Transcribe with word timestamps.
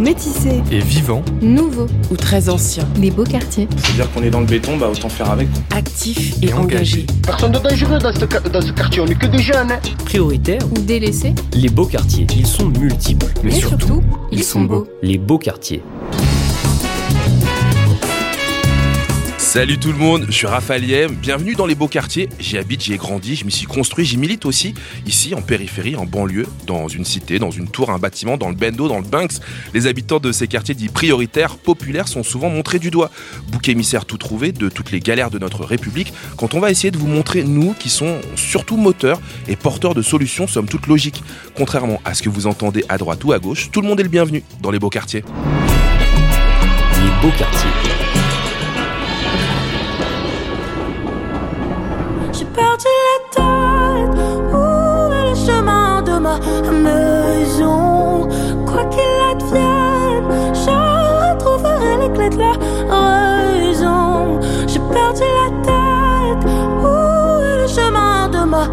Métissés. 0.00 0.62
Et 0.72 0.78
vivant. 0.78 1.22
Nouveaux 1.42 1.86
ou 2.10 2.16
très 2.16 2.48
anciens. 2.48 2.88
Les 2.98 3.10
Beaux 3.10 3.24
Quartiers. 3.24 3.68
C'est-à-dire 3.76 4.10
qu'on 4.12 4.22
est 4.22 4.30
dans 4.30 4.40
le 4.40 4.46
béton, 4.46 4.78
bah 4.78 4.88
autant 4.90 5.10
faire 5.10 5.30
avec. 5.30 5.46
Actifs 5.70 6.36
et, 6.42 6.46
Et 6.46 6.52
engagés. 6.54 7.04
engagés. 7.04 7.06
Personne 7.26 7.52
de 7.52 7.58
dangereux 7.58 7.98
dans 7.98 8.12
ce, 8.14 8.20
ca- 8.20 8.40
dans 8.40 8.62
ce 8.62 8.72
quartier, 8.72 9.02
on 9.02 9.06
est 9.06 9.14
que 9.14 9.26
des 9.26 9.40
jeunes. 9.42 9.70
hein. 9.70 9.78
Prioritaires, 10.06 10.62
Ou 10.74 10.80
délaissés. 10.80 11.34
les 11.52 11.68
beaux 11.68 11.84
quartiers. 11.84 12.26
Ils 12.34 12.46
sont 12.46 12.66
multiples. 12.66 13.26
Mais 13.44 13.50
surtout, 13.50 14.02
ils 14.32 14.42
sont 14.42 14.62
beaux. 14.62 14.86
Les 15.02 15.18
beaux 15.18 15.38
quartiers. 15.38 15.82
Salut 19.50 19.78
tout 19.78 19.90
le 19.90 19.98
monde, 19.98 20.26
je 20.28 20.32
suis 20.32 20.46
Raphaël 20.46 20.84
Yem, 20.84 21.12
bienvenue 21.12 21.56
dans 21.56 21.66
les 21.66 21.74
beaux 21.74 21.88
quartiers. 21.88 22.28
J'y 22.38 22.56
habite, 22.56 22.84
j'y 22.84 22.92
ai 22.92 22.98
grandi, 22.98 23.34
je 23.34 23.44
m'y 23.44 23.50
suis 23.50 23.66
construit, 23.66 24.04
j'y 24.04 24.16
milite 24.16 24.46
aussi, 24.46 24.74
ici 25.06 25.34
en 25.34 25.42
périphérie, 25.42 25.96
en 25.96 26.06
banlieue, 26.06 26.46
dans 26.68 26.86
une 26.86 27.04
cité, 27.04 27.40
dans 27.40 27.50
une 27.50 27.66
tour, 27.66 27.90
un 27.90 27.98
bâtiment, 27.98 28.36
dans 28.36 28.48
le 28.48 28.54
Bendo, 28.54 28.86
dans 28.86 29.00
le 29.00 29.04
Banks. 29.04 29.40
Les 29.74 29.88
habitants 29.88 30.20
de 30.20 30.30
ces 30.30 30.46
quartiers 30.46 30.76
dits 30.76 30.88
prioritaires, 30.88 31.56
populaires, 31.56 32.06
sont 32.06 32.22
souvent 32.22 32.48
montrés 32.48 32.78
du 32.78 32.92
doigt. 32.92 33.10
Bouc 33.48 33.68
émissaire 33.68 34.04
tout 34.04 34.18
trouvé 34.18 34.52
de 34.52 34.68
toutes 34.68 34.92
les 34.92 35.00
galères 35.00 35.32
de 35.32 35.40
notre 35.40 35.64
République, 35.64 36.12
quand 36.36 36.54
on 36.54 36.60
va 36.60 36.70
essayer 36.70 36.92
de 36.92 36.98
vous 36.98 37.08
montrer, 37.08 37.42
nous, 37.42 37.74
qui 37.74 37.90
sont 37.90 38.20
surtout 38.36 38.76
moteurs 38.76 39.20
et 39.48 39.56
porteurs 39.56 39.96
de 39.96 40.02
solutions, 40.02 40.46
somme 40.46 40.68
toute 40.68 40.86
logiques. 40.86 41.24
Contrairement 41.56 42.00
à 42.04 42.14
ce 42.14 42.22
que 42.22 42.28
vous 42.28 42.46
entendez 42.46 42.84
à 42.88 42.98
droite 42.98 43.24
ou 43.24 43.32
à 43.32 43.40
gauche, 43.40 43.72
tout 43.72 43.80
le 43.80 43.88
monde 43.88 43.98
est 43.98 44.04
le 44.04 44.10
bienvenu 44.10 44.44
dans 44.62 44.70
les 44.70 44.78
beaux 44.78 44.90
quartiers. 44.90 45.24
Les 47.02 47.20
beaux 47.20 47.36
quartiers. 47.36 48.19
Perdu 52.60 52.92
la 53.08 53.18
tête. 53.36 54.14
Où 54.52 54.62
est 55.18 55.26
le 55.30 55.36
chemin 55.46 55.88
de 56.08 56.14
ma 56.26 56.36
maison? 56.86 58.28
Quoi 58.68 58.84
qu'il 58.92 59.18
advienne, 59.32 60.28
je 60.62 60.74
retrouverai 61.22 61.92
les 62.02 62.10
clés 62.14 62.32
de 62.36 62.38
la 62.38 62.54
raison. 63.56 64.38
J'ai 64.70 64.82
perdu 64.96 65.26
la 65.40 65.48
tête. 65.68 66.42
Où 66.84 66.92
est 67.48 67.58
le 67.62 67.68
chemin 67.76 68.16
de 68.36 68.42
ma 68.54 68.64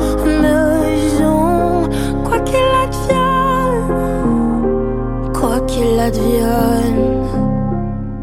maison? 0.43 1.41
Quoi 2.25 2.39
qu'il 2.47 2.71
advienne, 2.85 3.89
quoi 5.33 5.58
qu'il 5.61 5.99
advienne. 5.99 7.06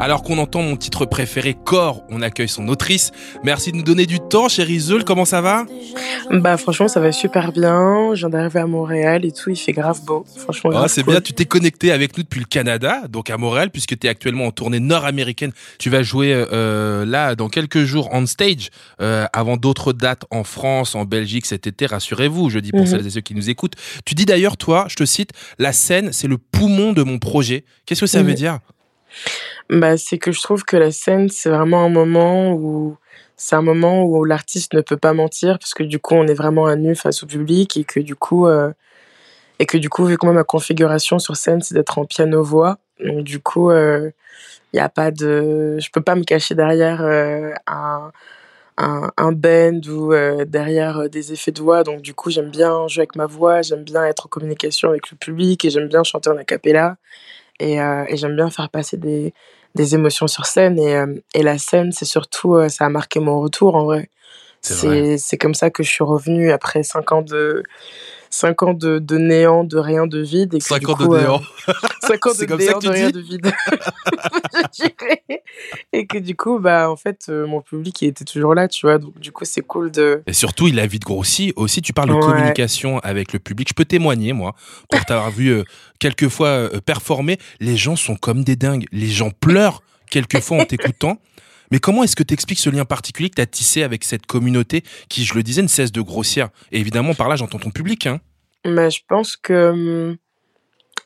Alors 0.01 0.23
qu'on 0.23 0.37
entend 0.39 0.61
mon 0.61 0.75
titre 0.75 1.05
préféré, 1.05 1.55
Corps, 1.63 2.03
on 2.09 2.21
accueille 2.21 2.49
son 2.49 2.67
autrice. 2.67 3.11
Merci 3.43 3.71
de 3.71 3.77
nous 3.77 3.83
donner 3.83 4.05
du 4.05 4.19
temps, 4.19 4.49
chérie 4.49 4.79
Zeul, 4.79 5.03
comment 5.05 5.23
ça 5.25 5.39
va 5.41 5.65
Bah 6.31 6.57
franchement 6.57 6.87
ça 6.89 6.99
va 6.99 7.11
super 7.13 7.51
bien. 7.53 8.13
Je 8.13 8.19
viens 8.19 8.29
d'arriver 8.29 8.59
à 8.59 8.67
Montréal 8.67 9.23
et 9.25 9.31
tout, 9.31 9.49
il 9.49 9.55
fait 9.55 9.71
grave 9.71 10.01
beau. 10.05 10.25
Franchement 10.35 10.71
Ah, 10.75 10.87
C'est 10.89 11.01
cool. 11.03 11.13
bien, 11.13 11.21
tu 11.21 11.31
t'es 11.33 11.45
connecté 11.45 11.91
avec 11.91 12.17
nous 12.17 12.23
depuis 12.23 12.41
le 12.41 12.45
Canada, 12.45 13.03
donc 13.09 13.29
à 13.29 13.37
Montréal, 13.37 13.71
puisque 13.71 13.97
tu 13.97 14.05
es 14.05 14.09
actuellement 14.09 14.45
en 14.45 14.51
tournée 14.51 14.81
nord-américaine. 14.81 15.51
Tu 15.79 15.89
vas 15.89 16.03
jouer 16.03 16.33
euh, 16.33 17.05
là 17.05 17.35
dans 17.35 17.47
quelques 17.47 17.83
jours 17.85 18.09
on 18.11 18.25
stage, 18.25 18.69
euh, 19.01 19.25
avant 19.33 19.55
d'autres 19.55 19.93
dates 19.93 20.25
en 20.29 20.43
France, 20.43 20.93
en 20.95 21.05
Belgique 21.05 21.45
cet 21.45 21.67
été, 21.67 21.85
rassurez-vous, 21.85 22.49
je 22.49 22.59
dis 22.59 22.71
pour 22.71 22.81
Mhm. 22.81 22.87
celles 22.87 23.07
et 23.07 23.11
ceux 23.11 23.21
qui 23.21 23.33
nous 23.33 23.49
écoutent. 23.49 23.75
Tu 24.05 24.13
dis 24.13 24.25
d'ailleurs, 24.25 24.57
toi, 24.57 24.85
je 24.89 24.97
te 24.97 25.05
cite, 25.05 25.31
la 25.57 25.71
scène, 25.71 26.11
c'est 26.11 26.27
le 26.27 26.37
poumon 26.37 26.91
de 26.91 27.01
mon 27.01 27.17
projet. 27.17 27.63
Qu'est-ce 27.85 28.01
que 28.01 28.07
ça 28.07 28.21
Mhm. 28.21 28.27
veut 28.27 28.33
dire? 28.33 28.59
Bah 29.69 29.97
c'est 29.97 30.17
que 30.19 30.31
je 30.31 30.41
trouve 30.41 30.63
que 30.63 30.77
la 30.77 30.91
scène 30.91 31.27
c'est 31.29 31.49
vraiment 31.49 31.83
un 31.83 31.89
moment 31.89 32.53
où 32.53 32.97
c'est 33.35 33.55
un 33.55 33.63
moment 33.63 34.03
où 34.03 34.23
l'artiste 34.23 34.73
ne 34.73 34.81
peut 34.81 34.97
pas 34.97 35.13
mentir 35.13 35.57
parce 35.59 35.73
que 35.73 35.83
du 35.83 35.99
coup 35.99 36.13
on 36.15 36.27
est 36.27 36.35
vraiment 36.35 36.67
à 36.67 36.75
nu 36.75 36.95
face 36.95 37.23
au 37.23 37.27
public 37.27 37.75
et 37.77 37.83
que 37.83 37.99
du 37.99 38.15
coup 38.15 38.47
euh, 38.47 38.71
et 39.59 39.65
que 39.65 39.77
du 39.77 39.89
coup 39.89 40.05
vu 40.05 40.17
que 40.17 40.25
moi 40.25 40.33
ma 40.35 40.43
configuration 40.43 41.19
sur 41.19 41.35
scène 41.37 41.61
c'est 41.61 41.75
d'être 41.75 41.97
en 41.99 42.05
piano 42.05 42.43
voix 42.43 42.77
donc 43.03 43.23
du 43.23 43.39
coup 43.39 43.71
il 44.73 44.79
a 44.79 44.89
pas 44.89 45.11
de 45.11 45.77
je 45.79 45.89
peux 45.91 46.01
pas 46.01 46.15
me 46.15 46.23
cacher 46.23 46.55
derrière 46.55 47.01
euh, 47.03 47.51
un 47.67 48.11
un, 48.77 49.11
un 49.17 49.31
bend 49.31 49.81
ou 49.87 50.13
euh, 50.13 50.45
derrière 50.45 50.99
euh, 50.99 51.07
des 51.09 51.33
effets 51.33 51.51
de 51.51 51.61
voix. 51.61 51.83
Donc 51.83 52.01
du 52.01 52.13
coup 52.13 52.29
j'aime 52.29 52.49
bien 52.51 52.87
jouer 52.87 53.01
avec 53.03 53.15
ma 53.15 53.25
voix 53.27 53.61
j'aime 53.61 53.83
bien 53.83 54.05
être 54.05 54.25
en 54.27 54.29
communication 54.29 54.89
avec 54.89 55.11
le 55.11 55.17
public 55.17 55.65
et 55.65 55.69
j'aime 55.69 55.87
bien 55.89 56.03
chanter 56.03 56.29
en 56.29 56.37
a 56.37 56.43
cappella 56.43 56.97
et, 57.59 57.81
euh, 57.81 58.05
et 58.07 58.17
j'aime 58.17 58.35
bien 58.35 58.49
faire 58.49 58.69
passer 58.69 58.97
des, 58.97 59.33
des 59.75 59.95
émotions 59.95 60.27
sur 60.27 60.45
scène 60.45 60.79
et, 60.79 60.95
euh, 60.95 61.15
et 61.33 61.43
la 61.43 61.57
scène 61.57 61.91
c'est 61.91 62.05
surtout 62.05 62.55
euh, 62.55 62.69
ça 62.69 62.85
a 62.85 62.89
marqué 62.89 63.19
mon 63.19 63.39
retour 63.39 63.75
en 63.75 63.85
vrai. 63.85 64.09
C'est 64.61 65.37
comme 65.37 65.53
ça 65.53 65.69
que 65.69 65.83
je 65.83 65.89
suis 65.89 66.03
revenue 66.03 66.51
après 66.51 66.81
cinq 66.81 67.11
ans 67.11 67.21
de 67.21 67.61
cinq 68.35 68.63
ans 68.63 68.73
de, 68.73 68.99
de 68.99 69.17
néant 69.17 69.63
de 69.63 69.77
rien 69.77 70.07
de 70.07 70.19
vide 70.19 70.53
et 70.55 70.59
que 70.59 70.63
5 70.65 70.79
du 70.79 70.85
ans 70.87 70.93
de 70.97 71.05
coup, 71.05 71.13
euh, 71.15 71.21
néant. 71.21 71.41
cinq 72.01 72.25
ans 72.25 72.31
C'est 72.33 72.45
de 72.45 72.51
comme 72.51 72.59
ça 72.59 72.65
néant 72.65 72.79
que 72.79 72.83
tu 72.83 72.87
de 72.89 72.93
rien 72.93 73.09
de 73.11 73.19
vide 73.19 73.51
et 75.93 76.05
que 76.07 76.17
du 76.17 76.35
coup 76.35 76.59
bah 76.59 76.89
en 76.89 76.95
fait 76.95 77.25
euh, 77.29 77.47
mon 77.47 77.61
public 77.61 78.01
il 78.01 78.09
était 78.09 78.25
toujours 78.25 78.53
là 78.55 78.67
tu 78.67 78.85
vois 78.85 78.97
donc 78.97 79.17
du 79.19 79.31
coup 79.31 79.45
c'est 79.45 79.61
cool 79.61 79.91
de 79.91 80.21
Et 80.27 80.33
surtout, 80.33 80.67
il 80.67 80.79
a 80.79 80.85
vite 80.87 81.03
grossi. 81.03 81.53
Aussi, 81.55 81.81
tu 81.81 81.93
parles 81.93 82.09
de 82.09 82.13
Ouais. 82.15 82.19
communication 82.21 82.99
avec 82.99 83.33
le 83.33 83.39
public. 83.39 83.67
Je 83.69 83.73
peux 83.73 83.85
témoigner, 83.85 84.33
moi, 84.33 84.55
pour 84.89 85.03
t'avoir 85.05 85.31
vu 85.31 85.49
euh, 85.49 85.63
quelques 85.99 86.29
fois 86.29 86.47
euh, 86.47 86.79
performer. 86.85 87.37
Les 87.59 87.77
gens 87.77 87.95
sont 87.95 88.15
comme 88.15 88.43
des 88.43 88.55
dingues. 88.55 88.85
Les 88.91 89.07
gens 89.07 89.31
pleurent 89.31 89.81
quelquefois 90.09 90.57
en 90.61 90.65
t'écoutant. 90.65 91.17
Mais 91.71 91.79
comment 91.79 92.03
est-ce 92.03 92.15
que 92.15 92.23
tu 92.23 92.33
expliques 92.33 92.59
ce 92.59 92.69
lien 92.69 92.85
particulier 92.85 93.29
que 93.29 93.35
tu 93.35 93.41
as 93.41 93.47
tissé 93.47 93.83
avec 93.83 94.03
cette 94.03 94.25
communauté 94.25 94.83
qui, 95.09 95.25
je 95.25 95.33
le 95.33 95.43
disais, 95.43 95.61
ne 95.61 95.67
cesse 95.67 95.91
de 95.91 96.01
grossir? 96.01 96.49
Et 96.71 96.79
évidemment, 96.79 97.13
par 97.13 97.27
là, 97.27 97.35
j'entends 97.35 97.59
ton 97.59 97.71
public. 97.71 98.07
Hein. 98.07 98.19
Mais 98.65 98.89
je 98.89 99.01
pense 99.07 99.37
que 99.37 99.69
hum, 99.71 100.17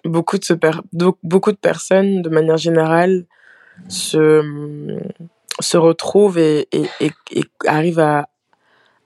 beaucoup 0.06 0.38
de, 0.38 1.12
beaucoup 1.24 1.52
de 1.52 1.58
personnes, 1.58 2.22
de 2.22 2.30
manière 2.30 2.58
générale, 2.58 3.26
se, 3.88 4.40
hum, 4.40 5.00
se 5.60 5.78
retrouvent 5.78 6.38
et, 6.38 6.68
et, 6.72 7.12
arrivent 7.66 8.00
à, 8.00 8.30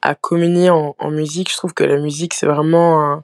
à 0.02 0.16
communier 0.16 0.70
en, 0.70 0.96
en 0.98 1.12
musique. 1.12 1.52
Je 1.52 1.58
trouve 1.58 1.74
que 1.74 1.84
la 1.84 1.98
musique, 1.98 2.34
c'est 2.34 2.48
vraiment 2.48 3.02
un, 3.02 3.24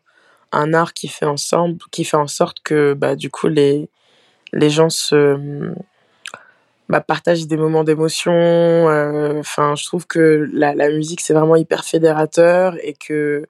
un 0.52 0.74
art 0.74 0.94
qui 0.94 1.08
fait, 1.08 1.26
ensemble, 1.26 1.78
qui 1.92 2.04
fait 2.04 2.18
en 2.18 2.28
sorte 2.28 2.60
que 2.64 2.94
bah, 2.94 3.16
du 3.16 3.30
coup, 3.30 3.48
les, 3.48 3.90
les 4.54 4.70
gens 4.70 4.90
se, 4.90 5.36
hum, 5.36 5.76
bah, 6.90 7.02
partagent 7.02 7.48
des 7.48 7.58
moments 7.58 7.84
d'émotion. 7.84 8.32
euh, 8.34 9.40
Enfin, 9.40 9.76
je 9.76 9.86
trouve 9.86 10.08
que 10.08 10.50
la, 10.54 10.74
la 10.76 10.90
musique, 10.90 11.22
c'est 11.22 11.34
vraiment 11.34 11.56
hyper 11.56 11.86
fédérateur 11.86 12.76
et 12.84 12.94
que 12.94 13.46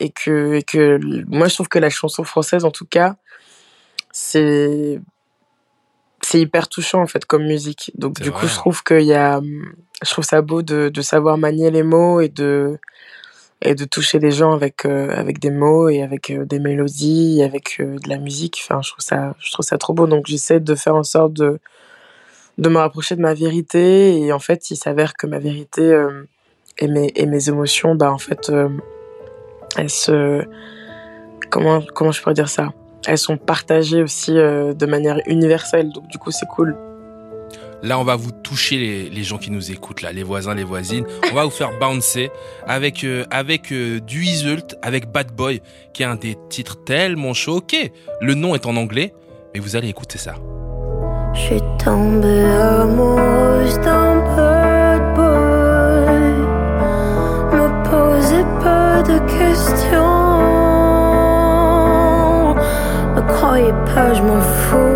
et 0.00 0.10
que, 0.10 0.54
et 0.54 0.62
que 0.62 0.98
moi 1.28 1.46
je 1.48 1.54
trouve 1.54 1.68
que 1.68 1.78
la 1.78 1.90
chanson 1.90 2.24
française 2.24 2.64
en 2.64 2.72
tout 2.72 2.84
cas 2.86 3.16
c'est 4.12 5.00
c'est 6.22 6.40
hyper 6.40 6.68
touchant 6.68 7.00
en 7.02 7.06
fait 7.06 7.24
comme 7.26 7.44
musique 7.44 7.92
donc 7.94 8.20
du 8.20 8.30
vrai. 8.30 8.40
coup 8.40 8.46
je 8.48 8.54
trouve 8.54 8.82
qu'il 8.82 9.02
y 9.02 9.14
a 9.14 9.40
je 10.04 10.10
trouve 10.10 10.24
ça 10.24 10.42
beau 10.42 10.62
de, 10.62 10.88
de 10.88 11.02
savoir 11.02 11.38
manier 11.38 11.70
les 11.70 11.82
mots 11.82 12.20
et 12.20 12.28
de 12.28 12.78
et 13.62 13.74
de 13.74 13.84
toucher 13.84 14.18
les 14.18 14.32
gens 14.32 14.52
avec 14.52 14.84
euh, 14.84 15.10
avec 15.16 15.38
des 15.38 15.50
mots 15.50 15.88
et 15.88 16.02
avec 16.02 16.30
euh, 16.30 16.44
des 16.44 16.58
mélodies 16.58 17.40
et 17.40 17.44
avec 17.44 17.76
euh, 17.80 17.98
de 17.98 18.08
la 18.08 18.18
musique 18.18 18.60
enfin 18.62 18.80
je 18.82 18.90
trouve 18.90 19.04
ça 19.04 19.34
je 19.38 19.52
trouve 19.52 19.64
ça 19.64 19.78
trop 19.78 19.92
beau 19.94 20.06
donc 20.06 20.26
j'essaie 20.26 20.60
de 20.60 20.74
faire 20.74 20.96
en 20.96 21.04
sorte 21.04 21.32
de 21.34 21.60
de 22.58 22.68
me 22.68 22.78
rapprocher 22.78 23.16
de 23.16 23.20
ma 23.20 23.34
vérité 23.34 24.18
et 24.18 24.32
en 24.32 24.38
fait 24.38 24.70
il 24.70 24.76
s'avère 24.76 25.14
que 25.14 25.26
ma 25.26 25.38
vérité 25.38 25.82
euh, 25.82 26.26
et 26.78 26.88
mes 26.88 27.12
et 27.16 27.26
mes 27.26 27.48
émotions 27.48 27.94
bah 27.94 28.12
en 28.12 28.18
fait 28.18 28.50
euh, 28.50 28.68
elles 29.76 29.90
se 29.90 30.44
comment 31.50 31.82
comment 31.94 32.12
je 32.12 32.22
pourrais 32.22 32.34
dire 32.34 32.48
ça? 32.48 32.72
Elles 33.06 33.18
sont 33.18 33.36
partagées 33.36 34.02
aussi 34.02 34.36
euh, 34.36 34.72
de 34.72 34.86
manière 34.86 35.18
universelle 35.26 35.92
donc 35.92 36.06
du 36.08 36.18
coup 36.18 36.30
c'est 36.30 36.46
cool 36.46 36.76
Là, 37.84 37.98
on 37.98 38.04
va 38.04 38.16
vous 38.16 38.32
toucher 38.32 38.78
les, 38.78 39.10
les 39.10 39.22
gens 39.24 39.36
qui 39.36 39.50
nous 39.50 39.70
écoutent, 39.70 40.00
là, 40.00 40.10
les 40.10 40.22
voisins, 40.22 40.54
les 40.54 40.64
voisines. 40.64 41.04
On 41.30 41.34
va 41.34 41.44
vous 41.44 41.50
faire 41.50 41.78
bouncer 41.78 42.30
avec, 42.66 43.04
euh, 43.04 43.26
avec 43.30 43.72
euh, 43.72 44.00
avec 44.80 45.12
Bad 45.12 45.32
Boy, 45.36 45.60
qui 45.92 46.02
est 46.02 46.06
un 46.06 46.16
des 46.16 46.38
titres 46.48 46.82
tellement. 46.84 47.32
Ok, 47.46 47.76
le 48.22 48.34
nom 48.34 48.54
est 48.54 48.64
en 48.64 48.76
anglais, 48.76 49.12
mais 49.52 49.60
vous 49.60 49.76
allez 49.76 49.88
écouter 49.88 50.16
ça. 50.16 50.36
Suis 51.34 51.60
tombée 51.84 52.44
amoureuse 52.80 53.78
d'un 53.80 54.16
bad 54.36 55.02
boy. 55.14 56.32
Me 57.52 57.66
posez 57.90 58.44
pas 58.62 59.02
de 59.02 59.18
questions. 59.38 60.44
Ne 63.16 63.20
croyez 63.32 63.74
pas, 63.94 64.14
je 64.14 64.22
m'en 64.22 64.40
fous. 64.40 64.94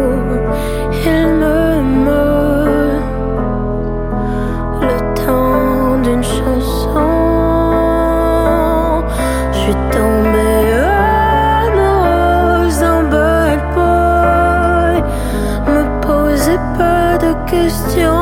Question. 17.51 18.15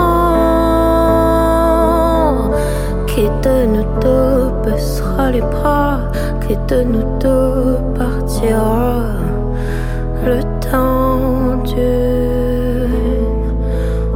Qui 3.06 3.22
de 3.42 3.66
nous 3.66 4.00
deux 4.00 4.50
baissera 4.64 5.30
les 5.30 5.40
bras? 5.40 6.00
Qui 6.46 6.54
de 6.68 6.82
nous 6.82 7.18
deux 7.18 7.76
partira? 7.98 9.02
Le 10.24 10.42
temps 10.70 11.56
d'une 11.64 12.90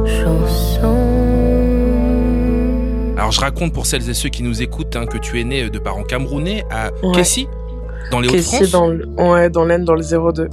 chanson. 0.05 0.97
Alors 3.17 3.31
je 3.31 3.39
raconte 3.39 3.73
pour 3.73 3.85
celles 3.85 4.09
et 4.09 4.13
ceux 4.13 4.29
qui 4.29 4.43
nous 4.43 4.61
écoutent 4.61 4.95
hein, 4.95 5.05
que 5.05 5.17
tu 5.17 5.39
es 5.39 5.43
né 5.43 5.69
de 5.69 5.79
parents 5.79 6.03
camerounais 6.03 6.63
à 6.69 6.89
Ouais. 7.05 7.13
Kessie, 7.15 7.47
dans 8.11 8.19
les 8.19 8.27
Hauts-de-France. 8.29 8.71
dans 8.71 8.87
le- 8.87 9.07
ouais, 9.17 9.49
dans 9.49 9.63
l'Aisne, 9.63 9.85
dans 9.85 9.93
le 9.95 10.03
02. 10.03 10.49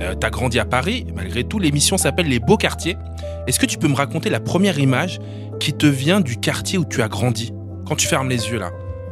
Euh, 0.00 0.14
T'as 0.18 0.30
grandi 0.30 0.58
à 0.58 0.64
Paris, 0.64 1.06
malgré 1.14 1.44
tout, 1.44 1.58
l'émission 1.58 1.98
s'appelle 1.98 2.26
Les 2.26 2.38
Beaux 2.40 2.56
Quartiers. 2.56 2.96
Est-ce 3.46 3.58
que 3.58 3.66
tu 3.66 3.78
peux 3.78 3.88
me 3.88 3.94
raconter 3.96 4.30
la 4.30 4.40
première 4.40 4.78
image 4.78 5.18
qui 5.60 5.72
te 5.72 5.86
vient 5.86 6.20
du 6.20 6.36
quartier 6.36 6.78
où 6.78 6.84
tu 6.84 7.02
as 7.02 7.08
grandi 7.08 7.52
Quand 7.86 7.96
tu 7.96 8.06
fermes 8.06 8.28
les 8.28 8.48
yeux 8.50 8.58
là? 8.58 8.70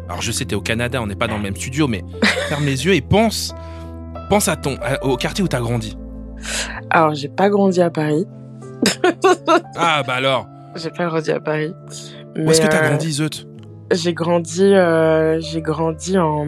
Alors 0.08 0.22
je 0.22 0.32
sais, 0.32 0.44
t'es 0.44 0.54
au 0.56 0.60
Canada, 0.60 1.00
on 1.02 1.06
n'est 1.06 1.14
pas 1.16 1.28
dans 1.28 1.36
le 1.36 1.42
même 1.42 1.56
studio, 1.56 1.86
mais 1.86 2.02
ferme 2.48 2.64
les 2.64 2.84
yeux 2.84 2.94
et 2.94 3.00
pense, 3.00 3.54
pense 4.28 4.48
à 4.48 4.56
ton, 4.56 4.76
au 5.02 5.16
quartier 5.16 5.44
où 5.44 5.48
t'as 5.48 5.60
grandi. 5.60 5.96
Alors, 6.90 7.14
j'ai 7.14 7.28
pas 7.28 7.48
grandi 7.48 7.80
à 7.80 7.90
Paris. 7.90 8.26
Ah 9.76 10.02
bah 10.06 10.14
alors, 10.14 10.46
J'ai 10.74 10.90
pas 10.90 11.06
grandi 11.06 11.30
à 11.30 11.40
Paris. 11.40 11.74
où 12.36 12.50
est-ce 12.50 12.60
que 12.60 12.66
t'as 12.66 12.82
euh, 12.84 12.88
grandi, 12.88 13.12
Zeut? 13.12 13.46
J'ai 13.92 14.14
grandi, 14.14 14.62
euh, 14.64 15.40
j'ai 15.40 15.60
grandi 15.60 16.16
en, 16.18 16.46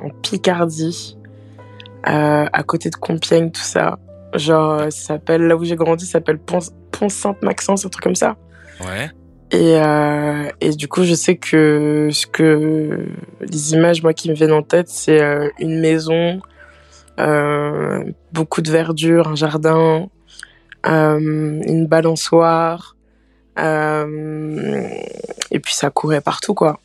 en 0.00 0.10
Picardie, 0.22 1.16
euh, 2.08 2.46
à 2.52 2.62
côté 2.62 2.90
de 2.90 2.96
Compiègne, 2.96 3.50
tout 3.50 3.60
ça. 3.62 3.98
Genre, 4.34 4.72
euh, 4.72 4.90
ça 4.90 5.14
s'appelle, 5.14 5.42
là 5.42 5.56
où 5.56 5.64
j'ai 5.64 5.76
grandi, 5.76 6.06
ça 6.06 6.12
s'appelle 6.12 6.38
Pont, 6.38 6.58
Pont 6.90 7.08
Sainte-Maxence, 7.08 7.86
un 7.86 7.88
truc 7.88 8.02
comme 8.02 8.14
ça. 8.14 8.36
Ouais. 8.80 9.10
Et, 9.52 9.76
euh, 9.76 10.48
et 10.60 10.70
du 10.70 10.88
coup, 10.88 11.04
je 11.04 11.14
sais 11.14 11.36
que 11.36 12.08
ce 12.10 12.26
que 12.26 13.06
les 13.40 13.72
images, 13.72 14.02
moi, 14.02 14.12
qui 14.12 14.28
me 14.28 14.34
viennent 14.34 14.52
en 14.52 14.62
tête, 14.62 14.88
c'est 14.88 15.22
euh, 15.22 15.48
une 15.60 15.80
maison, 15.80 16.40
euh, 17.20 18.04
beaucoup 18.32 18.62
de 18.62 18.70
verdure, 18.70 19.28
un 19.28 19.36
jardin, 19.36 20.08
euh, 20.86 21.18
une 21.20 21.86
balançoire, 21.86 22.96
et 23.56 25.60
puis 25.62 25.74
ça 25.74 25.90
courait 25.90 26.20
partout, 26.20 26.54
quoi. 26.54 26.80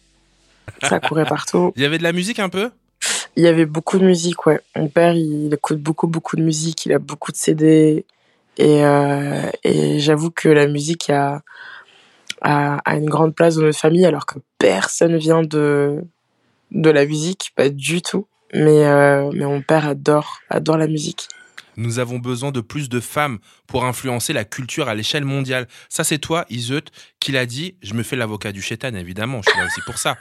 Ça 0.84 1.00
courait 1.00 1.26
partout. 1.26 1.74
Il 1.76 1.82
y 1.82 1.86
avait 1.86 1.98
de 1.98 2.04
la 2.04 2.14
musique 2.14 2.38
un 2.38 2.50
peu? 2.50 2.70
Il 3.40 3.44
y 3.44 3.48
avait 3.48 3.66
beaucoup 3.66 4.00
de 4.00 4.06
musique, 4.06 4.46
ouais. 4.48 4.60
Mon 4.76 4.90
père, 4.90 5.14
il 5.14 5.54
écoute 5.54 5.78
beaucoup, 5.78 6.08
beaucoup 6.08 6.36
de 6.36 6.42
musique. 6.42 6.86
Il 6.86 6.92
a 6.92 7.00
beaucoup 7.00 7.32
de 7.32 7.38
CD. 7.38 8.06
Et, 8.58 8.84
euh, 8.84 9.50
et 9.64 10.02
j'avoue 10.02 10.30
que 10.30 10.50
la 10.50 10.68
musique 10.68 11.10
a, 11.10 11.42
a, 12.42 12.80
a 12.84 12.96
une 12.98 13.10
grande 13.10 13.34
place 13.34 13.56
dans 13.56 13.62
notre 13.62 13.80
famille, 13.80 14.06
alors 14.06 14.26
que 14.26 14.40
personne 14.58 15.16
vient 15.16 15.42
de, 15.42 16.04
de 16.72 16.90
la 16.90 17.06
musique, 17.06 17.52
pas 17.56 17.70
du 17.70 18.02
tout. 18.02 18.28
Mais, 18.54 18.86
euh, 18.86 19.32
mais 19.34 19.46
mon 19.46 19.62
père 19.62 19.88
adore, 19.88 20.40
adore 20.50 20.76
la 20.76 20.88
musique. 20.88 21.30
Nous 21.78 22.00
avons 22.00 22.20
besoin 22.20 22.52
de 22.52 22.60
plus 22.60 22.90
de 22.90 23.00
femmes 23.00 23.40
pour 23.68 23.86
influencer 23.86 24.34
la 24.34 24.44
culture 24.44 24.90
à 24.90 24.96
l'échelle 24.96 25.24
mondiale. 25.24 25.70
Ça, 25.88 26.04
c'est 26.04 26.20
toi, 26.20 26.46
Iseut, 26.50 26.84
qui 27.22 27.32
l'a 27.32 27.46
dit. 27.46 27.76
Je 27.84 27.94
me 27.94 28.04
fais 28.04 28.18
l'avocat 28.18 28.52
du 28.52 28.62
chétan, 28.62 28.94
évidemment. 28.96 29.40
Je 29.46 29.50
suis 29.50 29.60
là 29.62 29.66
aussi 29.66 29.80
pour 29.86 29.98
ça. 29.98 30.18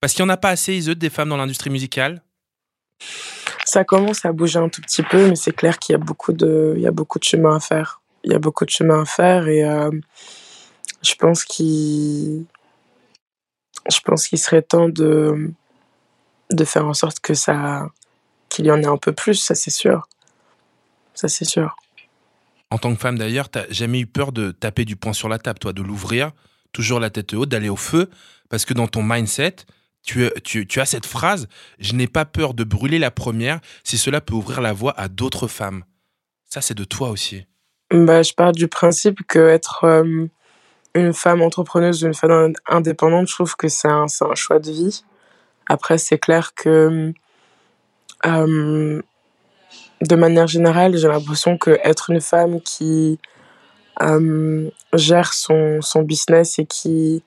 Parce 0.00 0.14
qu'il 0.14 0.24
n'y 0.24 0.30
en 0.32 0.34
a 0.34 0.36
pas 0.36 0.50
assez, 0.50 0.74
Iseut, 0.74 0.96
des 0.96 1.10
femmes 1.10 1.28
dans 1.28 1.36
l'industrie 1.36 1.70
musicale? 1.70 2.22
Ça 3.64 3.84
commence 3.84 4.24
à 4.24 4.32
bouger 4.32 4.58
un 4.58 4.68
tout 4.68 4.80
petit 4.80 5.02
peu, 5.02 5.28
mais 5.28 5.36
c'est 5.36 5.52
clair 5.52 5.78
qu'il 5.78 5.92
y 5.92 5.96
a 5.96 5.98
beaucoup 5.98 6.32
de, 6.32 6.74
il 6.76 6.82
y 6.82 6.86
a 6.86 6.92
beaucoup 6.92 7.18
de 7.18 7.24
chemin 7.24 7.56
à 7.56 7.60
faire. 7.60 8.00
Il 8.24 8.32
y 8.32 8.34
a 8.34 8.38
beaucoup 8.38 8.64
de 8.64 8.70
chemin 8.70 9.02
à 9.02 9.04
faire 9.04 9.48
et 9.48 9.64
euh, 9.64 9.90
je 11.02 11.14
pense 11.14 11.44
qu'il, 11.44 12.44
je 13.90 14.00
pense 14.04 14.28
qu'il 14.28 14.38
serait 14.38 14.62
temps 14.62 14.88
de, 14.88 15.52
de 16.50 16.64
faire 16.64 16.86
en 16.86 16.94
sorte 16.94 17.20
que 17.20 17.34
ça, 17.34 17.88
qu'il 18.48 18.66
y 18.66 18.70
en 18.70 18.80
ait 18.82 18.86
un 18.86 18.96
peu 18.96 19.12
plus, 19.12 19.34
ça 19.34 19.54
c'est 19.54 19.70
sûr. 19.70 20.08
Ça 21.14 21.28
c'est 21.28 21.44
sûr. 21.44 21.76
En 22.70 22.78
tant 22.78 22.94
que 22.94 23.00
femme, 23.00 23.18
d'ailleurs, 23.18 23.48
t'as 23.48 23.64
jamais 23.70 24.00
eu 24.00 24.06
peur 24.06 24.32
de 24.32 24.50
taper 24.50 24.84
du 24.84 24.96
poing 24.96 25.12
sur 25.12 25.28
la 25.28 25.38
table, 25.38 25.58
toi, 25.58 25.72
de 25.72 25.82
l'ouvrir, 25.82 26.32
toujours 26.72 26.98
la 26.98 27.10
tête 27.10 27.32
haute, 27.32 27.48
d'aller 27.48 27.68
au 27.68 27.76
feu, 27.76 28.10
parce 28.48 28.64
que 28.64 28.74
dans 28.74 28.88
ton 28.88 29.02
mindset, 29.02 29.56
tu, 30.06 30.80
as 30.80 30.86
cette 30.86 31.06
phrase 31.06 31.48
Je 31.78 31.94
n'ai 31.94 32.06
pas 32.06 32.24
peur 32.24 32.54
de 32.54 32.64
brûler 32.64 32.98
la 32.98 33.10
première 33.10 33.60
si 33.84 33.98
cela 33.98 34.20
peut 34.20 34.34
ouvrir 34.34 34.60
la 34.60 34.72
voie 34.72 34.98
à 34.98 35.08
d'autres 35.08 35.48
femmes. 35.48 35.84
Ça, 36.48 36.60
c'est 36.60 36.74
de 36.74 36.84
toi 36.84 37.10
aussi. 37.10 37.44
Bah, 37.90 38.22
je 38.22 38.32
pars 38.32 38.52
du 38.52 38.68
principe 38.68 39.26
que 39.26 39.38
être 39.38 39.84
euh, 39.84 40.26
une 40.94 41.12
femme 41.12 41.42
entrepreneuse 41.42 42.02
une 42.02 42.14
femme 42.14 42.52
indépendante, 42.66 43.28
je 43.28 43.34
trouve 43.34 43.56
que 43.56 43.68
c'est 43.68 43.88
un, 43.88 44.06
un 44.20 44.34
choix 44.34 44.58
de 44.58 44.70
vie. 44.70 45.04
Après, 45.66 45.98
c'est 45.98 46.18
clair 46.18 46.54
que 46.54 47.12
euh, 48.24 49.02
de 50.00 50.16
manière 50.16 50.46
générale, 50.46 50.96
j'ai 50.96 51.08
l'impression 51.08 51.58
que 51.58 51.78
être 51.82 52.10
une 52.10 52.20
femme 52.20 52.60
qui 52.60 53.18
euh, 54.02 54.70
gère 54.94 55.32
son 55.32 56.02
business 56.02 56.58
et 56.58 56.66
qui 56.66 57.24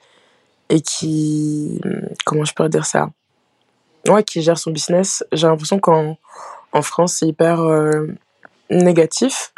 et 0.70 0.82
qui 0.82 1.82
comment 2.26 2.46
je 2.46 2.54
pourrais 2.54 2.70
dire 2.70 2.86
ça? 2.86 3.10
Ouais 4.08 4.24
qui 4.24 4.42
gère 4.42 4.58
son 4.58 4.72
business. 4.72 5.24
J'ai 5.32 5.48
l'impression 5.48 5.80
qu'en 5.80 6.18
en 6.72 6.82
France 6.82 7.16
c'est 7.16 7.28
hyper 7.28 7.62
euh, 7.62 8.08
négatif. 8.70 9.54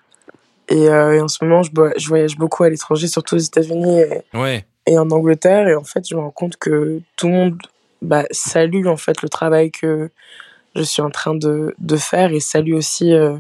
Et, 0.69 0.87
euh, 0.89 1.15
et 1.17 1.21
en 1.21 1.27
ce 1.27 1.43
moment 1.43 1.63
je, 1.63 1.69
je 1.97 2.07
voyage 2.07 2.37
beaucoup 2.37 2.63
à 2.63 2.69
l'étranger 2.69 3.07
surtout 3.07 3.35
aux 3.35 3.39
États-Unis 3.39 3.99
et, 3.99 4.21
Ouais. 4.37 4.65
et 4.87 4.97
en 4.97 5.09
Angleterre. 5.11 5.67
Et 5.67 5.75
en 5.75 5.83
fait 5.83 6.07
je 6.07 6.15
me 6.15 6.21
rends 6.21 6.31
compte 6.31 6.57
que 6.57 7.01
tout 7.17 7.27
le 7.27 7.33
monde 7.33 7.57
bah, 8.01 8.23
salue 8.31 8.87
en 8.87 8.97
fait 8.97 9.21
le 9.21 9.29
travail 9.29 9.69
que 9.71 10.09
je 10.75 10.81
suis 10.83 11.01
en 11.01 11.09
train 11.09 11.35
de, 11.35 11.75
de 11.79 11.97
faire 11.97 12.31
et 12.31 12.39
salue 12.39 12.73
aussi 12.73 13.13
euh, 13.13 13.35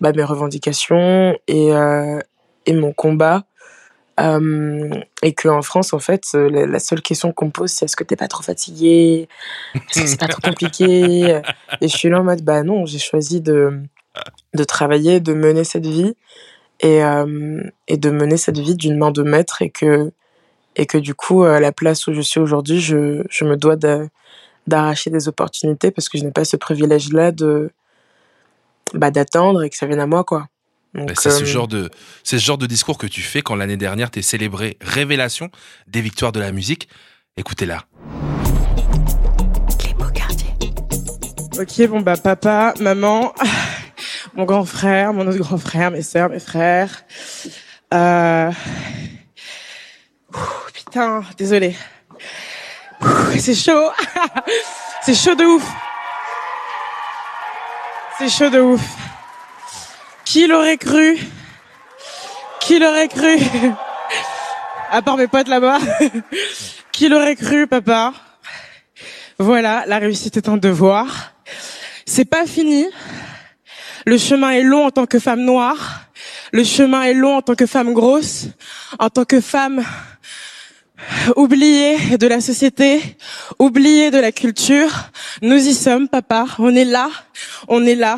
bah, 0.00 0.12
mes 0.12 0.24
revendications 0.24 1.38
et, 1.46 1.70
et 2.66 2.72
mon 2.74 2.92
combat 2.92 3.44
euh, 4.18 4.90
et 5.22 5.34
qu'en 5.34 5.60
France 5.60 5.92
en 5.92 5.98
fait 5.98 6.24
euh, 6.34 6.48
la, 6.66 6.78
seule 6.78 7.02
question 7.02 7.32
qu'on 7.32 7.46
me 7.46 7.50
pose 7.50 7.70
c'est 7.70 7.84
est-ce 7.84 7.96
que 7.96 8.04
t'es 8.04 8.16
pas 8.16 8.28
trop 8.28 8.42
fatigué? 8.42 9.28
Est-ce 9.74 10.00
que 10.00 10.06
c'est 10.06 10.20
pas 10.20 10.28
trop 10.28 10.40
compliqué? 10.40 11.42
Et 11.80 11.88
je 11.88 11.96
suis 11.96 12.08
là 12.08 12.20
en 12.20 12.24
mode 12.24 12.42
bah 12.42 12.62
non 12.62 12.86
j'ai 12.86 12.98
choisi 12.98 13.40
de 13.40 13.82
de 14.54 14.64
travailler 14.64 15.20
de 15.20 15.34
mener 15.34 15.64
cette 15.64 15.86
vie 15.86 16.16
et, 16.80 17.04
euh, 17.04 17.62
et 17.88 17.98
de 17.98 18.10
mener 18.10 18.38
cette 18.38 18.58
vie 18.58 18.74
d'une 18.74 18.96
main 18.96 19.10
de 19.10 19.22
maître 19.22 19.60
et 19.60 19.70
que 19.70 20.10
et 20.76 20.86
que 20.86 20.98
du 20.98 21.14
coup 21.14 21.44
à 21.44 21.60
la 21.60 21.72
place 21.72 22.06
où 22.06 22.14
je 22.14 22.20
suis 22.22 22.40
aujourd'hui 22.40 22.80
je, 22.80 23.22
je 23.28 23.44
me 23.44 23.56
dois 23.56 23.76
d'arracher 24.66 25.10
des 25.10 25.28
opportunités 25.28 25.90
parce 25.90 26.08
que 26.08 26.16
je 26.16 26.24
n'ai 26.24 26.32
pas 26.32 26.44
ce 26.44 26.56
privilège 26.56 27.12
là 27.12 27.32
de 27.32 27.70
bah, 28.94 29.10
d'attendre 29.10 29.62
et 29.62 29.70
que 29.70 29.76
ça 29.76 29.86
vienne 29.86 30.00
à 30.00 30.06
moi 30.06 30.24
quoi 30.24 30.48
C'est 31.20 31.30
ce 31.30 31.42
euh, 31.42 31.46
genre 31.46 31.68
de, 31.68 31.90
c'est 32.24 32.38
ce 32.38 32.44
genre 32.44 32.58
de 32.58 32.66
discours 32.66 32.98
que 32.98 33.06
tu 33.06 33.22
fais 33.22 33.42
quand 33.42 33.54
l'année 33.54 33.76
dernière 33.76 34.10
t'es 34.10 34.22
célébré 34.22 34.76
Révélation 34.80 35.50
des 35.86 36.00
victoires 36.00 36.32
de 36.32 36.40
la 36.40 36.52
musique. 36.52 36.88
Écoutez-la. 37.36 37.84
Les 39.84 39.94
beaux 39.94 40.10
quartiers. 40.10 40.54
Ok, 41.58 41.88
bon 41.88 42.00
bah 42.00 42.16
papa, 42.16 42.74
maman, 42.80 43.34
mon 44.34 44.44
grand 44.44 44.64
frère, 44.64 45.12
mon 45.12 45.26
autre 45.26 45.38
grand 45.38 45.58
frère, 45.58 45.90
mes 45.90 46.02
sœurs, 46.02 46.30
mes 46.30 46.40
frères. 46.40 47.04
Euh... 47.92 48.50
ouh, 50.34 50.38
Putain, 50.72 51.22
désolé. 51.36 51.76
C'est 53.38 53.54
chaud. 53.54 53.90
C'est 55.02 55.14
chaud 55.14 55.34
de 55.34 55.44
ouf. 55.44 55.72
C'est 58.18 58.28
chaud 58.30 58.50
de 58.50 58.60
ouf. 58.60 59.05
Qui 60.26 60.48
l'aurait 60.48 60.76
cru? 60.76 61.16
Qui 62.60 62.80
l'aurait 62.80 63.06
cru? 63.06 63.38
À 64.90 65.00
part 65.00 65.16
mes 65.16 65.28
potes 65.28 65.46
là-bas. 65.46 65.78
Qui 66.90 67.08
l'aurait 67.08 67.36
cru, 67.36 67.68
papa? 67.68 68.12
Voilà, 69.38 69.84
la 69.86 69.98
réussite 69.98 70.36
est 70.36 70.48
un 70.48 70.56
devoir. 70.56 71.32
C'est 72.06 72.24
pas 72.24 72.44
fini. 72.44 72.86
Le 74.04 74.18
chemin 74.18 74.50
est 74.50 74.62
long 74.62 74.86
en 74.86 74.90
tant 74.90 75.06
que 75.06 75.20
femme 75.20 75.42
noire. 75.42 76.00
Le 76.50 76.64
chemin 76.64 77.04
est 77.04 77.14
long 77.14 77.36
en 77.36 77.42
tant 77.42 77.54
que 77.54 77.66
femme 77.66 77.92
grosse, 77.92 78.46
en 78.98 79.10
tant 79.10 79.24
que 79.24 79.40
femme 79.40 79.84
oubliée 81.36 82.18
de 82.18 82.26
la 82.26 82.40
société, 82.40 83.00
oubliée 83.60 84.10
de 84.10 84.18
la 84.18 84.32
culture. 84.32 84.90
Nous 85.40 85.68
y 85.68 85.72
sommes, 85.72 86.08
papa. 86.08 86.46
On 86.58 86.74
est 86.74 86.84
là. 86.84 87.10
On 87.68 87.86
est 87.86 87.94
là. 87.94 88.16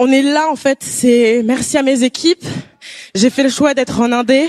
On 0.00 0.12
est 0.12 0.22
là, 0.22 0.48
en 0.48 0.54
fait. 0.54 0.78
C'est 0.80 1.42
merci 1.44 1.76
à 1.76 1.82
mes 1.82 2.04
équipes. 2.04 2.44
J'ai 3.16 3.30
fait 3.30 3.42
le 3.42 3.48
choix 3.48 3.74
d'être 3.74 4.00
en 4.00 4.12
Indé. 4.12 4.48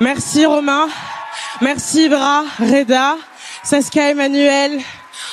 Merci 0.00 0.46
Romain. 0.46 0.88
Merci 1.60 2.08
Bra, 2.08 2.44
Reda, 2.58 3.16
Saskia 3.62 4.10
Emmanuel, 4.10 4.80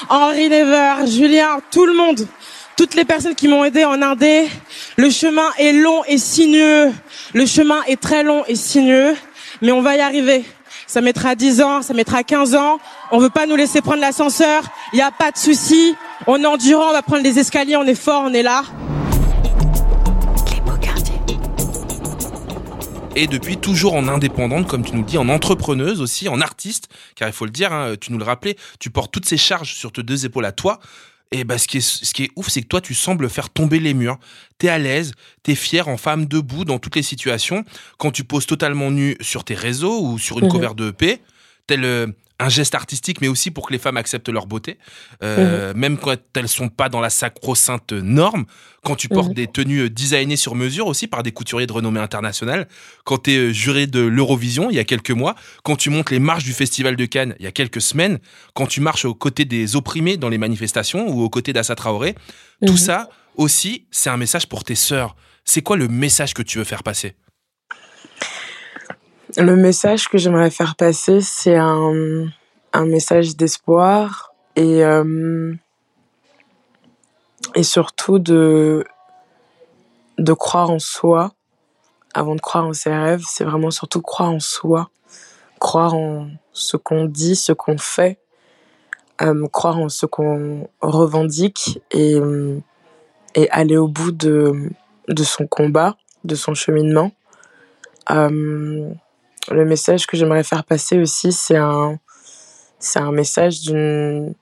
Henri 0.09 0.49
Never, 0.49 1.07
Julien, 1.07 1.61
tout 1.71 1.85
le 1.85 1.93
monde, 1.93 2.27
toutes 2.75 2.93
les 2.93 3.05
personnes 3.05 3.33
qui 3.33 3.47
m'ont 3.47 3.63
aidé 3.63 3.85
en 3.85 4.01
Indé. 4.01 4.49
Le 4.97 5.09
chemin 5.09 5.49
est 5.57 5.71
long 5.71 6.03
et 6.09 6.17
sinueux. 6.17 6.91
Le 7.33 7.45
chemin 7.45 7.81
est 7.87 8.01
très 8.01 8.23
long 8.23 8.43
et 8.49 8.55
sinueux. 8.55 9.15
mais 9.61 9.71
on 9.71 9.81
va 9.81 9.95
y 9.95 10.01
arriver. 10.01 10.43
Ça 10.87 10.99
mettra 10.99 11.35
10 11.35 11.61
ans, 11.61 11.81
ça 11.81 11.93
mettra 11.93 12.23
15 12.23 12.53
ans. 12.53 12.79
On 13.11 13.17
veut 13.17 13.29
pas 13.29 13.45
nous 13.45 13.55
laisser 13.55 13.79
prendre 13.79 14.01
l'ascenseur. 14.01 14.63
Il 14.91 14.97
n'y 14.97 15.01
a 15.01 15.11
pas 15.11 15.31
de 15.31 15.37
souci. 15.37 15.95
On 16.27 16.43
est 16.43 16.45
endurant, 16.45 16.89
on 16.89 16.93
va 16.93 17.01
prendre 17.01 17.23
les 17.23 17.39
escaliers, 17.39 17.77
on 17.77 17.85
est 17.85 17.95
fort, 17.95 18.23
on 18.25 18.33
est 18.33 18.43
là. 18.43 18.63
Et 23.15 23.27
depuis 23.27 23.57
toujours 23.57 23.93
en 23.95 24.07
indépendante, 24.07 24.67
comme 24.67 24.85
tu 24.85 24.93
nous 24.93 24.99
le 25.01 25.05
dis, 25.05 25.17
en 25.17 25.27
entrepreneuse 25.27 25.99
aussi, 25.99 26.29
en 26.29 26.39
artiste, 26.39 26.87
car 27.15 27.27
il 27.27 27.33
faut 27.33 27.45
le 27.45 27.51
dire, 27.51 27.73
hein, 27.73 27.95
tu 27.99 28.11
nous 28.13 28.17
le 28.17 28.23
rappelais, 28.23 28.55
tu 28.79 28.89
portes 28.89 29.11
toutes 29.11 29.25
ces 29.25 29.37
charges 29.37 29.73
sur 29.73 29.91
tes 29.91 30.01
deux 30.01 30.25
épaules 30.25 30.45
à 30.45 30.53
toi. 30.53 30.79
Et 31.33 31.43
bah, 31.43 31.57
ce, 31.57 31.67
qui 31.67 31.77
est, 31.77 31.81
ce 31.81 32.13
qui 32.13 32.23
est 32.23 32.31
ouf, 32.35 32.47
c'est 32.49 32.61
que 32.61 32.67
toi, 32.67 32.79
tu 32.81 32.93
sembles 32.93 33.29
faire 33.29 33.49
tomber 33.49 33.79
les 33.79 33.93
murs. 33.93 34.17
T'es 34.57 34.69
à 34.69 34.77
l'aise, 34.77 35.13
t'es 35.43 35.55
fier 35.55 35.87
en 35.87 35.97
femme 35.97 36.25
debout 36.25 36.65
dans 36.65 36.79
toutes 36.79 36.95
les 36.95 37.03
situations. 37.03 37.63
Quand 37.97 38.11
tu 38.11 38.23
poses 38.23 38.45
totalement 38.45 38.91
nu 38.91 39.17
sur 39.21 39.43
tes 39.43 39.55
réseaux 39.55 40.01
ou 40.01 40.17
sur 40.19 40.39
une 40.39 40.45
Mhm. 40.45 40.51
cover 40.51 40.69
de 40.75 40.89
EP, 40.89 41.21
tel 41.67 41.83
euh, 41.85 42.07
un 42.41 42.49
geste 42.49 42.75
artistique, 42.75 43.21
mais 43.21 43.27
aussi 43.27 43.51
pour 43.51 43.67
que 43.67 43.73
les 43.73 43.79
femmes 43.79 43.97
acceptent 43.97 44.29
leur 44.29 44.47
beauté, 44.47 44.77
euh, 45.23 45.73
même 45.75 45.97
quand 45.97 46.15
elles 46.35 46.47
sont 46.47 46.69
pas 46.69 46.89
dans 46.89 46.99
la 46.99 47.09
sacro-sainte 47.09 47.93
norme. 47.93 48.45
Quand 48.83 48.95
tu 48.95 49.09
portes 49.09 49.29
Mhm. 49.29 49.33
des 49.35 49.47
tenues 49.47 49.79
euh, 49.81 49.89
designées 49.89 50.35
sur 50.37 50.55
mesure 50.55 50.87
aussi 50.87 51.05
par 51.07 51.21
des 51.21 51.31
couturiers 51.31 51.67
de 51.67 51.71
renommée 51.73 51.99
internationale. 51.99 52.67
Quand 53.03 53.19
tu 53.23 53.31
es 53.31 53.53
juré 53.53 53.85
de 53.85 53.99
l'Eurovision 54.01 54.69
il 54.71 54.75
y 54.75 54.79
a 54.79 54.83
quelques 54.83 55.11
mois. 55.11 55.35
Quand 55.63 55.75
tu 55.75 55.89
montes 55.91 56.09
les 56.09 56.19
marches 56.19 56.43
du 56.43 56.53
Festival 56.53 56.95
de 56.95 57.05
Cannes 57.05 57.35
il 57.39 57.43
y 57.45 57.47
a 57.47 57.51
quelques 57.51 57.81
semaines. 57.81 58.17
Quand 58.55 58.65
tu 58.65 58.81
marches 58.81 59.05
aux 59.05 59.13
côtés 59.13 59.45
des 59.45 59.75
opprimés 59.75 60.17
dans 60.17 60.29
les 60.29 60.39
manifestations 60.39 61.07
ou 61.09 61.21
aux 61.21 61.29
côtés 61.29 61.53
d'Assa 61.53 61.75
Traoré. 61.75 62.15
Tout 62.65 62.73
Mhm. 62.73 62.77
ça 62.77 63.09
aussi, 63.35 63.85
c'est 63.91 64.09
un 64.09 64.17
message 64.17 64.47
pour 64.47 64.63
tes 64.63 64.75
sœurs. 64.75 65.15
C'est 65.45 65.61
quoi 65.61 65.77
le 65.77 65.87
message 65.87 66.33
que 66.33 66.41
tu 66.41 66.57
veux 66.57 66.63
faire 66.63 66.83
passer? 66.83 67.13
Le 69.37 69.55
message 69.55 70.09
que 70.09 70.17
j'aimerais 70.17 70.49
faire 70.49 70.75
passer, 70.75 71.21
c'est 71.21 71.55
un, 71.55 72.25
un 72.73 72.85
message 72.85 73.37
d'espoir 73.37 74.33
et, 74.57 74.83
euh, 74.83 75.53
et 77.55 77.63
surtout 77.63 78.19
de, 78.19 78.83
de 80.17 80.33
croire 80.33 80.69
en 80.69 80.79
soi 80.79 81.31
avant 82.13 82.35
de 82.35 82.41
croire 82.41 82.65
en 82.65 82.73
ses 82.73 82.93
rêves. 82.93 83.23
C'est 83.25 83.45
vraiment 83.45 83.71
surtout 83.71 84.01
croire 84.01 84.31
en 84.31 84.41
soi, 84.41 84.89
croire 85.59 85.93
en 85.93 86.27
ce 86.51 86.75
qu'on 86.75 87.05
dit, 87.05 87.37
ce 87.37 87.53
qu'on 87.53 87.77
fait, 87.77 88.19
euh, 89.21 89.47
croire 89.47 89.77
en 89.77 89.87
ce 89.87 90.05
qu'on 90.05 90.67
revendique 90.81 91.81
et, 91.91 92.17
et 93.35 93.49
aller 93.51 93.77
au 93.77 93.87
bout 93.87 94.11
de, 94.11 94.71
de 95.07 95.23
son 95.23 95.47
combat, 95.47 95.95
de 96.25 96.35
son 96.35 96.53
cheminement. 96.53 97.13
Euh, 98.09 98.91
le 99.49 99.65
message 99.65 100.05
que 100.07 100.15
j'aimerais 100.17 100.43
faire 100.43 100.63
passer 100.63 100.99
aussi, 100.99 101.31
c'est 101.31 101.57
un, 101.57 101.97
c'est 102.79 102.99
un 102.99 103.11
message 103.11 103.61
d'une, 103.61 104.33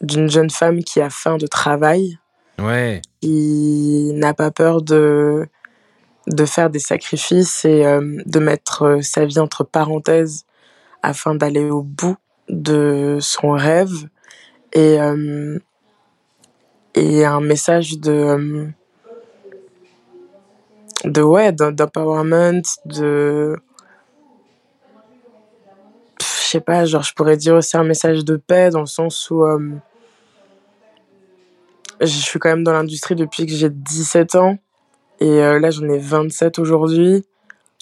d'une 0.00 0.30
jeune 0.30 0.50
femme 0.50 0.82
qui 0.84 1.00
a 1.00 1.10
faim 1.10 1.38
de 1.38 1.46
travail, 1.46 2.18
Ouais. 2.60 3.02
qui 3.20 4.12
n'a 4.14 4.32
pas 4.34 4.50
peur 4.52 4.80
de, 4.82 5.46
de 6.28 6.44
faire 6.44 6.70
des 6.70 6.78
sacrifices 6.78 7.64
et 7.64 7.84
euh, 7.84 8.22
de 8.26 8.38
mettre 8.38 8.82
euh, 8.84 9.00
sa 9.02 9.24
vie 9.24 9.40
entre 9.40 9.64
parenthèses 9.64 10.44
afin 11.02 11.34
d'aller 11.34 11.68
au 11.68 11.82
bout 11.82 12.16
de 12.48 13.18
son 13.20 13.52
rêve. 13.52 14.08
Et, 14.72 15.00
euh, 15.00 15.58
et 16.94 17.24
un 17.24 17.40
message 17.40 17.98
de, 17.98 18.12
euh, 18.12 18.66
de 21.04 21.22
ouais, 21.22 21.52
d'em- 21.52 21.74
d'empowerment, 21.74 22.62
de 22.86 23.56
sais 26.54 26.60
pas, 26.60 26.84
genre 26.84 27.02
je 27.02 27.12
pourrais 27.12 27.36
dire 27.36 27.54
aussi 27.54 27.76
un 27.76 27.84
message 27.84 28.24
de 28.24 28.36
paix 28.36 28.70
dans 28.70 28.80
le 28.80 28.86
sens 28.86 29.30
où 29.30 29.44
euh, 29.44 29.70
je 32.00 32.06
suis 32.06 32.38
quand 32.38 32.48
même 32.48 32.64
dans 32.64 32.72
l'industrie 32.72 33.14
depuis 33.14 33.46
que 33.46 33.52
j'ai 33.52 33.70
17 33.70 34.36
ans 34.36 34.58
et 35.20 35.28
euh, 35.28 35.58
là 35.58 35.70
j'en 35.70 35.88
ai 35.88 35.98
27 35.98 36.58
aujourd'hui. 36.58 37.24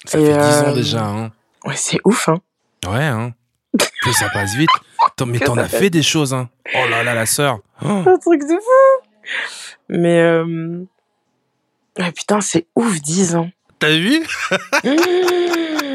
Ça 0.04 0.18
Et, 0.18 0.26
fait 0.26 0.32
10 0.32 0.38
ans 0.38 0.68
euh, 0.68 0.74
déjà. 0.74 1.04
Hein. 1.04 1.32
Ouais, 1.64 1.76
c'est 1.76 1.98
ouf, 2.04 2.28
hein. 2.28 2.40
Ouais, 2.86 3.04
hein. 3.04 3.34
que 3.78 4.12
ça 4.12 4.28
passe 4.30 4.54
vite. 4.54 4.70
Mais 5.26 5.38
t'en 5.38 5.56
as 5.56 5.68
fait 5.68 5.90
des 5.90 6.02
choses, 6.02 6.34
hein. 6.34 6.48
Oh 6.74 6.88
là 6.90 7.04
là, 7.04 7.14
la 7.14 7.26
sœur. 7.26 7.60
Oh. 7.82 8.02
Un 8.06 8.18
truc 8.18 8.40
de 8.42 8.54
fou. 8.54 9.08
Mais 9.88 10.42
ouais, 11.98 12.12
putain, 12.12 12.40
c'est 12.40 12.66
ouf, 12.74 13.00
10 13.00 13.36
ans. 13.36 13.50
T'as 13.78 13.96
vu? 13.96 14.26
Mmh. 14.84 15.91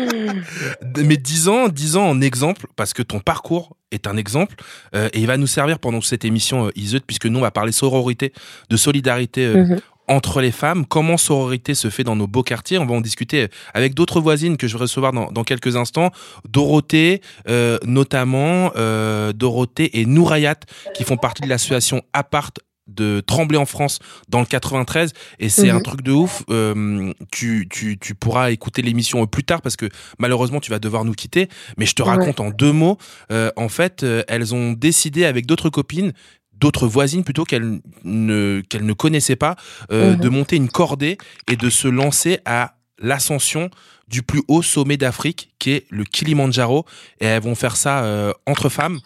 Mais 0.98 1.18
10 1.18 1.48
ans, 1.48 1.68
10 1.70 1.98
ans 1.98 2.10
en 2.10 2.22
exemple, 2.22 2.68
parce 2.76 2.94
que 2.94 3.04
ton 3.04 3.20
parcours 3.20 3.76
est 3.92 4.08
un 4.08 4.18
exemple, 4.18 4.56
euh, 4.96 5.10
et 5.14 5.20
il 5.20 5.28
va 5.28 5.38
nous 5.38 5.48
servir 5.48 5.80
pendant 5.80 6.02
cette 6.02 6.26
émission 6.26 6.68
euh, 6.68 6.72
Iseut, 6.76 7.00
puisque 7.06 7.26
nous, 7.26 7.40
on 7.40 7.44
va 7.44 7.52
parler 7.52 7.72
sororité, 7.72 8.34
de 8.70 8.78
solidarité 8.78 9.46
euh, 9.46 9.64
Mhm. 9.64 9.80
entre 10.10 10.42
les 10.42 10.52
femmes, 10.52 10.86
comment 10.86 11.18
sororité 11.18 11.74
se 11.74 11.90
fait 11.90 12.04
dans 12.04 12.16
nos 12.16 12.28
beaux 12.28 12.44
quartiers? 12.44 12.78
On 12.78 12.86
va 12.86 12.96
en 12.96 13.02
discuter 13.02 13.48
avec 13.74 13.94
d'autres 13.94 14.22
voisines 14.22 14.58
que 14.58 14.68
je 14.68 14.74
vais 14.78 14.82
recevoir 14.84 15.12
dans, 15.14 15.32
dans 15.32 15.44
quelques 15.44 15.76
instants. 15.76 16.12
Dorothée, 16.48 17.22
euh, 17.50 17.78
notamment, 17.86 18.72
euh, 18.76 19.34
Dorothée 19.34 20.00
et 20.00 20.06
Nourayat, 20.06 20.56
qui 20.96 21.04
font 21.04 21.18
partie 21.18 21.42
de 21.44 21.48
l'association 21.50 22.02
Apart 22.14 22.52
de 22.98 23.22
Tremblay 23.26 23.58
en 23.58 23.66
France 23.66 24.00
dans 24.28 24.40
le 24.42 24.46
93 24.46 25.14
et 25.40 25.48
c'est 25.50 25.70
Mhm. 25.70 25.78
un 25.78 25.80
truc 25.82 26.02
de 26.02 26.12
ouf. 26.12 26.44
Euh, 26.50 27.14
tu, 27.32 27.68
tu, 27.70 27.98
tu 27.98 28.14
pourras 28.16 28.52
écouter 28.52 28.82
l'émission 28.82 29.26
plus 29.28 29.44
tard 29.46 29.62
parce 29.62 29.76
que 29.78 29.88
malheureusement 30.20 30.60
tu 30.60 30.72
vas 30.72 30.80
devoir 30.80 31.06
nous 31.06 31.14
quitter. 31.14 31.48
Mais 31.78 31.86
je 31.86 31.94
te 31.94 32.04
Ouais. 32.04 32.10
raconte 32.10 32.40
en 32.42 32.50
deux 32.50 32.72
mots. 32.74 32.98
Euh, 33.32 33.52
en 33.56 33.70
fait 33.70 34.04
euh, 34.04 34.24
elles 34.28 34.54
ont 34.54 34.74
décidé 34.74 35.24
avec 35.26 35.46
d'autres 35.46 35.70
copines 35.70 36.12
d'autres 36.60 36.88
voisines 36.88 37.24
plutôt 37.24 37.44
qu'elles 37.44 37.80
ne, 38.04 38.62
qu'elles 38.68 38.86
ne 38.86 38.94
connaissaient 38.94 39.36
pas 39.36 39.56
euh, 39.92 40.14
Mhm. 40.16 40.20
de 40.20 40.30
monter 40.30 40.56
une 40.56 40.70
cordée 40.70 41.18
et 41.48 41.56
de 41.56 41.70
se 41.70 41.88
lancer 41.88 42.40
à 42.46 42.74
l'ascension 43.00 43.70
du 44.08 44.24
plus 44.24 44.42
haut 44.48 44.64
sommet 44.64 44.98
d'Afrique 44.98 45.52
qui 45.60 45.72
est 45.72 45.86
le 45.92 46.04
Kilimandjaro. 46.04 46.86
Et 47.22 47.26
elles 47.26 47.44
vont 47.44 47.54
faire 47.54 47.76
ça 47.76 48.04
euh, 48.06 48.34
entre 48.48 48.70
femmes 48.70 49.00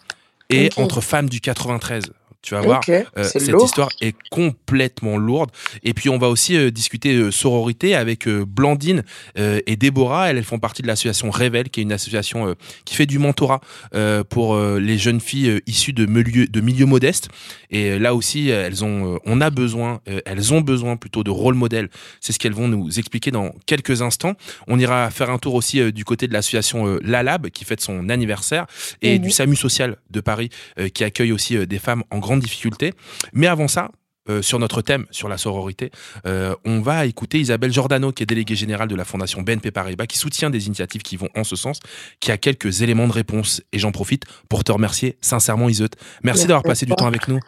et 0.48 0.70
entre 0.76 1.00
femmes 1.02 1.28
du 1.28 1.40
93 1.42 2.12
tu 2.42 2.54
vas 2.54 2.60
voir 2.60 2.80
euh, 2.88 3.04
cette 3.22 3.48
lourd. 3.48 3.64
histoire 3.64 3.88
est 4.00 4.14
complètement 4.30 5.16
lourde. 5.16 5.50
Et 5.84 5.94
puis 5.94 6.08
on 6.08 6.18
va 6.18 6.28
aussi 6.28 6.56
euh, 6.56 6.70
discuter 6.70 7.14
euh, 7.14 7.30
sororité 7.30 7.94
avec 7.94 8.26
euh, 8.26 8.44
Blandine 8.44 9.04
et 9.36 9.76
Déborah. 9.76 10.30
Elles, 10.30 10.38
elles 10.38 10.44
font 10.44 10.58
partie 10.58 10.82
de 10.82 10.86
l'association 10.88 11.30
Révèle, 11.30 11.70
qui 11.70 11.80
est 11.80 11.82
une 11.84 11.92
association 11.92 12.54
qui 12.84 12.94
fait 12.96 13.06
du 13.06 13.18
mentorat 13.18 13.60
pour 14.28 14.58
les 14.58 14.98
jeunes 14.98 15.20
filles 15.20 15.60
issues 15.66 15.92
de 15.92 16.06
milieux, 16.06 16.46
de 16.46 16.60
milieux 16.60 16.86
modestes. 16.86 17.28
Et 17.70 17.98
là 17.98 18.14
aussi, 18.14 18.48
elles 18.48 18.84
ont, 18.84 19.18
on 19.24 19.40
a 19.40 19.50
besoin, 19.50 20.00
elles 20.26 20.52
ont 20.52 20.60
besoin 20.60 20.96
plutôt 20.96 21.22
de 21.24 21.30
rôle 21.30 21.54
modèle. 21.54 21.88
C'est 22.20 22.32
ce 22.32 22.38
qu'elles 22.38 22.52
vont 22.54 22.68
nous 22.68 22.98
expliquer 22.98 23.30
dans 23.30 23.52
quelques 23.66 24.02
instants. 24.02 24.34
On 24.66 24.78
ira 24.78 25.10
faire 25.10 25.30
un 25.30 25.38
tour 25.38 25.54
aussi 25.54 25.92
du 25.92 26.04
côté 26.04 26.26
de 26.28 26.32
l'association 26.32 26.98
La 27.02 27.22
Lab, 27.22 27.48
qui 27.50 27.64
fête 27.64 27.80
son 27.80 28.08
anniversaire, 28.08 28.66
et 29.00 29.18
Mhm. 29.18 29.24
du 29.24 29.30
SAMU 29.30 29.56
social 29.56 29.96
de 30.10 30.20
Paris, 30.20 30.50
qui 30.94 31.04
accueille 31.04 31.32
aussi 31.32 31.66
des 31.66 31.78
femmes 31.78 32.02
en 32.10 32.18
grande 32.18 32.31
difficulté. 32.36 32.92
Mais 33.32 33.46
avant 33.46 33.68
ça, 33.68 33.90
euh, 34.28 34.40
sur 34.40 34.60
notre 34.60 34.82
thème, 34.82 35.06
sur 35.10 35.28
la 35.28 35.36
sororité, 35.36 35.90
euh, 36.26 36.54
on 36.64 36.80
va 36.80 37.06
écouter 37.06 37.40
Isabelle 37.40 37.72
Giordano, 37.72 38.12
qui 38.12 38.22
est 38.22 38.26
déléguée 38.26 38.54
générale 38.54 38.86
de 38.88 38.94
la 38.94 39.04
Fondation 39.04 39.42
BNP 39.42 39.72
Paribas, 39.72 40.06
qui 40.06 40.16
soutient 40.16 40.48
des 40.48 40.68
initiatives 40.68 41.02
qui 41.02 41.16
vont 41.16 41.28
en 41.34 41.42
ce 41.42 41.56
sens, 41.56 41.80
qui 42.20 42.30
a 42.30 42.36
quelques 42.38 42.82
éléments 42.82 43.08
de 43.08 43.12
réponse. 43.12 43.62
Et 43.72 43.80
j'en 43.80 43.90
profite 43.90 44.24
pour 44.48 44.62
te 44.62 44.70
remercier 44.70 45.16
sincèrement, 45.20 45.68
Iseut. 45.68 45.88
Merci 46.22 46.22
Merci 46.24 46.46
d'avoir 46.46 46.62
passé 46.62 46.86
du 46.86 46.92
temps 46.92 47.06
avec 47.06 47.26
nous. 47.26 47.40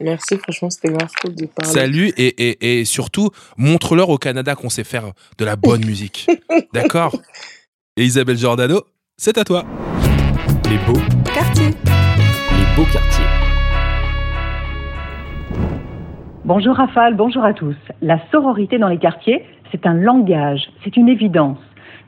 Merci, 0.00 0.38
franchement, 0.38 0.70
c'était 0.70 0.92
grave 0.92 1.10
cool 1.20 1.34
de 1.34 1.46
parler. 1.46 1.72
Salut 1.72 2.08
et, 2.16 2.28
et, 2.28 2.80
et 2.80 2.84
surtout, 2.84 3.30
montre-leur 3.58 4.08
au 4.08 4.16
Canada 4.16 4.54
qu'on 4.54 4.70
sait 4.70 4.84
faire 4.84 5.12
de 5.36 5.44
la 5.44 5.56
bonne 5.56 5.84
musique. 5.84 6.26
D'accord? 6.72 7.14
Et 7.96 8.04
Isabelle 8.04 8.38
Giordano, 8.38 8.82
c'est 9.18 9.36
à 9.36 9.44
toi. 9.44 9.66
Les 10.70 10.78
beaux, 10.78 11.00
Quartier. 11.34 11.66
les 11.66 12.76
beaux 12.76 12.90
quartiers. 12.90 13.29
Bonjour 16.44 16.74
Rafale, 16.74 17.14
bonjour 17.14 17.44
à 17.44 17.52
tous. 17.52 17.76
La 18.02 18.18
sororité 18.32 18.78
dans 18.78 18.88
les 18.88 18.98
quartiers, 18.98 19.44
c'est 19.70 19.86
un 19.86 19.94
langage, 19.94 20.70
c'est 20.82 20.96
une 20.96 21.08
évidence. 21.08 21.58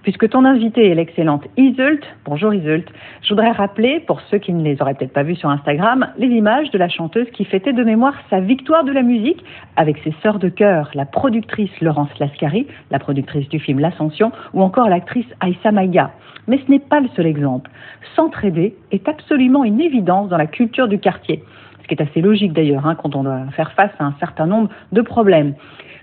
Puisque 0.02 0.28
ton 0.28 0.44
invité 0.44 0.90
est 0.90 0.96
l'excellente 0.96 1.44
Isult, 1.56 2.02
bonjour 2.24 2.52
Isult, 2.52 2.90
je 3.22 3.28
voudrais 3.28 3.52
rappeler, 3.52 4.00
pour 4.00 4.20
ceux 4.22 4.38
qui 4.38 4.52
ne 4.52 4.64
les 4.64 4.82
auraient 4.82 4.94
peut-être 4.94 5.12
pas 5.12 5.22
vus 5.22 5.36
sur 5.36 5.48
Instagram, 5.48 6.08
les 6.18 6.26
images 6.26 6.72
de 6.72 6.78
la 6.78 6.88
chanteuse 6.88 7.30
qui 7.32 7.44
fêtait 7.44 7.72
de 7.72 7.84
mémoire 7.84 8.14
sa 8.30 8.40
victoire 8.40 8.82
de 8.82 8.90
la 8.90 9.02
musique 9.02 9.44
avec 9.76 9.98
ses 9.98 10.12
sœurs 10.24 10.40
de 10.40 10.48
chœur, 10.48 10.90
la 10.94 11.04
productrice 11.04 11.70
Laurence 11.80 12.10
Lascari, 12.18 12.66
la 12.90 12.98
productrice 12.98 13.48
du 13.48 13.60
film 13.60 13.78
L'Ascension, 13.78 14.32
ou 14.54 14.62
encore 14.62 14.88
l'actrice 14.88 15.26
Aïssa 15.38 15.70
Maïga. 15.70 16.10
Mais 16.48 16.58
ce 16.58 16.68
n'est 16.68 16.80
pas 16.80 16.98
le 16.98 17.08
seul 17.14 17.26
exemple. 17.26 17.70
S'entraider 18.16 18.74
est 18.90 19.08
absolument 19.08 19.62
une 19.62 19.80
évidence 19.80 20.28
dans 20.28 20.36
la 20.36 20.48
culture 20.48 20.88
du 20.88 20.98
quartier. 20.98 21.44
Ce 21.82 21.88
qui 21.88 21.94
est 21.94 22.02
assez 22.02 22.20
logique 22.20 22.52
d'ailleurs 22.52 22.86
hein, 22.86 22.94
quand 22.94 23.16
on 23.16 23.24
doit 23.24 23.46
faire 23.56 23.72
face 23.72 23.92
à 23.98 24.04
un 24.04 24.14
certain 24.20 24.46
nombre 24.46 24.70
de 24.92 25.00
problèmes. 25.02 25.54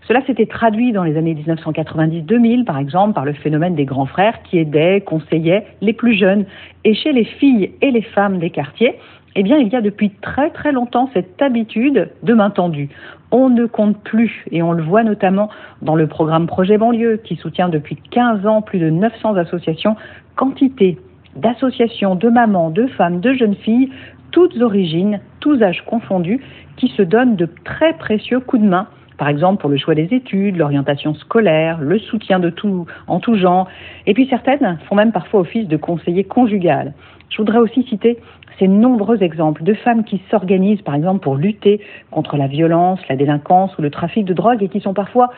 Cela 0.08 0.26
s'était 0.26 0.48
traduit 0.48 0.92
dans 0.92 1.04
les 1.04 1.18
années 1.18 1.36
1990-2000, 1.36 2.64
par 2.64 2.80
exemple, 2.80 3.14
par 3.14 3.26
le 3.26 3.34
phénomène 3.34 3.76
des 3.76 3.86
grands 3.86 4.08
frères 4.08 4.42
qui 4.42 4.58
aidaient, 4.58 5.02
conseillaient 5.02 5.68
les 5.82 5.94
plus 5.94 6.16
jeunes. 6.16 6.46
Et 6.84 6.96
chez 6.96 7.12
les 7.12 7.26
filles 7.26 7.74
et 7.82 7.92
les 7.92 8.02
femmes 8.02 8.40
des 8.40 8.50
quartiers, 8.50 8.96
eh 9.36 9.44
bien, 9.44 9.58
il 9.58 9.68
y 9.68 9.76
a 9.76 9.82
depuis 9.82 10.10
très 10.10 10.50
très 10.50 10.72
longtemps 10.72 11.10
cette 11.14 11.40
habitude 11.42 12.10
de 12.24 12.34
main 12.34 12.50
tendue. 12.50 12.90
On 13.32 13.50
ne 13.50 13.68
compte 13.68 14.02
plus, 14.02 14.46
et 14.52 14.64
on 14.64 14.72
le 14.72 14.82
voit 14.82 15.04
notamment 15.04 15.50
dans 15.84 15.96
le 15.96 16.08
programme 16.08 16.48
Projet 16.48 16.80
Banlieue, 16.80 17.18
qui 17.24 17.36
soutient 17.36 17.70
depuis 17.70 17.96
15 17.96 18.48
ans 18.48 18.64
plus 18.64 18.80
de 18.80 18.90
900 18.90 19.36
associations, 19.36 19.96
quantité 20.36 20.98
d'associations, 21.36 22.16
de 22.16 22.30
mamans, 22.30 22.72
de 22.72 22.88
femmes, 22.88 23.20
de 23.20 23.34
jeunes 23.34 23.56
filles, 23.56 23.92
toutes 24.32 24.60
origines, 24.62 25.20
tous 25.40 25.62
âges 25.62 25.84
confondus, 25.86 26.42
qui 26.78 26.88
se 26.90 27.02
donnent 27.02 27.36
de 27.36 27.48
très 27.64 27.94
précieux 27.94 28.40
coups 28.40 28.64
de 28.64 28.68
main 28.68 28.88
par 29.20 29.28
exemple 29.28 29.60
pour 29.60 29.70
le 29.70 29.78
choix 29.78 29.94
des 29.94 30.08
études, 30.14 30.56
l'orientation 30.56 31.14
scolaire, 31.14 31.80
le 31.82 32.00
soutien 32.00 32.40
de 32.40 32.50
tout, 32.50 32.88
en 33.06 33.20
tout 33.20 33.36
genre. 33.36 33.68
Et 34.08 34.14
puis 34.14 34.28
certaines 34.30 34.80
font 34.88 34.96
même 34.96 35.12
parfois 35.12 35.42
office 35.42 35.68
de 35.68 35.76
conseiller 35.78 36.24
conjugal. 36.24 36.94
Je 37.30 37.38
voudrais 37.38 37.60
aussi 37.60 37.84
citer 37.84 38.18
ces 38.58 38.68
nombreux 38.68 39.22
exemples 39.22 39.64
de 39.64 39.74
femmes 39.74 40.04
qui 40.04 40.22
s'organisent, 40.32 40.82
par 40.82 40.96
exemple, 40.96 41.20
pour 41.20 41.36
lutter 41.36 41.82
contre 42.12 42.38
la 42.38 42.48
violence, 42.48 43.00
la 43.10 43.16
délinquance 43.16 43.78
ou 43.78 43.82
le 43.82 43.92
trafic 43.92 44.26
de 44.26 44.34
drogue 44.34 44.64
et 44.64 44.70
qui 44.70 44.80
sont 44.80 44.94
parfois 44.94 45.30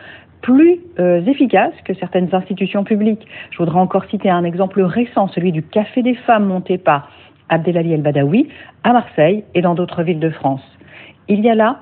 plus 0.41 0.79
euh, 0.99 1.23
efficaces 1.25 1.73
que 1.85 1.93
certaines 1.93 2.33
institutions 2.33 2.83
publiques. 2.83 3.27
Je 3.51 3.57
voudrais 3.57 3.79
encore 3.79 4.05
citer 4.05 4.29
un 4.29 4.43
exemple 4.43 4.81
récent, 4.81 5.27
celui 5.27 5.51
du 5.51 5.61
Café 5.61 6.01
des 6.01 6.15
femmes 6.15 6.45
monté 6.45 6.77
par 6.77 7.09
Abdelali 7.51 7.93
El 7.93 8.01
Badawi 8.01 8.49
à 8.83 8.93
Marseille 8.93 9.43
et 9.53 9.61
dans 9.61 9.75
d'autres 9.75 10.01
villes 10.01 10.19
de 10.19 10.31
France. 10.31 10.63
Il 11.27 11.41
y 11.41 11.49
a 11.49 11.55
là 11.55 11.81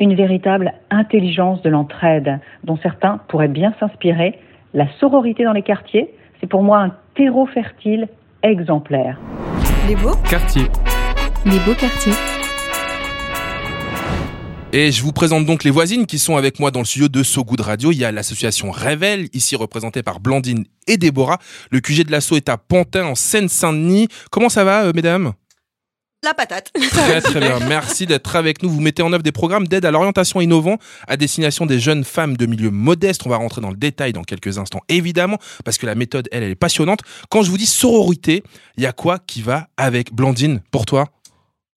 une 0.00 0.14
véritable 0.14 0.72
intelligence 0.90 1.62
de 1.62 1.70
l'entraide 1.70 2.40
dont 2.64 2.76
certains 2.78 3.18
pourraient 3.28 3.46
bien 3.46 3.72
s'inspirer. 3.78 4.40
La 4.74 4.88
sororité 4.98 5.44
dans 5.44 5.52
les 5.52 5.62
quartiers, 5.62 6.12
c'est 6.40 6.48
pour 6.48 6.64
moi 6.64 6.80
un 6.80 6.92
terreau 7.14 7.46
fertile 7.46 8.08
exemplaire. 8.42 9.20
Les 9.88 9.94
beaux 9.94 10.16
quartiers. 10.28 10.68
Les 11.44 11.58
beaux 11.64 11.78
quartiers. 11.78 12.41
Et 14.74 14.90
je 14.90 15.02
vous 15.02 15.12
présente 15.12 15.44
donc 15.44 15.64
les 15.64 15.70
voisines 15.70 16.06
qui 16.06 16.18
sont 16.18 16.38
avec 16.38 16.58
moi 16.58 16.70
dans 16.70 16.78
le 16.78 16.86
studio 16.86 17.08
de 17.08 17.22
So 17.22 17.44
Good 17.44 17.60
Radio. 17.60 17.92
Il 17.92 17.98
y 17.98 18.06
a 18.06 18.10
l'association 18.10 18.70
Révèle, 18.70 19.28
ici 19.34 19.54
représentée 19.54 20.02
par 20.02 20.18
Blandine 20.18 20.64
et 20.86 20.96
Déborah. 20.96 21.38
Le 21.70 21.80
QG 21.80 22.06
de 22.06 22.10
l'assaut 22.10 22.36
est 22.36 22.48
à 22.48 22.56
Pantin, 22.56 23.04
en 23.04 23.14
Seine-Saint-Denis. 23.14 24.08
Comment 24.30 24.48
ça 24.48 24.64
va, 24.64 24.84
euh, 24.84 24.92
mesdames? 24.94 25.34
La 26.24 26.32
patate. 26.32 26.72
Très 26.90 27.20
très 27.20 27.40
bien. 27.40 27.58
Merci 27.68 28.06
d'être 28.06 28.34
avec 28.34 28.62
nous. 28.62 28.70
Vous 28.70 28.80
mettez 28.80 29.02
en 29.02 29.12
œuvre 29.12 29.22
des 29.22 29.30
programmes 29.30 29.68
d'aide 29.68 29.84
à 29.84 29.90
l'orientation 29.90 30.40
innovant 30.40 30.78
à 31.06 31.18
destination 31.18 31.66
des 31.66 31.78
jeunes 31.78 32.04
femmes 32.04 32.38
de 32.38 32.46
milieux 32.46 32.70
modestes. 32.70 33.26
On 33.26 33.28
va 33.28 33.36
rentrer 33.36 33.60
dans 33.60 33.70
le 33.70 33.76
détail 33.76 34.14
dans 34.14 34.22
quelques 34.22 34.56
instants, 34.56 34.80
évidemment, 34.88 35.36
parce 35.66 35.76
que 35.76 35.84
la 35.84 35.94
méthode, 35.94 36.30
elle, 36.32 36.44
elle 36.44 36.52
est 36.52 36.54
passionnante. 36.54 37.00
Quand 37.28 37.42
je 37.42 37.50
vous 37.50 37.58
dis 37.58 37.66
sororité, 37.66 38.42
il 38.78 38.84
y 38.84 38.86
a 38.86 38.92
quoi 38.92 39.18
qui 39.18 39.42
va 39.42 39.68
avec 39.76 40.14
Blandine? 40.14 40.62
Pour 40.70 40.86
toi? 40.86 41.10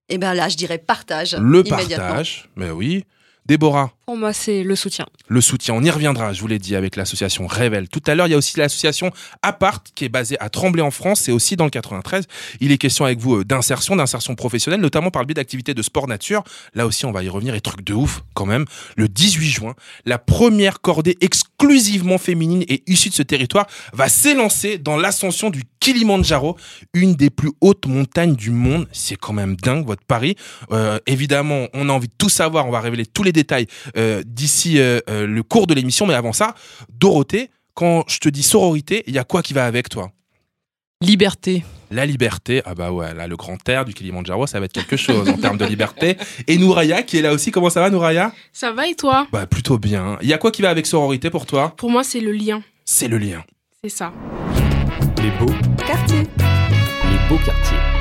Eh 0.08 0.18
bien 0.18 0.34
là, 0.34 0.48
je 0.48 0.56
dirais 0.56 0.78
partage. 0.78 1.36
Le 1.40 1.62
partage, 1.62 2.48
mais 2.56 2.70
oui. 2.70 3.04
Déborah 3.46 3.92
Pour 4.06 4.16
moi, 4.16 4.32
c'est 4.34 4.62
le 4.62 4.76
soutien. 4.76 5.06
le 5.28 5.40
soutien. 5.40 5.74
On 5.74 5.82
y 5.82 5.90
reviendra, 5.90 6.34
je 6.34 6.40
vous 6.40 6.46
l'ai 6.46 6.58
dit, 6.58 6.76
avec 6.76 6.96
l'association 6.96 7.46
Révèle. 7.46 7.88
Tout 7.88 8.02
à 8.06 8.14
l'heure, 8.14 8.26
il 8.26 8.30
y 8.30 8.34
a 8.34 8.36
aussi 8.36 8.58
l'association 8.58 9.10
Apart, 9.42 9.82
qui 9.94 10.04
est 10.04 10.10
basée 10.10 10.38
à 10.40 10.50
Tremblay 10.50 10.82
en 10.82 10.90
France 10.90 11.28
et 11.28 11.32
aussi 11.32 11.56
dans 11.56 11.64
le 11.64 11.70
93. 11.70 12.26
Il 12.60 12.70
est 12.70 12.76
question 12.78 13.06
avec 13.06 13.18
vous 13.18 13.36
euh, 13.36 13.44
d'insertion, 13.44 13.96
d'insertion 13.96 14.34
professionnelle, 14.34 14.80
notamment 14.80 15.10
par 15.10 15.22
le 15.22 15.26
biais 15.26 15.34
d'activités 15.34 15.72
de 15.72 15.82
sport 15.82 16.06
nature. 16.06 16.44
Là 16.74 16.86
aussi, 16.86 17.06
on 17.06 17.12
va 17.12 17.22
y 17.22 17.28
revenir. 17.28 17.54
Et 17.54 17.60
truc 17.60 17.82
de 17.82 17.94
ouf, 17.94 18.22
quand 18.34 18.46
même. 18.46 18.66
Le 18.96 19.08
18 19.08 19.48
juin, 19.48 19.74
la 20.04 20.18
première 20.18 20.80
cordée 20.80 21.16
exclusivement 21.20 22.18
féminine 22.18 22.64
et 22.68 22.82
issue 22.86 23.08
de 23.08 23.14
ce 23.14 23.22
territoire 23.22 23.66
va 23.92 24.08
s'élancer 24.08 24.76
dans 24.76 24.96
l'ascension 24.96 25.50
du 25.50 25.62
Kilimandjaro, 25.80 26.56
une 26.94 27.14
des 27.14 27.30
plus 27.30 27.52
hautes 27.60 27.86
montagnes 27.86 28.36
du 28.36 28.50
monde. 28.50 28.86
C'est 28.92 29.16
quand 29.16 29.32
même 29.32 29.56
dingue, 29.56 29.86
votre 29.86 30.04
pari. 30.04 30.36
Euh, 30.72 30.98
évidemment, 31.06 31.68
on 31.74 31.88
a 31.88 31.92
envie 31.92 32.08
de 32.08 32.14
tout 32.16 32.30
savoir. 32.30 32.66
On 32.66 32.70
va 32.70 32.80
révéler 32.80 33.04
tous 33.06 33.22
les 33.22 33.32
détails 33.32 33.66
d'ici 34.24 34.78
euh, 34.78 35.00
euh, 35.08 35.26
le 35.26 35.42
cours 35.42 35.66
de 35.66 35.74
l'émission. 35.74 36.06
Mais 36.06 36.14
avant 36.14 36.32
ça, 36.32 36.54
Dorothée, 36.88 37.50
quand 37.74 38.04
je 38.08 38.18
te 38.18 38.28
dis 38.28 38.42
sororité, 38.42 39.04
il 39.06 39.14
y 39.14 39.18
a 39.18 39.24
quoi 39.24 39.42
qui 39.42 39.52
va 39.54 39.66
avec 39.66 39.88
toi? 39.88 40.10
Liberté. 41.00 41.64
La 41.90 42.06
liberté, 42.06 42.62
ah 42.64 42.74
bah 42.74 42.90
ouais, 42.90 43.14
là 43.14 43.28
le 43.28 43.36
grand 43.36 43.68
air 43.68 43.84
du 43.84 43.94
Kilimandjaro, 43.94 44.46
ça 44.46 44.58
va 44.58 44.64
être 44.64 44.72
quelque 44.72 44.96
chose 44.96 45.28
en 45.28 45.36
termes 45.36 45.58
de 45.58 45.64
liberté. 45.64 46.16
Et 46.48 46.56
Nouraya 46.56 47.02
qui 47.02 47.18
est 47.18 47.22
là 47.22 47.32
aussi, 47.32 47.50
comment 47.50 47.70
ça 47.70 47.80
va 47.80 47.90
Nouraya? 47.90 48.32
Ça 48.52 48.72
va 48.72 48.88
et 48.88 48.94
toi? 48.94 49.28
Bah 49.30 49.46
plutôt 49.46 49.78
bien. 49.78 50.18
Il 50.22 50.28
y 50.28 50.32
a 50.32 50.38
quoi 50.38 50.50
qui 50.50 50.62
va 50.62 50.70
avec 50.70 50.86
sororité 50.86 51.30
pour 51.30 51.46
toi? 51.46 51.74
Pour 51.76 51.90
moi, 51.90 52.02
c'est 52.02 52.20
le 52.20 52.32
lien. 52.32 52.62
C'est 52.84 53.06
le 53.06 53.18
lien. 53.18 53.44
C'est 53.82 53.90
ça. 53.90 54.12
Les 55.22 55.30
beaux 55.38 55.52
Quartier. 55.86 56.22
Les 56.22 57.28
beaux 57.28 57.42
quartiers. 57.44 57.93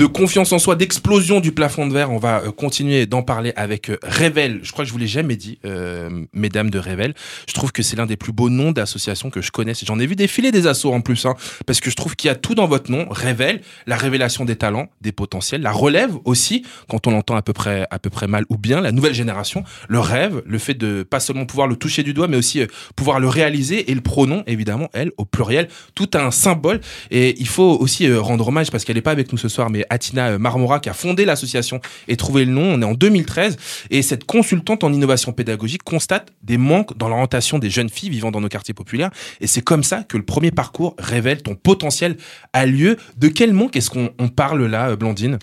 De 0.00 0.06
confiance 0.06 0.50
en 0.52 0.58
soi, 0.58 0.76
d'explosion 0.76 1.40
du 1.40 1.52
plafond 1.52 1.86
de 1.86 1.92
verre. 1.92 2.10
On 2.10 2.16
va 2.16 2.40
euh, 2.40 2.52
continuer 2.52 3.04
d'en 3.04 3.22
parler 3.22 3.52
avec 3.54 3.90
euh, 3.90 3.98
Révèle. 4.02 4.60
Je 4.62 4.72
crois 4.72 4.84
que 4.84 4.88
je 4.88 4.94
vous 4.94 4.98
l'ai 4.98 5.06
jamais 5.06 5.36
dit, 5.36 5.58
euh, 5.66 6.24
mesdames 6.32 6.70
de 6.70 6.78
Révèle. 6.78 7.12
Je 7.46 7.52
trouve 7.52 7.70
que 7.70 7.82
c'est 7.82 7.96
l'un 7.96 8.06
des 8.06 8.16
plus 8.16 8.32
beaux 8.32 8.48
noms 8.48 8.72
d'associations 8.72 9.28
que 9.28 9.42
je 9.42 9.50
connaisse. 9.50 9.84
J'en 9.84 9.98
ai 9.98 10.06
vu 10.06 10.16
défiler 10.16 10.52
des 10.52 10.66
assos 10.66 10.90
en 10.90 11.02
plus, 11.02 11.26
hein, 11.26 11.34
parce 11.66 11.80
que 11.80 11.90
je 11.90 11.96
trouve 11.96 12.16
qu'il 12.16 12.28
y 12.28 12.30
a 12.30 12.34
tout 12.34 12.54
dans 12.54 12.66
votre 12.66 12.90
nom. 12.90 13.08
Révèle, 13.10 13.60
la 13.86 13.96
révélation 13.96 14.46
des 14.46 14.56
talents, 14.56 14.88
des 15.02 15.12
potentiels, 15.12 15.60
la 15.60 15.70
relève 15.70 16.12
aussi, 16.24 16.64
quand 16.88 17.06
on 17.06 17.10
l'entend 17.10 17.36
à 17.36 17.42
peu 17.42 17.52
près, 17.52 17.86
à 17.90 17.98
peu 17.98 18.08
près 18.08 18.26
mal 18.26 18.46
ou 18.48 18.56
bien, 18.56 18.80
la 18.80 18.92
nouvelle 18.92 19.12
génération, 19.12 19.64
le 19.90 20.00
rêve, 20.00 20.42
le 20.46 20.58
fait 20.58 20.72
de 20.72 21.02
pas 21.02 21.20
seulement 21.20 21.44
pouvoir 21.44 21.68
le 21.68 21.76
toucher 21.76 22.02
du 22.04 22.14
doigt, 22.14 22.26
mais 22.26 22.38
aussi 22.38 22.62
pouvoir 22.96 23.20
le 23.20 23.28
réaliser 23.28 23.90
et 23.90 23.94
le 23.94 24.00
pronom, 24.00 24.44
évidemment, 24.46 24.88
elle, 24.94 25.12
au 25.18 25.26
pluriel, 25.26 25.68
tout 25.94 26.08
un 26.14 26.30
symbole. 26.30 26.80
Et 27.10 27.38
il 27.38 27.48
faut 27.48 27.76
aussi 27.78 28.10
rendre 28.10 28.48
hommage, 28.48 28.70
parce 28.70 28.86
qu'elle 28.86 28.96
n'est 28.96 29.02
pas 29.02 29.10
avec 29.10 29.30
nous 29.30 29.36
ce 29.36 29.50
soir, 29.50 29.68
mais 29.68 29.84
Atina 29.90 30.28
euh, 30.28 30.38
Marmora 30.38 30.80
qui 30.80 30.88
a 30.88 30.94
fondé 30.94 31.24
l'association 31.24 31.80
et 32.08 32.16
trouvé 32.16 32.44
le 32.44 32.52
nom. 32.52 32.62
On 32.62 32.80
est 32.80 32.84
en 32.84 32.94
2013 32.94 33.56
et 33.90 34.02
cette 34.02 34.24
consultante 34.24 34.84
en 34.84 34.92
innovation 34.92 35.32
pédagogique 35.32 35.82
constate 35.82 36.32
des 36.42 36.56
manques 36.56 36.96
dans 36.96 37.08
l'orientation 37.08 37.58
des 37.58 37.68
jeunes 37.68 37.90
filles 37.90 38.10
vivant 38.10 38.30
dans 38.30 38.40
nos 38.40 38.48
quartiers 38.48 38.74
populaires. 38.74 39.10
Et 39.40 39.46
c'est 39.46 39.62
comme 39.62 39.84
ça 39.84 40.04
que 40.04 40.16
le 40.16 40.24
premier 40.24 40.50
parcours 40.50 40.94
révèle 40.98 41.42
ton 41.42 41.54
potentiel 41.54 42.16
à 42.52 42.64
lieu. 42.66 42.96
De 43.16 43.28
quel 43.28 43.52
manque 43.52 43.76
est-ce 43.76 43.90
qu'on 43.90 44.10
on 44.18 44.28
parle 44.28 44.64
là, 44.66 44.90
euh, 44.90 44.96
Blandine? 44.96 45.38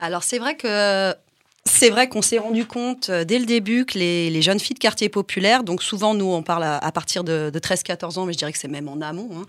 Alors 0.00 0.24
c'est 0.24 0.38
vrai 0.38 0.56
que 0.56 1.14
c'est 1.64 1.90
vrai 1.90 2.08
qu'on 2.08 2.22
s'est 2.22 2.38
rendu 2.38 2.66
compte 2.66 3.08
euh, 3.08 3.24
dès 3.24 3.38
le 3.38 3.46
début 3.46 3.84
que 3.84 3.96
les, 3.96 4.30
les 4.30 4.42
jeunes 4.42 4.58
filles 4.58 4.74
de 4.74 4.80
quartier 4.80 5.08
populaire, 5.08 5.62
donc 5.62 5.82
souvent 5.82 6.12
nous 6.12 6.26
on 6.26 6.42
parle 6.42 6.64
à, 6.64 6.76
à 6.78 6.90
partir 6.90 7.22
de, 7.22 7.50
de 7.50 7.58
13-14 7.60 8.18
ans, 8.18 8.26
mais 8.26 8.32
je 8.32 8.38
dirais 8.38 8.52
que 8.52 8.58
c'est 8.58 8.66
même 8.66 8.88
en 8.88 9.00
amont, 9.00 9.30
hein, 9.32 9.44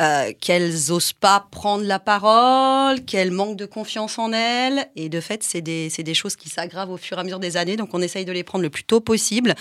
euh, 0.00 0.32
qu'elles 0.40 0.92
osent 0.92 1.14
pas 1.14 1.46
prendre 1.50 1.84
la 1.84 1.98
parole, 1.98 3.02
qu'elles 3.06 3.30
manquent 3.30 3.56
de 3.56 3.64
confiance 3.64 4.18
en 4.18 4.32
elles, 4.32 4.88
et 4.94 5.08
de 5.08 5.20
fait 5.20 5.42
c'est 5.42 5.62
des, 5.62 5.88
des 5.88 6.14
choses 6.14 6.36
qui 6.36 6.50
s'aggravent 6.50 6.90
au 6.90 6.98
fur 6.98 7.16
et 7.16 7.20
à 7.20 7.24
mesure 7.24 7.38
des 7.38 7.56
années, 7.56 7.76
donc 7.76 7.88
on 7.94 8.02
essaye 8.02 8.26
de 8.26 8.32
les 8.32 8.44
prendre 8.44 8.62
le 8.62 8.70
plus 8.70 8.84
tôt 8.84 9.00
possible. 9.00 9.54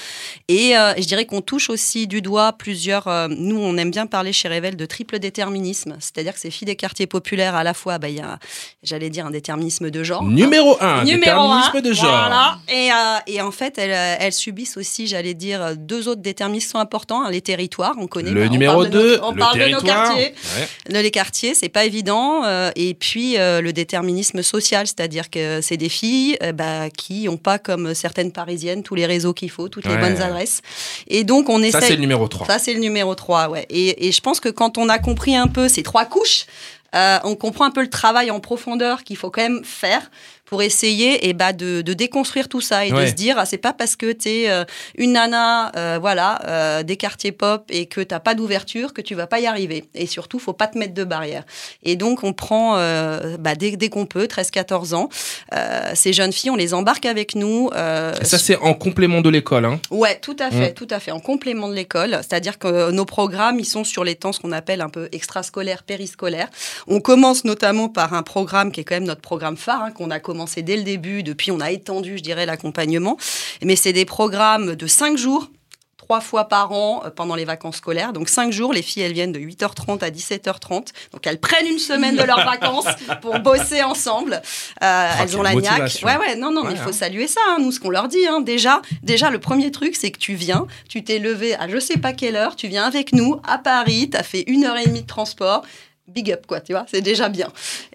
Et 0.49 0.77
euh, 0.77 0.93
je 0.97 1.05
dirais 1.05 1.25
qu'on 1.25 1.41
touche 1.41 1.69
aussi 1.69 2.07
du 2.07 2.21
doigt 2.21 2.51
plusieurs, 2.53 3.07
nous 3.29 3.57
on 3.57 3.77
aime 3.77 3.91
bien 3.91 4.07
parler 4.07 4.33
chez 4.33 4.49
Révèle 4.49 4.75
de 4.75 4.85
triple 4.85 5.19
déterminisme, 5.19 5.95
c'est-à-dire 6.01 6.33
que 6.33 6.39
ces 6.39 6.51
filles 6.51 6.65
des 6.65 6.75
quartiers 6.75 7.07
populaires, 7.07 7.55
à 7.55 7.63
la 7.63 7.73
fois, 7.73 7.97
bah, 7.97 8.09
il 8.09 8.15
y 8.15 8.21
a, 8.21 8.39
j'allais 8.83 9.09
dire, 9.09 9.25
un 9.25 9.31
déterminisme 9.31 9.89
de 9.89 10.03
genre. 10.03 10.23
Numéro 10.23 10.75
1, 10.81 11.05
Numéro 11.05 11.41
un, 11.43 11.71
de 11.81 11.92
genre. 11.93 12.06
Voilà. 12.12 12.60
Et, 12.69 12.91
euh, 12.91 13.17
et 13.27 13.41
en 13.41 13.51
fait, 13.51 13.77
elles, 13.77 13.91
euh, 13.91 14.15
elles 14.19 14.34
subissent 14.34 14.77
aussi, 14.77 15.08
j'allais 15.08 15.34
dire, 15.34 15.75
deux 15.77 16.08
autres 16.08 16.21
déterminismes 16.21 16.71
sont 16.71 16.79
importants. 16.79 17.23
hein, 17.23 17.32
les 17.32 17.41
territoires, 17.41 17.93
on 17.97 18.08
connaît. 18.08 18.32
Le 18.32 18.41
bah, 18.41 18.47
on 18.49 18.51
numéro 18.51 18.73
parle 18.82 18.89
de 18.89 18.97
nos- 18.97 19.03
2, 19.03 19.19
on 19.23 19.32
le 19.32 19.38
parle 19.39 19.60
de 19.60 19.65
nos 19.67 19.82
quartiers. 19.82 20.34
Ouais. 20.58 20.67
Le- 20.89 21.01
les 21.01 21.12
quartiers, 21.12 21.53
c'est 21.56 21.69
pas 21.69 21.86
évident. 21.86 22.43
euh, 22.45 22.71
et 22.75 22.93
puis 22.93 23.38
euh, 23.38 23.62
le 23.62 23.73
déterminisme 23.73 24.41
social, 24.43 24.88
c'est-à-dire 24.88 25.29
que 25.29 25.62
c'est 25.62 25.77
des 25.77 25.89
filles 25.89 26.38
bah, 26.53 26.89
qui 26.89 27.25
n'ont 27.25 27.38
pas, 27.38 27.60
comme 27.60 27.93
certaines 27.93 28.32
parisiennes, 28.32 28.84
tous 28.84 28.95
les 28.95 29.06
réseaux 29.06 29.34
qu'il 29.34 29.49
faut, 29.51 29.69
toutes 29.69 29.86
les 29.86 29.97
bonnes 29.97 30.21
adresses. 30.21 30.62
Et 31.08 31.23
donc 31.23 31.49
on 31.49 31.60
Ça, 31.62 31.67
essaie. 31.67 31.82
c'est 31.88 31.95
le 31.95 32.01
numéro 32.01 32.27
3. 32.27 32.47
Ça, 32.47 32.60
c'est 32.60 32.73
le 32.73 32.79
numéro 32.79 33.15
3, 33.15 33.49
ouais. 33.49 33.65
Et, 33.69 34.08
et 34.08 34.12
je 34.12 34.21
pense 34.21 34.39
que 34.39 34.49
quand 34.49 34.77
on 34.77 34.89
a 34.89 34.99
compris 34.99 35.36
un 35.36 35.47
peu 35.47 35.67
ces 35.69 35.84
trois 35.84 36.06
couches, 36.06 36.45
euh, 36.95 37.17
on 37.23 37.36
comprend 37.36 37.65
un 37.65 37.71
peu 37.71 37.82
le 37.82 37.89
travail 37.89 38.29
en 38.32 38.39
profondeur 38.39 39.03
qu'il 39.03 39.17
faut 39.17 39.29
quand 39.32 39.41
même 39.41 39.63
faire 39.63 40.12
pour 40.45 40.62
essayer 40.62 41.27
et 41.29 41.34
bah, 41.34 41.53
de, 41.53 41.82
de 41.82 41.93
déconstruire 41.93 42.49
tout 42.49 42.62
ça 42.62 42.86
et 42.86 42.91
de 42.91 43.06
se 43.06 43.13
dire 43.13 43.36
ah, 43.38 43.45
c'est 43.45 43.58
pas 43.58 43.73
parce 43.73 43.95
que 43.95 44.12
tu 44.12 44.29
es 44.29 44.49
une 44.97 45.13
nana 45.13 45.71
euh, 45.75 45.97
voilà 45.99 46.41
euh, 46.47 46.84
des 46.84 46.97
quartiers 46.97 47.32
pop 47.32 47.63
et 47.69 47.86
que 47.86 48.01
t'as 48.01 48.19
pas 48.19 48.36
d'ouverture 48.36 48.93
que 48.93 49.01
tu 49.01 49.15
vas 49.15 49.27
pas 49.27 49.39
y 49.39 49.47
arriver 49.47 49.86
et 49.95 50.06
surtout 50.06 50.39
faut 50.39 50.53
pas 50.53 50.67
te 50.67 50.77
mettre 50.77 50.93
de 50.93 51.03
barrière 51.03 51.43
et 51.84 51.95
donc 51.95 52.23
on 52.23 52.34
prend 52.34 52.77
euh, 52.77 53.38
bah, 53.39 53.56
dès, 53.56 53.71
dès 53.77 53.89
qu'on 53.89 54.06
peut 54.06 54.25
13-14 54.25 54.93
ans 54.93 55.10
euh, 55.53 55.91
ces 55.95 56.13
jeunes 56.13 56.34
filles 56.34 56.51
on 56.51 56.56
les 56.56 56.73
embarque 56.73 57.06
avec 57.06 57.36
nous 57.36 57.69
euh, 57.75 58.13
Ça, 58.23 58.38
c'est 58.38 58.58
en 58.58 58.73
complément 58.73 59.21
de 59.21 59.29
l'école. 59.29 59.65
Hein. 59.65 59.79
Ouais, 59.91 60.19
tout 60.21 60.36
à 60.39 60.49
fait, 60.51 60.71
Mm. 60.71 60.73
tout 60.73 60.88
à 60.89 60.99
fait, 60.99 61.12
en 61.12 61.19
complément 61.19 61.67
de 61.67 61.73
l'école. 61.73 62.12
C'est-à-dire 62.21 62.60
que 62.60 62.91
nos 62.91 63.06
programmes, 63.06 63.60
ils 63.60 63.65
sont 63.65 63.84
sur 63.84 64.03
les 64.03 64.15
temps, 64.15 64.32
ce 64.34 64.39
qu'on 64.39 64.51
appelle 64.51 64.82
un 64.82 64.89
peu 64.89 65.10
extrascolaire, 65.12 65.84
périscolaire. 65.84 66.47
On 66.88 66.99
commence 66.99 67.43
notamment 67.45 67.89
par 67.89 68.13
un 68.13 68.23
programme 68.23 68.71
qui 68.71 68.82
est 68.82 68.84
quand 68.84 68.95
même 68.95 69.06
notre 69.06 69.21
programme 69.21 69.58
phare, 69.58 69.84
hein, 69.84 69.91
qu'on 69.91 70.12
a 70.12 70.19
commencé 70.19 70.42
dès 70.62 70.77
le 70.77 70.84
début. 70.84 71.23
Depuis, 71.23 71.51
on 71.51 71.60
a 71.60 71.71
étendu, 71.71 72.17
je 72.17 72.23
dirais, 72.23 72.45
l'accompagnement. 72.45 73.17
Mais 73.62 73.75
c'est 73.75 73.93
des 73.93 74.06
programmes 74.06 74.75
de 74.75 74.88
cinq 74.88 75.17
jours 75.17 75.49
trois 76.03 76.19
fois 76.21 76.49
par 76.49 76.71
an 76.73 77.01
euh, 77.06 77.10
pendant 77.10 77.36
les 77.36 77.45
vacances 77.45 77.77
scolaires. 77.77 78.13
Donc 78.13 78.29
cinq 78.29 78.51
jours, 78.51 78.73
les 78.73 78.82
filles, 78.82 79.03
elles 79.03 79.13
viennent 79.13 79.32
de 79.32 79.39
8h30 79.39 80.03
à 80.03 80.10
17h30. 80.10 80.88
Donc 81.12 81.25
elles 81.25 81.39
prennent 81.39 81.67
une 81.67 81.79
semaine 81.79 82.15
de 82.15 82.23
leurs 82.23 82.43
vacances 82.45 82.88
pour 83.21 83.39
bosser 83.39 83.84
ensemble. 83.84 84.41
Euh, 84.84 85.12
elles 85.19 85.38
ont 85.38 85.41
la 85.41 85.56
niaque. 85.56 86.01
Ouais, 86.03 86.17
ouais, 86.17 86.36
non, 86.36 86.51
non, 86.51 86.63
mais 86.65 86.71
il 86.71 86.77
faut 86.77 86.89
hein. 86.89 86.93
saluer 86.93 87.27
ça, 87.27 87.39
hein, 87.47 87.58
nous, 87.62 87.71
ce 87.71 87.79
qu'on 87.79 87.89
leur 87.89 88.08
dit. 88.08 88.27
hein. 88.27 88.41
Déjà, 88.41 88.82
déjà, 89.01 89.29
le 89.29 89.39
premier 89.39 89.71
truc, 89.71 89.95
c'est 89.95 90.12
que 90.12 90.19
tu 90.19 90.34
viens, 90.34 90.67
tu 90.89 91.03
t'es 91.03 91.19
levé 91.19 91.56
à 91.56 91.67
je 91.69 91.79
sais 91.79 91.97
pas 91.97 92.13
quelle 92.13 92.36
heure, 92.36 92.56
tu 92.56 92.67
viens 92.67 92.84
avec 92.84 93.13
nous 93.13 93.39
à 93.47 93.58
Paris, 93.58 94.10
tu 94.12 94.17
as 94.17 94.23
fait 94.23 94.43
une 94.47 94.65
heure 94.65 94.77
et 94.77 94.86
demie 94.86 95.01
de 95.01 95.08
transport. 95.08 95.63
Big 96.09 96.33
up, 96.33 96.45
quoi, 96.45 96.59
tu 96.59 96.73
vois, 96.73 96.85
c'est 96.91 96.99
déjà 96.99 97.29
bien. 97.29 97.47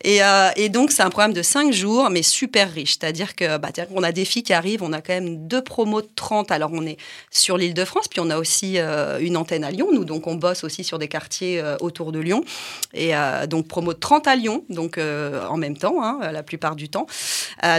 Et, 0.02 0.22
euh, 0.22 0.68
donc, 0.70 0.92
c'est 0.92 1.02
un 1.02 1.10
programme 1.10 1.34
de 1.34 1.42
5 1.42 1.74
jours, 1.74 2.08
mais 2.08 2.22
super 2.22 2.72
riche. 2.72 2.96
C'est-à-dire 2.98 3.36
que, 3.36 3.58
bah, 3.58 3.68
on 3.90 4.02
a 4.02 4.12
des 4.12 4.24
filles 4.24 4.42
qui 4.42 4.54
arrivent, 4.54 4.82
on 4.82 4.94
a 4.94 5.02
quand 5.02 5.12
même 5.12 5.46
deux 5.46 5.60
promos 5.60 6.00
de 6.00 6.08
30. 6.16 6.50
Alors, 6.50 6.70
on 6.72 6.86
est 6.86 6.96
sur 7.30 7.58
l'île 7.58 7.74
de 7.74 7.84
France, 7.84 8.08
puis 8.08 8.20
on 8.20 8.30
a 8.30 8.38
aussi 8.38 8.78
euh, 8.78 9.18
une 9.20 9.36
antenne 9.36 9.62
à 9.62 9.70
Lyon, 9.70 9.88
nous, 9.92 10.06
donc 10.06 10.26
on 10.26 10.36
bosse 10.36 10.64
aussi 10.64 10.84
sur 10.84 10.98
des 10.98 11.08
quartiers 11.08 11.60
euh, 11.60 11.76
autour 11.80 12.10
de 12.12 12.18
Lyon. 12.18 12.42
Et 12.94 13.12
donc, 13.46 13.68
promo 13.68 13.92
de 13.92 13.98
30 13.98 14.26
à 14.26 14.36
Lyon, 14.36 14.64
donc 14.70 14.98
en 14.98 15.56
même 15.58 15.76
temps, 15.76 16.02
hein, 16.02 16.32
la 16.32 16.42
plupart 16.42 16.76
du 16.76 16.88
temps. 16.88 17.06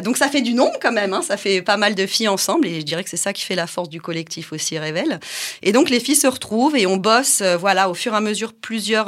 Donc, 0.04 0.18
ça 0.18 0.28
fait 0.28 0.42
du 0.42 0.54
nombre 0.54 0.78
quand 0.80 0.92
même, 0.92 1.14
hein, 1.14 1.24
ça 1.24 1.38
fait 1.38 1.64
pas 1.64 1.78
mal 1.78 1.96
de 1.96 2.06
filles 2.06 2.28
ensemble, 2.28 2.68
et 2.68 2.80
je 2.80 2.86
dirais 2.86 3.04
que 3.04 3.10
c'est 3.10 3.18
ça 3.18 3.34
qui 3.34 3.44
fait 3.44 3.56
la 3.56 3.66
force 3.66 3.90
du 3.90 4.00
collectif 4.00 4.54
aussi, 4.54 4.78
Révèle. 4.78 5.20
Et 5.64 5.72
donc, 5.72 5.90
les 5.90 6.00
filles 6.00 6.16
se 6.16 6.28
retrouvent 6.28 6.76
et 6.76 6.86
on 6.86 6.98
bosse, 6.98 7.42
voilà, 7.42 7.90
au 7.90 7.96
fur 7.96 8.14
et 8.14 8.18
à 8.18 8.22
mesure, 8.22 8.54
plusieurs, 8.54 9.08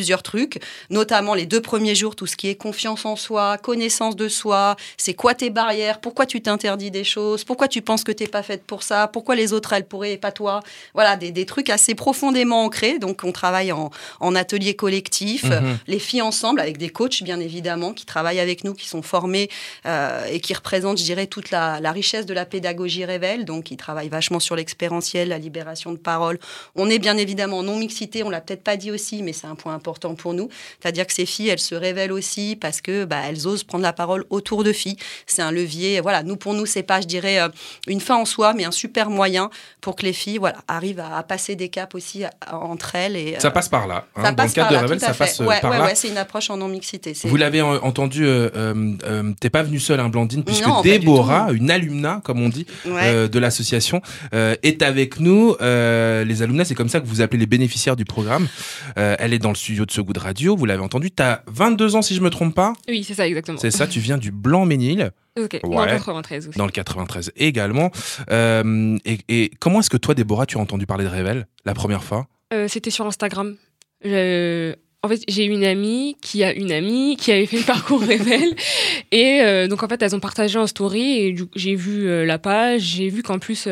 plusieurs 0.00 0.22
trucs, 0.22 0.60
notamment 0.88 1.34
les 1.34 1.44
deux 1.44 1.60
premiers 1.60 1.94
jours, 1.94 2.16
tout 2.16 2.26
ce 2.26 2.34
qui 2.34 2.48
est 2.48 2.54
confiance 2.54 3.04
en 3.04 3.16
soi, 3.16 3.58
connaissance 3.58 4.16
de 4.16 4.28
soi, 4.28 4.76
c'est 4.96 5.12
quoi 5.12 5.34
tes 5.34 5.50
barrières, 5.50 6.00
pourquoi 6.00 6.24
tu 6.24 6.40
t'interdis 6.40 6.90
des 6.90 7.04
choses, 7.04 7.44
pourquoi 7.44 7.68
tu 7.68 7.82
penses 7.82 8.02
que 8.02 8.12
t'es 8.12 8.26
pas 8.26 8.42
faite 8.42 8.64
pour 8.64 8.82
ça, 8.82 9.08
pourquoi 9.08 9.34
les 9.34 9.52
autres 9.52 9.74
elles 9.74 9.84
pourraient 9.84 10.14
et 10.14 10.16
pas 10.16 10.32
toi. 10.32 10.62
Voilà, 10.94 11.16
des, 11.16 11.32
des 11.32 11.44
trucs 11.44 11.68
assez 11.68 11.94
profondément 11.94 12.64
ancrés. 12.64 12.98
Donc, 12.98 13.20
on 13.24 13.32
travaille 13.32 13.72
en, 13.72 13.90
en 14.20 14.34
atelier 14.34 14.74
collectif, 14.74 15.44
Mhm. 15.44 15.52
euh, 15.52 15.74
les 15.86 15.98
filles 15.98 16.22
ensemble, 16.22 16.60
avec 16.60 16.78
des 16.78 16.88
coachs, 16.88 17.22
bien 17.22 17.38
évidemment, 17.40 17.92
qui 17.92 18.06
travaillent 18.06 18.40
avec 18.40 18.64
nous, 18.64 18.72
qui 18.72 18.88
sont 18.88 19.02
formés 19.02 19.50
euh, 19.84 20.24
et 20.32 20.40
qui 20.40 20.54
représentent, 20.54 20.98
je 20.98 21.04
dirais, 21.04 21.26
toute 21.26 21.50
la, 21.50 21.78
la 21.80 21.92
richesse 21.92 22.24
de 22.24 22.32
la 22.32 22.46
pédagogie 22.46 23.04
révèle. 23.04 23.44
Donc, 23.44 23.70
ils 23.70 23.76
travaillent 23.76 24.08
vachement 24.08 24.40
sur 24.40 24.56
l'expérientiel, 24.56 25.28
la 25.28 25.38
libération 25.38 25.92
de 25.92 25.98
parole. 25.98 26.38
On 26.74 26.88
est 26.88 26.98
bien 26.98 27.18
évidemment 27.18 27.58
en 27.58 27.64
non-mixité, 27.64 28.22
on 28.22 28.30
l'a 28.30 28.40
peut-être 28.40 28.62
pas 28.64 28.76
dit 28.78 28.90
aussi, 28.90 29.22
mais 29.22 29.34
c'est 29.34 29.46
un 29.46 29.56
point 29.56 29.74
important 29.74 29.89
pour 29.98 30.34
nous. 30.34 30.48
C'est-à-dire 30.80 31.06
que 31.06 31.12
ces 31.12 31.26
filles, 31.26 31.48
elles 31.48 31.58
se 31.58 31.74
révèlent 31.74 32.12
aussi 32.12 32.56
parce 32.60 32.80
que 32.80 33.04
bah, 33.04 33.18
elles 33.28 33.46
osent 33.46 33.64
prendre 33.64 33.82
la 33.82 33.92
parole 33.92 34.24
autour 34.30 34.64
de 34.64 34.72
filles. 34.72 34.96
C'est 35.26 35.42
un 35.42 35.50
levier. 35.52 36.00
Voilà, 36.00 36.22
nous 36.22 36.36
pour 36.36 36.54
nous, 36.54 36.66
c'est 36.66 36.82
pas, 36.82 37.00
je 37.00 37.06
dirais, 37.06 37.40
euh, 37.40 37.48
une 37.86 38.00
fin 38.00 38.16
en 38.16 38.24
soi, 38.24 38.52
mais 38.54 38.64
un 38.64 38.70
super 38.70 39.10
moyen 39.10 39.50
pour 39.80 39.96
que 39.96 40.04
les 40.04 40.12
filles, 40.12 40.38
voilà, 40.38 40.58
arrivent 40.68 41.00
à, 41.00 41.16
à 41.18 41.22
passer 41.22 41.56
des 41.56 41.68
caps 41.68 41.94
aussi 41.94 42.24
à- 42.24 42.30
à- 42.46 42.56
entre 42.56 42.94
elles. 42.94 43.16
Et, 43.16 43.36
Ça 43.38 43.48
euh, 43.48 43.50
passe 43.50 43.68
par 43.68 43.86
là. 43.86 44.06
hein. 44.16 44.22
ça 44.22 44.30
Dans 44.30 44.36
passe 44.36 44.50
le 44.50 44.54
cadre 44.54 44.68
de 44.70 44.74
là, 44.74 44.80
Révèle, 44.82 45.00
ça 45.00 45.12
fait. 45.12 45.18
passe 45.24 45.40
euh, 45.40 45.44
ouais, 45.46 45.60
par 45.60 45.70
ouais, 45.70 45.78
là. 45.78 45.84
ouais, 45.86 45.94
c'est 45.94 46.08
une 46.08 46.18
approche 46.18 46.50
en 46.50 46.56
non-mixité. 46.56 47.14
C'est- 47.14 47.28
Vous 47.28 47.36
l'avez 47.36 47.62
entendu, 47.62 48.26
euh, 48.26 48.48
euh, 48.56 48.92
euh, 49.04 49.32
t'es 49.40 49.50
pas 49.50 49.62
venu 49.62 49.78
seul, 49.80 50.00
hein, 50.00 50.08
Blandine, 50.08 50.44
puisque 50.44 50.66
Non, 50.66 50.82
Déborah, 50.82 51.48
une 51.52 51.70
alumna, 51.70 52.20
comme 52.24 52.40
on 52.40 52.48
dit, 52.48 52.66
euh, 52.86 53.28
de 53.28 53.38
l'association, 53.38 54.02
est 54.32 54.82
avec 54.82 55.20
nous. 55.20 55.56
Les 55.60 56.42
alumnas, 56.42 56.64
c'est 56.66 56.74
comme 56.74 56.88
ça 56.88 57.00
que 57.00 57.06
vous 57.06 57.20
appelez 57.20 57.38
les 57.40 57.46
bénéficiaires 57.46 57.96
du 57.96 58.04
programme. 58.04 58.48
Elle 58.96 59.32
est 59.32 59.38
dans 59.38 59.48
le 59.50 59.54
studio 59.54 59.79
de 59.86 59.90
ce 59.90 60.00
goût 60.00 60.12
de 60.12 60.18
radio, 60.20 60.56
vous 60.56 60.64
l'avez 60.66 60.82
entendu. 60.82 61.10
T'as 61.10 61.40
22 61.46 61.96
ans, 61.96 62.02
si 62.02 62.14
je 62.14 62.20
me 62.20 62.30
trompe 62.30 62.54
pas? 62.54 62.72
Oui, 62.88 63.04
c'est 63.04 63.14
ça, 63.14 63.26
exactement. 63.26 63.58
C'est 63.58 63.70
ça, 63.70 63.86
tu 63.86 64.00
viens 64.00 64.18
du 64.18 64.30
Blanc-Ménil. 64.30 65.10
Ok, 65.38 65.60
dans 65.62 65.84
le 65.84 65.90
93 65.92 66.48
aussi. 66.48 66.58
Dans 66.58 66.66
le 66.66 66.72
93 66.72 67.32
également. 67.36 67.90
Euh, 68.30 68.98
et, 69.04 69.18
et 69.28 69.50
comment 69.60 69.80
est-ce 69.80 69.90
que 69.90 69.96
toi, 69.96 70.14
Déborah, 70.14 70.46
tu 70.46 70.58
as 70.58 70.60
entendu 70.60 70.86
parler 70.86 71.04
de 71.04 71.08
Révèle 71.10 71.46
la 71.64 71.74
première 71.74 72.02
fois? 72.04 72.26
Euh, 72.52 72.66
C'était 72.68 72.90
sur 72.90 73.06
Instagram. 73.06 73.56
Je- 74.04 74.74
En 75.02 75.08
fait, 75.08 75.20
j'ai 75.28 75.44
une 75.44 75.64
amie 75.64 76.16
qui 76.20 76.42
a 76.44 76.52
une 76.52 76.72
amie 76.72 77.16
qui 77.16 77.32
avait 77.32 77.46
fait 77.46 77.58
le 77.58 77.64
parcours 77.64 78.00
Révèle. 78.02 78.54
Et 79.12 79.40
euh, 79.42 79.66
donc, 79.68 79.82
en 79.82 79.88
fait, 79.88 80.02
elles 80.02 80.14
ont 80.16 80.20
partagé 80.20 80.58
en 80.58 80.66
story. 80.66 81.18
Et 81.20 81.36
j'ai 81.54 81.74
vu 81.76 82.24
la 82.26 82.38
page. 82.38 82.82
J'ai 82.82 83.08
vu 83.08 83.22
qu'en 83.22 83.38
plus, 83.38 83.66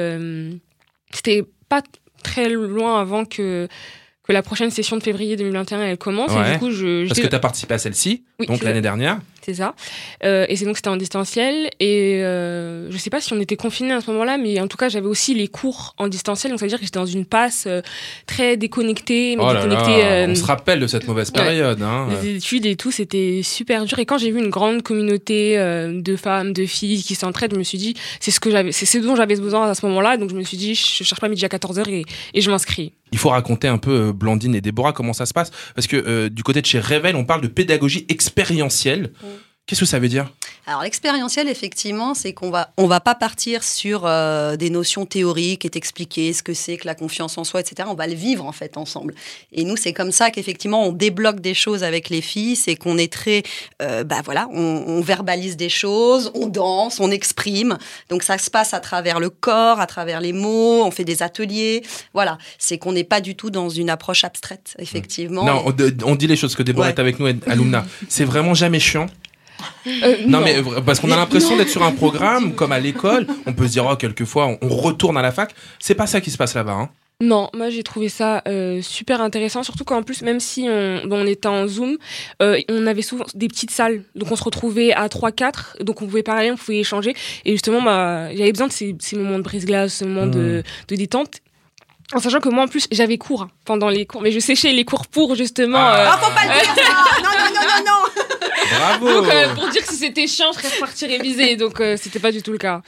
c'était 1.12 1.42
pas 1.68 1.82
très 2.22 2.48
loin 2.48 3.00
avant 3.00 3.24
que, 3.24 3.68
que 4.28 4.32
la 4.34 4.42
prochaine 4.42 4.70
session 4.70 4.96
de 4.98 5.02
février 5.02 5.36
2021 5.36 5.80
elle 5.82 5.96
commence. 5.98 6.30
Et 6.32 6.34
Ouais. 6.36 6.52
du 6.52 6.58
coup, 6.58 6.70
je. 6.70 7.08
Parce 7.08 7.18
que 7.18 7.26
tu 7.26 7.34
as 7.34 7.38
participé 7.38 7.74
à 7.74 7.78
celle-ci, 7.78 8.22
Oui, 8.38 8.46
donc 8.46 8.62
l'année 8.62 8.82
dernière. 8.82 9.18
C'est 9.40 9.54
ça. 9.54 9.74
Euh, 10.24 10.44
et 10.50 10.56
c'est 10.56 10.66
donc 10.66 10.76
c'était 10.76 10.90
en 10.90 10.96
distanciel. 10.98 11.70
Et 11.80 12.20
euh, 12.22 12.90
je 12.90 12.98
sais 12.98 13.08
pas 13.08 13.22
si 13.22 13.32
on 13.32 13.40
était 13.40 13.56
confinés 13.56 13.94
à 13.94 14.02
ce 14.02 14.10
moment-là, 14.10 14.36
mais 14.36 14.60
en 14.60 14.68
tout 14.68 14.76
cas, 14.76 14.90
j'avais 14.90 15.06
aussi 15.06 15.32
les 15.34 15.48
cours 15.48 15.94
en 15.96 16.08
distanciel. 16.08 16.50
Donc 16.52 16.58
ça 16.60 16.66
veut 16.66 16.68
dire 16.68 16.78
que 16.78 16.84
j'étais 16.84 16.98
dans 16.98 17.06
une 17.06 17.24
passe 17.24 17.64
euh, 17.66 17.80
très 18.26 18.58
déconnectée. 18.58 19.36
Mais 19.36 19.42
Oh 19.42 19.50
là 19.54 19.62
déconnectée, 19.64 20.02
là, 20.02 20.10
euh, 20.10 20.26
on 20.28 20.34
se 20.34 20.44
rappelle 20.44 20.80
de 20.80 20.86
cette 20.86 21.08
mauvaise 21.08 21.28
ouais. 21.28 21.42
période. 21.42 21.80
hein. 21.80 22.08
Les 22.22 22.36
études 22.36 22.66
et 22.66 22.76
tout, 22.76 22.90
c'était 22.90 23.40
super 23.42 23.86
dur. 23.86 23.98
Et 23.98 24.04
quand 24.04 24.18
j'ai 24.18 24.30
vu 24.30 24.38
une 24.40 24.50
grande 24.50 24.82
communauté 24.82 25.56
de 25.56 26.16
femmes, 26.16 26.52
de 26.52 26.66
filles 26.66 27.02
qui 27.02 27.14
s'entraident, 27.14 27.54
je 27.54 27.58
me 27.58 27.64
suis 27.64 27.78
dit, 27.78 27.94
c'est 28.20 28.30
ce 28.30 28.40
que 28.40 28.50
j'avais, 28.50 28.72
c'est 28.72 28.84
ce 28.84 28.98
dont 28.98 29.16
j'avais 29.16 29.36
besoin 29.36 29.70
à 29.70 29.74
ce 29.74 29.86
moment-là. 29.86 30.18
Donc 30.18 30.28
je 30.28 30.34
me 30.34 30.42
suis 30.42 30.58
dit, 30.58 30.74
je 30.74 30.82
cherche 31.04 31.20
pas 31.20 31.28
midi 31.28 31.46
à 31.46 31.48
14h 31.48 31.88
et, 31.88 32.04
et 32.34 32.40
je 32.42 32.50
m'inscris. 32.50 32.92
Il 33.12 33.18
faut 33.18 33.30
raconter 33.30 33.68
un 33.68 33.78
peu, 33.78 34.08
euh, 34.08 34.12
Blandine 34.12 34.54
et 34.54 34.60
Déborah, 34.60 34.92
comment 34.92 35.12
ça 35.12 35.26
se 35.26 35.34
passe. 35.34 35.50
Parce 35.74 35.86
que 35.86 35.96
euh, 35.96 36.28
du 36.28 36.42
côté 36.42 36.60
de 36.60 36.66
chez 36.66 36.80
Révèle, 36.80 37.16
on 37.16 37.24
parle 37.24 37.40
de 37.40 37.48
pédagogie 37.48 38.06
expérientielle. 38.08 39.12
Qu'est-ce 39.68 39.80
que 39.80 39.86
ça 39.86 39.98
veut 39.98 40.08
dire 40.08 40.32
Alors 40.66 40.80
l'expérientiel, 40.82 41.46
effectivement, 41.46 42.14
c'est 42.14 42.32
qu'on 42.32 42.48
va 42.50 42.70
on 42.78 42.86
va 42.86 43.00
pas 43.00 43.14
partir 43.14 43.62
sur 43.62 44.06
euh, 44.06 44.56
des 44.56 44.70
notions 44.70 45.04
théoriques 45.04 45.66
et 45.66 45.68
t'expliquer 45.68 46.32
ce 46.32 46.42
que 46.42 46.54
c'est 46.54 46.78
que 46.78 46.86
la 46.86 46.94
confiance 46.94 47.36
en 47.36 47.44
soi, 47.44 47.60
etc. 47.60 47.86
On 47.90 47.94
va 47.94 48.06
le 48.06 48.14
vivre 48.14 48.46
en 48.46 48.52
fait 48.52 48.78
ensemble. 48.78 49.14
Et 49.52 49.64
nous, 49.64 49.76
c'est 49.76 49.92
comme 49.92 50.10
ça 50.10 50.30
qu'effectivement 50.30 50.84
on 50.86 50.92
débloque 50.92 51.40
des 51.40 51.52
choses 51.52 51.84
avec 51.84 52.08
les 52.08 52.22
filles. 52.22 52.56
C'est 52.56 52.76
qu'on 52.76 52.96
est 52.96 53.12
très, 53.12 53.42
euh, 53.82 54.04
bah 54.04 54.22
voilà, 54.24 54.48
on, 54.52 54.84
on 54.86 55.00
verbalise 55.02 55.58
des 55.58 55.68
choses, 55.68 56.30
on 56.34 56.46
danse, 56.46 56.98
on 56.98 57.10
exprime. 57.10 57.76
Donc 58.08 58.22
ça 58.22 58.38
se 58.38 58.48
passe 58.48 58.72
à 58.72 58.80
travers 58.80 59.20
le 59.20 59.28
corps, 59.28 59.80
à 59.80 59.86
travers 59.86 60.22
les 60.22 60.32
mots. 60.32 60.82
On 60.82 60.90
fait 60.90 61.04
des 61.04 61.22
ateliers. 61.22 61.82
Voilà, 62.14 62.38
c'est 62.56 62.78
qu'on 62.78 62.92
n'est 62.92 63.04
pas 63.04 63.20
du 63.20 63.34
tout 63.34 63.50
dans 63.50 63.68
une 63.68 63.90
approche 63.90 64.24
abstraite, 64.24 64.74
effectivement. 64.78 65.44
Non, 65.44 65.62
on, 65.66 65.74
on 66.10 66.14
dit 66.14 66.26
les 66.26 66.36
choses 66.36 66.54
que 66.56 66.62
Déborah 66.62 66.86
Ouais. 66.86 66.94
est 66.94 67.00
avec 67.00 67.18
nous, 67.20 67.26
Alumna. 67.46 67.84
C'est 68.08 68.24
vraiment 68.24 68.54
jamais 68.54 68.80
chiant. 68.80 69.08
Euh, 69.86 70.16
non, 70.26 70.40
mais 70.40 70.56
parce 70.84 71.00
qu'on 71.00 71.10
a 71.10 71.16
l'impression 71.16 71.56
d'être 71.56 71.68
sur 71.68 71.82
un 71.82 71.92
programme 71.92 72.54
comme 72.54 72.72
à 72.72 72.80
l'école. 72.80 73.26
On 73.46 73.52
peut 73.52 73.66
se 73.66 73.72
dire, 73.72 73.86
oh, 73.90 73.96
quelquefois, 73.96 74.58
on, 74.60 74.68
retourne 74.68 75.16
à 75.16 75.22
la 75.22 75.32
fac. 75.32 75.54
C'est 75.78 75.94
pas 75.94 76.06
ça 76.06 76.20
qui 76.20 76.30
se 76.30 76.36
passe 76.36 76.54
là-bas. 76.54 76.72
Hein. 76.72 76.88
Non, 77.20 77.50
moi 77.52 77.68
j'ai 77.68 77.82
trouvé 77.82 78.08
ça 78.08 78.42
euh, 78.46 78.80
super 78.80 79.20
intéressant, 79.20 79.64
surtout 79.64 79.82
qu'en 79.82 80.04
plus, 80.04 80.22
même 80.22 80.38
si 80.38 80.68
on, 80.70 81.04
bon, 81.04 81.24
on 81.24 81.26
était 81.26 81.48
en 81.48 81.66
Zoom, 81.66 81.96
euh, 82.40 82.60
on 82.68 82.86
avait 82.86 83.02
souvent 83.02 83.24
des 83.34 83.48
petites 83.48 83.72
salles, 83.72 84.04
donc 84.14 84.30
on 84.30 84.36
se 84.36 84.44
retrouvait 84.44 84.92
à 84.92 85.08
3-4, 85.08 85.82
donc 85.82 86.00
on 86.00 86.06
pouvait 86.06 86.22
parler, 86.22 86.52
on 86.52 86.56
pouvait 86.56 86.78
échanger, 86.78 87.16
et 87.44 87.50
justement, 87.50 87.82
bah, 87.82 88.32
j'avais 88.36 88.52
besoin 88.52 88.68
de 88.68 88.72
ces, 88.72 88.94
ces 89.00 89.16
moments 89.16 89.38
de 89.38 89.42
brise-glace, 89.42 89.94
ces 89.94 90.04
moments 90.04 90.28
de, 90.28 90.62
de 90.86 90.94
détente. 90.94 91.40
En 92.14 92.20
sachant 92.20 92.40
que 92.40 92.48
moi, 92.48 92.64
en 92.64 92.68
plus, 92.68 92.86
j'avais 92.90 93.18
cours 93.18 93.42
hein, 93.42 93.50
pendant 93.66 93.90
les 93.90 94.06
cours, 94.06 94.22
mais 94.22 94.32
je 94.32 94.38
séchais 94.38 94.72
les 94.72 94.84
cours 94.84 95.08
pour 95.08 95.34
justement. 95.34 95.76
Ah. 95.78 96.00
euh, 96.00 96.08
Ah, 96.12 96.18
faut 96.18 96.32
pas 96.32 96.44
le 96.44 96.60
dire 96.60 96.74
ça 96.74 97.22
Non, 97.22 97.30
non, 97.36 97.50
non, 97.52 97.66
non, 97.66 97.84
non 97.84 98.22
Bravo 98.76 99.08
donc, 99.22 99.32
euh, 99.32 99.54
pour 99.54 99.68
dire 99.68 99.82
que 99.84 99.92
si 99.92 99.96
c'était 99.98 100.26
chiant, 100.26 100.46
je 100.52 100.58
serais 100.60 100.74
reparti 100.74 101.06
réviser, 101.06 101.56
donc 101.56 101.80
euh, 101.80 101.96
c'était 102.00 102.18
pas 102.18 102.32
du 102.32 102.42
tout 102.42 102.52
le 102.52 102.58
cas. 102.58 102.82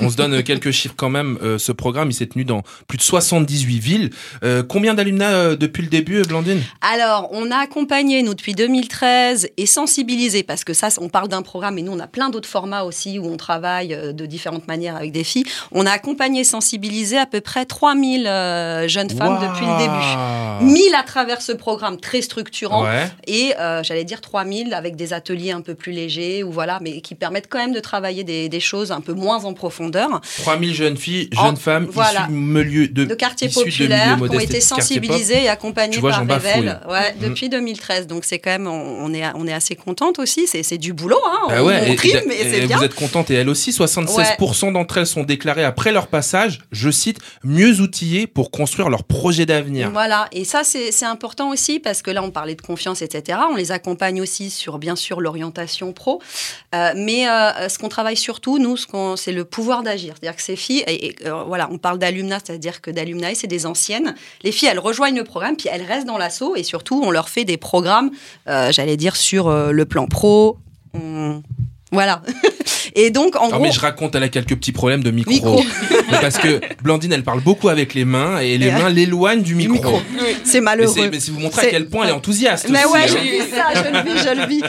On 0.00 0.10
se 0.10 0.16
donne 0.16 0.34
euh, 0.34 0.42
quelques 0.42 0.70
chiffres 0.70 0.94
quand 0.96 1.08
même. 1.10 1.38
Euh, 1.42 1.58
ce 1.58 1.72
programme, 1.72 2.10
il 2.10 2.14
s'est 2.14 2.26
tenu 2.26 2.44
dans 2.44 2.62
plus 2.88 2.98
de 2.98 3.02
78 3.02 3.78
villes. 3.78 4.10
Euh, 4.44 4.62
combien 4.62 4.94
d'alumnas 4.94 5.32
euh, 5.32 5.56
depuis 5.56 5.82
le 5.82 5.88
début, 5.88 6.22
Blandine? 6.22 6.62
Alors, 6.80 7.28
on 7.32 7.50
a 7.50 7.56
accompagné, 7.56 8.22
nous, 8.22 8.34
depuis 8.34 8.54
2013 8.54 9.48
et 9.56 9.66
sensibilisé, 9.66 10.42
parce 10.42 10.64
que 10.64 10.72
ça, 10.74 10.88
on 10.98 11.08
parle 11.08 11.28
d'un 11.28 11.42
programme, 11.42 11.78
et 11.78 11.82
nous, 11.82 11.92
on 11.92 12.00
a 12.00 12.06
plein 12.06 12.30
d'autres 12.30 12.48
formats 12.48 12.84
aussi 12.84 13.18
où 13.18 13.26
on 13.26 13.36
travaille 13.36 13.94
euh, 13.94 14.12
de 14.12 14.26
différentes 14.26 14.68
manières 14.68 14.96
avec 14.96 15.12
des 15.12 15.24
filles. 15.24 15.44
On 15.72 15.86
a 15.86 15.90
accompagné 15.90 16.40
et 16.40 16.44
sensibilisé 16.44 17.16
à 17.18 17.26
peu 17.26 17.40
près 17.40 17.64
3000 17.64 18.26
euh, 18.26 18.88
jeunes 18.88 19.10
femmes 19.10 19.38
depuis 19.40 19.66
le 19.66 19.78
début. 19.78 20.72
1000 20.72 20.94
à 20.94 21.02
travers 21.02 21.40
ce 21.42 21.52
programme 21.52 21.98
très 21.98 22.22
structurant 22.22 22.84
Ouais. 22.84 23.06
et 23.26 23.52
euh, 23.58 23.82
j'allais 23.82 24.04
dire 24.04 24.20
3000 24.20 24.74
avec 24.74 24.96
des 24.96 25.12
ateliers 25.12 25.23
un 25.50 25.60
peu 25.60 25.74
plus 25.74 25.92
légers 25.92 26.42
ou 26.42 26.52
voilà, 26.52 26.78
mais 26.82 27.00
qui 27.00 27.14
permettent 27.14 27.48
quand 27.48 27.58
même 27.58 27.72
de 27.74 27.80
travailler 27.80 28.24
des, 28.24 28.48
des 28.48 28.60
choses 28.60 28.92
un 28.92 29.00
peu 29.00 29.12
moins 29.14 29.44
en 29.44 29.52
profondeur. 29.54 30.20
3000 30.42 30.74
jeunes 30.74 30.96
filles, 30.96 31.28
En- 31.36 31.46
jeunes 31.46 31.56
femmes, 31.56 31.86
voilà. 31.90 32.20
issues 32.22 32.30
de, 32.32 32.36
milieux, 32.36 32.88
de, 32.88 33.04
de 33.04 33.14
quartiers 33.14 33.48
populaires 33.48 34.16
qui 34.16 34.36
ont 34.36 34.40
été 34.40 34.60
sensibilisés 34.60 35.44
et 35.44 35.48
vois, 36.00 36.10
par 36.12 36.20
ouais, 36.90 37.14
Mhm. 37.14 37.28
depuis 37.28 37.48
2013. 37.48 38.06
Donc 38.06 38.24
c'est 38.24 38.38
quand 38.38 38.50
même, 38.50 38.66
on, 38.66 39.04
on 39.04 39.12
est, 39.14 39.24
on 39.34 39.46
est 39.46 39.52
assez 39.52 39.76
contente 39.76 40.18
aussi. 40.18 40.46
C'est 40.46 40.78
du 40.78 40.92
boulot, 40.92 41.18
hein. 41.26 41.48
Ah 41.50 41.62
on, 41.62 41.66
ouais, 41.66 41.94
trime, 41.96 42.16
et- 42.16 42.22
mais 42.26 42.36
c'est 42.38 42.66
bien. 42.66 42.76
Vous 42.78 42.84
êtes 42.84 42.94
contente 42.94 43.30
et 43.30 43.34
elle 43.34 43.48
aussi. 43.48 43.72
76% 43.72 44.72
d'entre 44.72 44.98
elles 44.98 45.06
sont 45.06 45.22
déclarées 45.24 45.64
après 45.64 45.92
leur 45.92 46.06
passage, 46.08 46.60
je 46.72 46.90
cite, 46.90 47.18
mieux 47.42 47.80
outillées 47.80 48.26
pour 48.26 48.50
construire 48.50 48.88
leur 48.90 49.04
projet 49.04 49.46
d'avenir. 49.46 49.90
Voilà, 49.90 50.28
et 50.32 50.44
ça, 50.44 50.62
c'est 50.64 51.04
important 51.04 51.50
aussi 51.50 51.80
parce 51.80 52.02
que 52.02 52.10
là, 52.10 52.22
on 52.22 52.30
parlait 52.30 52.54
de 52.54 52.62
confiance, 52.62 53.02
etc. 53.02 53.38
On 53.50 53.56
les 53.56 53.72
accompagne 53.72 54.20
aussi 54.20 54.50
sur, 54.50 54.78
bien 54.78 54.96
sûr, 54.96 55.13
l'orientation 55.20 55.92
pro. 55.92 56.20
Euh, 56.74 56.92
mais 56.96 57.28
euh, 57.28 57.68
ce 57.68 57.78
qu'on 57.78 57.88
travaille 57.88 58.16
surtout, 58.16 58.58
nous, 58.58 58.76
c'est 59.16 59.32
le 59.32 59.44
pouvoir 59.44 59.82
d'agir. 59.82 60.14
C'est-à-dire 60.18 60.36
que 60.36 60.42
ces 60.42 60.56
filles, 60.56 60.84
et, 60.86 61.16
voilà, 61.46 61.68
on 61.70 61.78
parle 61.78 61.98
d'alumna, 61.98 62.38
c'est-à-dire 62.44 62.80
que 62.80 62.90
d'alumni, 62.90 63.34
c'est 63.34 63.46
des 63.46 63.66
anciennes. 63.66 64.14
Les 64.42 64.52
filles, 64.52 64.68
elles 64.68 64.78
rejoignent 64.78 65.16
le 65.16 65.24
programme, 65.24 65.56
puis 65.56 65.68
elles 65.72 65.82
restent 65.82 66.06
dans 66.06 66.18
l'assaut 66.18 66.56
et 66.56 66.62
surtout, 66.62 67.00
on 67.04 67.10
leur 67.10 67.28
fait 67.28 67.44
des 67.44 67.56
programmes, 67.56 68.10
j'allais 68.46 68.96
dire, 68.96 69.16
sur 69.16 69.50
le 69.50 69.84
plan 69.84 70.06
pro. 70.06 70.58
Voilà. 71.92 72.22
Et 72.94 73.10
donc, 73.10 73.36
en 73.36 73.44
non, 73.44 73.56
gros. 73.56 73.60
mais 73.60 73.72
je 73.72 73.80
raconte, 73.80 74.14
elle 74.14 74.22
a 74.22 74.28
quelques 74.28 74.54
petits 74.54 74.72
problèmes 74.72 75.02
de 75.02 75.10
micro. 75.10 75.62
parce 76.20 76.38
que 76.38 76.60
Blandine, 76.82 77.12
elle 77.12 77.24
parle 77.24 77.40
beaucoup 77.40 77.68
avec 77.68 77.94
les 77.94 78.04
mains 78.04 78.38
et 78.38 78.56
les 78.56 78.70
mains 78.70 78.88
l'éloignent 78.88 79.42
du 79.42 79.54
micro. 79.54 80.00
C'est 80.44 80.60
malheureux. 80.60 80.94
Mais, 81.10 81.18
c'est 81.18 81.32
vous 81.32 81.40
montrer 81.40 81.66
à 81.66 81.70
quel 81.70 81.88
point 81.88 82.04
elle 82.04 82.10
est 82.10 82.14
enthousiaste. 82.14 82.68
Mais 82.68 82.84
aussi, 82.84 82.92
ouais, 82.94 83.00
hein. 83.02 83.06
je 83.08 83.18
vis 83.18 83.50
ça, 83.50 83.64
je 83.74 83.90
le 83.90 84.12
vis, 84.12 84.22
je 84.22 84.40
le 84.40 84.46
vis. 84.46 84.62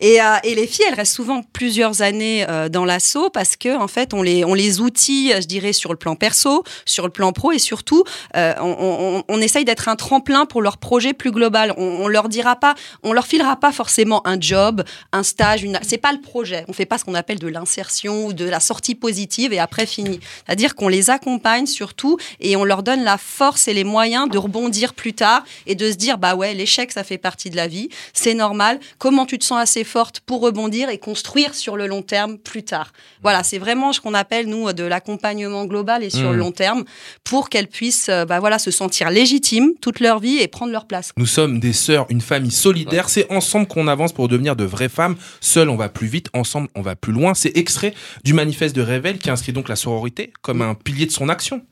Et, 0.00 0.20
euh, 0.20 0.24
et 0.44 0.54
les 0.54 0.66
filles, 0.66 0.84
elles 0.88 0.94
restent 0.94 1.14
souvent 1.14 1.42
plusieurs 1.52 2.02
années 2.02 2.44
euh, 2.48 2.68
dans 2.68 2.84
l'assaut 2.84 3.30
parce 3.30 3.56
que, 3.56 3.76
en 3.76 3.88
fait, 3.88 4.12
on 4.12 4.22
les, 4.22 4.44
on 4.44 4.54
les 4.54 4.80
outille, 4.80 5.32
je 5.40 5.46
dirais, 5.46 5.72
sur 5.72 5.92
le 5.92 5.98
plan 5.98 6.16
perso, 6.16 6.64
sur 6.84 7.04
le 7.04 7.10
plan 7.10 7.32
pro 7.32 7.52
et 7.52 7.58
surtout, 7.58 8.04
euh, 8.36 8.52
on, 8.60 8.76
on, 8.78 9.24
on, 9.28 9.40
essaye 9.40 9.64
d'être 9.64 9.88
un 9.88 9.96
tremplin 9.96 10.44
pour 10.44 10.60
leur 10.62 10.78
projet 10.78 11.12
plus 11.12 11.30
global. 11.30 11.72
On, 11.76 12.00
on 12.00 12.08
leur 12.08 12.28
dira 12.28 12.56
pas, 12.56 12.74
on 13.02 13.12
leur 13.12 13.26
filera 13.26 13.56
pas 13.56 13.72
forcément 13.72 14.26
un 14.26 14.38
job, 14.40 14.84
un 15.12 15.22
stage, 15.22 15.62
une. 15.62 15.78
C'est 15.82 15.98
pas 15.98 16.12
le 16.12 16.20
projet. 16.20 16.64
On 16.68 16.72
fait 16.72 16.86
pas 16.86 16.98
ce 16.98 17.04
qu'on 17.04 17.14
appelle 17.14 17.38
de 17.38 17.48
l'insertion 17.70 18.26
ou 18.26 18.32
de 18.32 18.44
la 18.44 18.58
sortie 18.58 18.96
positive 18.96 19.52
et 19.52 19.60
après 19.60 19.86
fini. 19.86 20.18
C'est-à-dire 20.44 20.74
qu'on 20.74 20.88
les 20.88 21.08
accompagne 21.08 21.66
surtout 21.66 22.16
et 22.40 22.56
on 22.56 22.64
leur 22.64 22.82
donne 22.82 23.04
la 23.04 23.16
force 23.16 23.68
et 23.68 23.74
les 23.74 23.84
moyens 23.84 24.28
de 24.28 24.38
rebondir 24.38 24.92
plus 24.92 25.12
tard 25.12 25.44
et 25.66 25.76
de 25.76 25.90
se 25.90 25.96
dire 25.96 26.18
bah 26.18 26.34
ouais 26.34 26.52
l'échec 26.52 26.90
ça 26.90 27.04
fait 27.04 27.18
partie 27.18 27.48
de 27.48 27.56
la 27.56 27.68
vie, 27.68 27.88
c'est 28.12 28.34
normal. 28.34 28.80
Comment 28.98 29.24
tu 29.24 29.38
te 29.38 29.44
sens 29.44 29.60
assez 29.60 29.84
forte 29.84 30.20
pour 30.20 30.40
rebondir 30.40 30.88
et 30.88 30.98
construire 30.98 31.54
sur 31.54 31.76
le 31.76 31.86
long 31.86 32.02
terme 32.02 32.38
plus 32.38 32.64
tard? 32.64 32.92
Voilà, 33.22 33.44
c'est 33.44 33.58
vraiment 33.58 33.92
ce 33.92 34.00
qu'on 34.00 34.14
appelle 34.14 34.46
nous 34.46 34.72
de 34.72 34.82
l'accompagnement 34.84 35.64
global 35.66 36.02
et 36.02 36.10
sur 36.10 36.30
Mmh. 36.30 36.32
le 36.32 36.38
long 36.38 36.52
terme 36.52 36.84
pour 37.24 37.48
qu'elles 37.48 37.66
puissent 37.68 38.08
euh, 38.08 38.24
bah 38.24 38.40
voilà 38.40 38.58
se 38.58 38.70
sentir 38.70 39.10
légitimes 39.10 39.72
toute 39.80 40.00
leur 40.00 40.18
vie 40.18 40.38
et 40.38 40.48
prendre 40.48 40.72
leur 40.72 40.86
place. 40.86 41.12
Nous 41.16 41.26
sommes 41.26 41.60
des 41.60 41.72
sœurs, 41.72 42.06
une 42.10 42.20
famille 42.20 42.50
solidaire. 42.50 43.08
C'est 43.08 43.30
ensemble 43.32 43.66
qu'on 43.66 43.88
avance 43.88 44.12
pour 44.12 44.28
devenir 44.28 44.54
de 44.56 44.64
vraies 44.64 44.88
femmes. 44.88 45.16
Seul, 45.40 45.68
on 45.70 45.76
va 45.76 45.88
plus 45.88 46.08
vite. 46.08 46.28
Ensemble, 46.34 46.68
on 46.74 46.82
va 46.82 46.94
plus 46.96 47.12
loin. 47.12 47.34
C'est 47.34 47.56
extrait 47.60 47.94
du 48.24 48.32
manifeste 48.32 48.74
de 48.74 48.82
Révèle 48.82 49.18
qui 49.18 49.30
inscrit 49.30 49.52
donc 49.52 49.68
la 49.68 49.76
sororité 49.76 50.32
comme 50.42 50.62
un 50.62 50.74
pilier 50.74 51.06
de 51.06 51.12
son 51.12 51.28
action. 51.28 51.62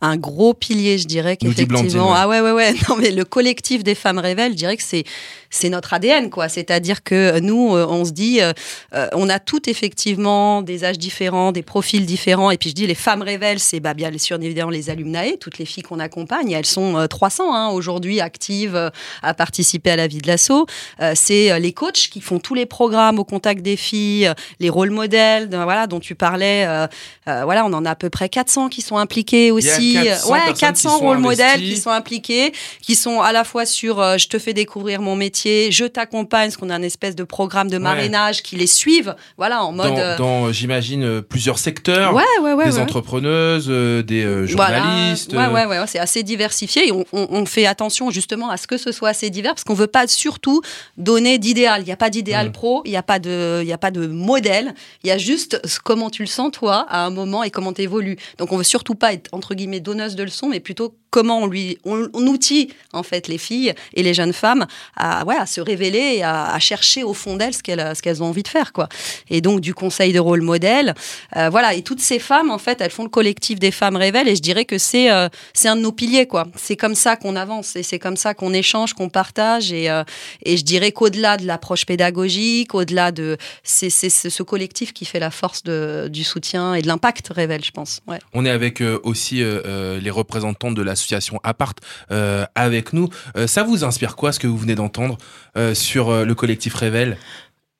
un 0.00 0.16
gros 0.16 0.52
pilier, 0.52 0.98
je 0.98 1.06
dirais 1.06 1.36
qu'effectivement. 1.36 2.12
Ah 2.14 2.26
ouais, 2.28 2.40
ouais, 2.40 2.52
ouais. 2.52 2.74
Non, 2.88 2.96
mais 2.96 3.12
le 3.12 3.24
collectif 3.24 3.84
des 3.84 3.94
femmes 3.94 4.18
révèlent, 4.18 4.52
je 4.52 4.56
dirais 4.56 4.76
que 4.76 4.82
c'est 4.82 5.04
c'est 5.50 5.68
notre 5.68 5.92
ADN, 5.94 6.30
quoi. 6.30 6.48
C'est-à-dire 6.48 7.02
que 7.02 7.40
nous, 7.40 7.74
euh, 7.74 7.86
on 7.88 8.04
se 8.04 8.12
dit, 8.12 8.40
euh, 8.40 8.52
euh, 8.94 9.08
on 9.12 9.28
a 9.28 9.38
toutes 9.38 9.68
effectivement 9.68 10.62
des 10.62 10.84
âges 10.84 10.98
différents, 10.98 11.52
des 11.52 11.62
profils 11.62 12.06
différents. 12.06 12.50
Et 12.50 12.56
puis 12.56 12.70
je 12.70 12.74
dis, 12.74 12.86
les 12.86 12.94
femmes 12.94 13.22
révèlent, 13.22 13.58
c'est 13.60 13.80
bah, 13.80 13.94
bien 13.94 14.10
sûr 14.18 14.38
évidemment 14.40 14.70
les 14.70 14.90
alumnae, 14.90 15.36
toutes 15.40 15.58
les 15.58 15.64
filles 15.64 15.82
qu'on 15.82 15.98
accompagne. 15.98 16.52
Elles 16.52 16.66
sont 16.66 16.96
euh, 16.96 17.06
300 17.06 17.54
hein, 17.54 17.68
aujourd'hui 17.70 18.20
actives 18.20 18.76
euh, 18.76 18.90
à 19.22 19.34
participer 19.34 19.90
à 19.90 19.96
la 19.96 20.06
vie 20.06 20.18
de 20.18 20.26
l'assaut. 20.28 20.66
Euh, 21.00 21.12
c'est 21.16 21.50
euh, 21.50 21.58
les 21.58 21.72
coachs 21.72 22.08
qui 22.10 22.20
font 22.20 22.38
tous 22.38 22.54
les 22.54 22.66
programmes 22.66 23.18
au 23.18 23.24
contact 23.24 23.62
des 23.62 23.76
filles, 23.76 24.28
euh, 24.28 24.34
les 24.60 24.70
rôles 24.70 24.90
modèles, 24.90 25.48
voilà, 25.50 25.86
dont 25.86 26.00
tu 26.00 26.14
parlais. 26.14 26.64
euh, 26.66 26.86
euh, 27.28 27.44
voilà, 27.44 27.64
on 27.66 27.72
en 27.72 27.84
a 27.84 27.90
à 27.90 27.94
peu 27.94 28.10
près 28.10 28.28
400 28.28 28.68
qui 28.68 28.82
sont 28.82 28.96
impliqués 28.96 29.46
Il 29.46 29.64
y 29.64 29.70
a 29.70 29.74
aussi. 29.74 29.94
400 29.94 30.30
ouais, 30.32 30.38
personnes 30.38 30.54
qui 30.54 30.60
400 30.60 30.88
sont 30.90 30.98
rôles 30.98 31.18
modèles 31.18 31.60
qui 31.60 31.76
sont 31.76 31.90
impliqués, 31.90 32.52
qui 32.82 32.94
sont 32.94 33.20
à 33.20 33.32
la 33.32 33.44
fois 33.44 33.66
sur 33.66 34.00
euh, 34.00 34.16
je 34.18 34.28
te 34.28 34.38
fais 34.38 34.52
découvrir 34.52 35.00
mon 35.02 35.16
métier, 35.16 35.39
je 35.44 35.84
t'accompagne, 35.86 36.48
parce 36.48 36.56
qu'on 36.56 36.70
a 36.70 36.74
un 36.74 36.82
espèce 36.82 37.14
de 37.16 37.24
programme 37.24 37.68
de 37.70 37.78
marrainage 37.78 38.42
qui 38.42 38.56
les 38.56 38.66
suivent, 38.66 39.14
voilà, 39.36 39.64
en 39.64 39.72
mode. 39.72 39.88
Dans, 39.94 39.98
euh, 39.98 40.16
dans, 40.18 40.46
euh, 40.46 40.52
j'imagine, 40.52 41.02
euh, 41.04 41.22
plusieurs 41.22 41.58
secteurs. 41.58 42.14
Ouais, 42.14 42.22
ouais, 42.42 42.52
ouais, 42.52 42.64
Des 42.64 42.78
entrepreneuses, 42.78 43.66
euh, 43.68 44.02
des 44.02 44.24
euh, 44.24 44.46
Voilà. 44.54 44.78
journalistes. 44.82 45.32
Ouais, 45.32 45.46
ouais, 45.46 45.66
ouais, 45.66 45.78
ouais, 45.80 45.86
c'est 45.86 45.98
assez 45.98 46.22
diversifié 46.22 46.88
et 46.88 46.92
on, 46.92 47.04
on- 47.12 47.26
on 47.30 47.46
fait 47.46 47.66
attention 47.66 48.10
justement 48.10 48.50
à 48.50 48.56
ce 48.56 48.66
que 48.66 48.76
ce 48.76 48.92
soit 48.92 49.08
assez 49.10 49.30
divers 49.30 49.54
parce 49.54 49.64
qu'on 49.64 49.74
veut 49.74 49.86
pas 49.86 50.06
surtout 50.06 50.60
donner 50.96 51.38
d'idéal. 51.38 51.82
Il 51.82 51.86
n'y 51.86 51.92
a 51.92 51.96
pas 51.96 52.10
d'idéal 52.10 52.52
pro, 52.52 52.82
il 52.84 52.90
n'y 52.90 52.96
a 52.96 53.02
pas 53.02 53.18
de, 53.18 53.62
y 53.64 53.72
a 53.72 53.78
pas 53.78 53.90
de 53.90 54.06
modèle. 54.06 54.74
Il 55.04 55.08
y 55.08 55.10
a 55.10 55.18
juste 55.18 55.60
comment 55.84 56.10
tu 56.10 56.22
le 56.22 56.28
sens 56.28 56.50
toi 56.52 56.86
à 56.88 57.04
un 57.04 57.10
moment 57.10 57.42
et 57.42 57.50
comment 57.50 57.72
tu 57.72 57.82
évolues. 57.82 58.16
Donc 58.38 58.52
on 58.52 58.56
veut 58.56 58.64
surtout 58.64 58.94
pas 58.94 59.12
être 59.12 59.28
entre 59.32 59.54
guillemets 59.54 59.80
donneuse 59.80 60.16
de 60.16 60.22
leçons, 60.24 60.48
mais 60.48 60.60
plutôt 60.60 60.94
comment 61.10 61.40
on 61.40 61.46
lui, 61.46 61.78
on, 61.84 62.08
outille 62.14 62.72
en 62.92 63.02
fait 63.02 63.28
les 63.28 63.38
filles 63.38 63.74
et 63.94 64.02
les 64.02 64.14
jeunes 64.14 64.32
femmes 64.32 64.66
à, 64.96 65.24
ouais, 65.24 65.36
à 65.36 65.46
se 65.46 65.60
révéler 65.60 66.16
et 66.16 66.24
à, 66.24 66.58
chercher 66.60 67.02
au 67.02 67.14
fond 67.14 67.36
d'elles 67.36 67.54
ce 67.54 67.62
qu'elles, 67.62 67.96
ce 67.96 68.02
qu'elles 68.02 68.22
ont 68.22 68.26
envie 68.26 68.42
de 68.42 68.48
faire 68.48 68.72
quoi. 68.72 68.88
Et 69.28 69.40
donc 69.40 69.60
du 69.60 69.74
conseil 69.74 70.12
de 70.12 70.18
rôle 70.18 70.42
modèle, 70.42 70.94
euh, 71.36 71.48
voilà. 71.48 71.74
Et 71.74 71.82
toutes 71.82 72.00
ces 72.00 72.18
femmes 72.18 72.50
en 72.50 72.58
fait, 72.58 72.80
elles 72.80 72.90
font 72.90 73.02
le 73.02 73.08
collectif 73.08 73.58
des 73.58 73.70
femmes 73.70 73.96
révèlent 73.96 74.28
et 74.28 74.36
je 74.36 74.42
dirais 74.42 74.64
que 74.64 74.78
c'est, 74.78 75.10
euh, 75.10 75.28
c'est 75.52 75.68
un 75.68 75.76
de 75.76 75.80
nos 75.80 75.92
piliers 75.92 76.26
quoi. 76.26 76.46
C'est 76.56 76.76
comme 76.76 76.94
ça 76.94 77.16
qu'on 77.16 77.36
avance 77.36 77.76
et 77.76 77.82
c'est 77.82 77.98
comme 77.98 78.16
ça 78.16 78.34
qu'on 78.34 78.52
échange, 78.52 78.94
qu'on 78.94 79.08
partage 79.08 79.72
et, 79.72 79.90
euh, 79.90 80.04
et 80.44 80.56
je 80.56 80.64
dirais 80.64 80.92
qu'au-delà 80.92 81.36
de 81.36 81.46
l'approche 81.46 81.86
pédagogique, 81.86 82.74
au-delà 82.74 83.10
de, 83.10 83.36
c'est, 83.64 83.90
ce 83.90 84.42
collectif 84.42 84.92
qui 84.92 85.04
fait 85.04 85.20
la 85.20 85.30
force 85.30 85.62
de, 85.62 86.08
du 86.10 86.24
soutien 86.24 86.74
et 86.74 86.82
de 86.82 86.86
l'impact 86.86 87.28
révèle, 87.28 87.64
je 87.64 87.70
pense. 87.70 88.00
Ouais. 88.06 88.18
On 88.32 88.44
est 88.44 88.50
avec 88.50 88.82
aussi 89.02 89.36
les 89.36 90.10
représentants 90.10 90.72
de 90.72 90.82
l'association 91.00 91.40
Apart 91.44 91.74
euh, 92.10 92.44
avec 92.54 92.92
nous. 92.92 93.08
Euh, 93.36 93.46
ça 93.46 93.62
vous 93.62 93.84
inspire 93.84 94.16
quoi 94.16 94.32
ce 94.32 94.38
que 94.38 94.46
vous 94.46 94.58
venez 94.58 94.74
d'entendre 94.74 95.16
euh, 95.56 95.74
sur 95.74 96.10
euh, 96.10 96.24
le 96.24 96.34
collectif 96.34 96.74
Révèle? 96.74 97.16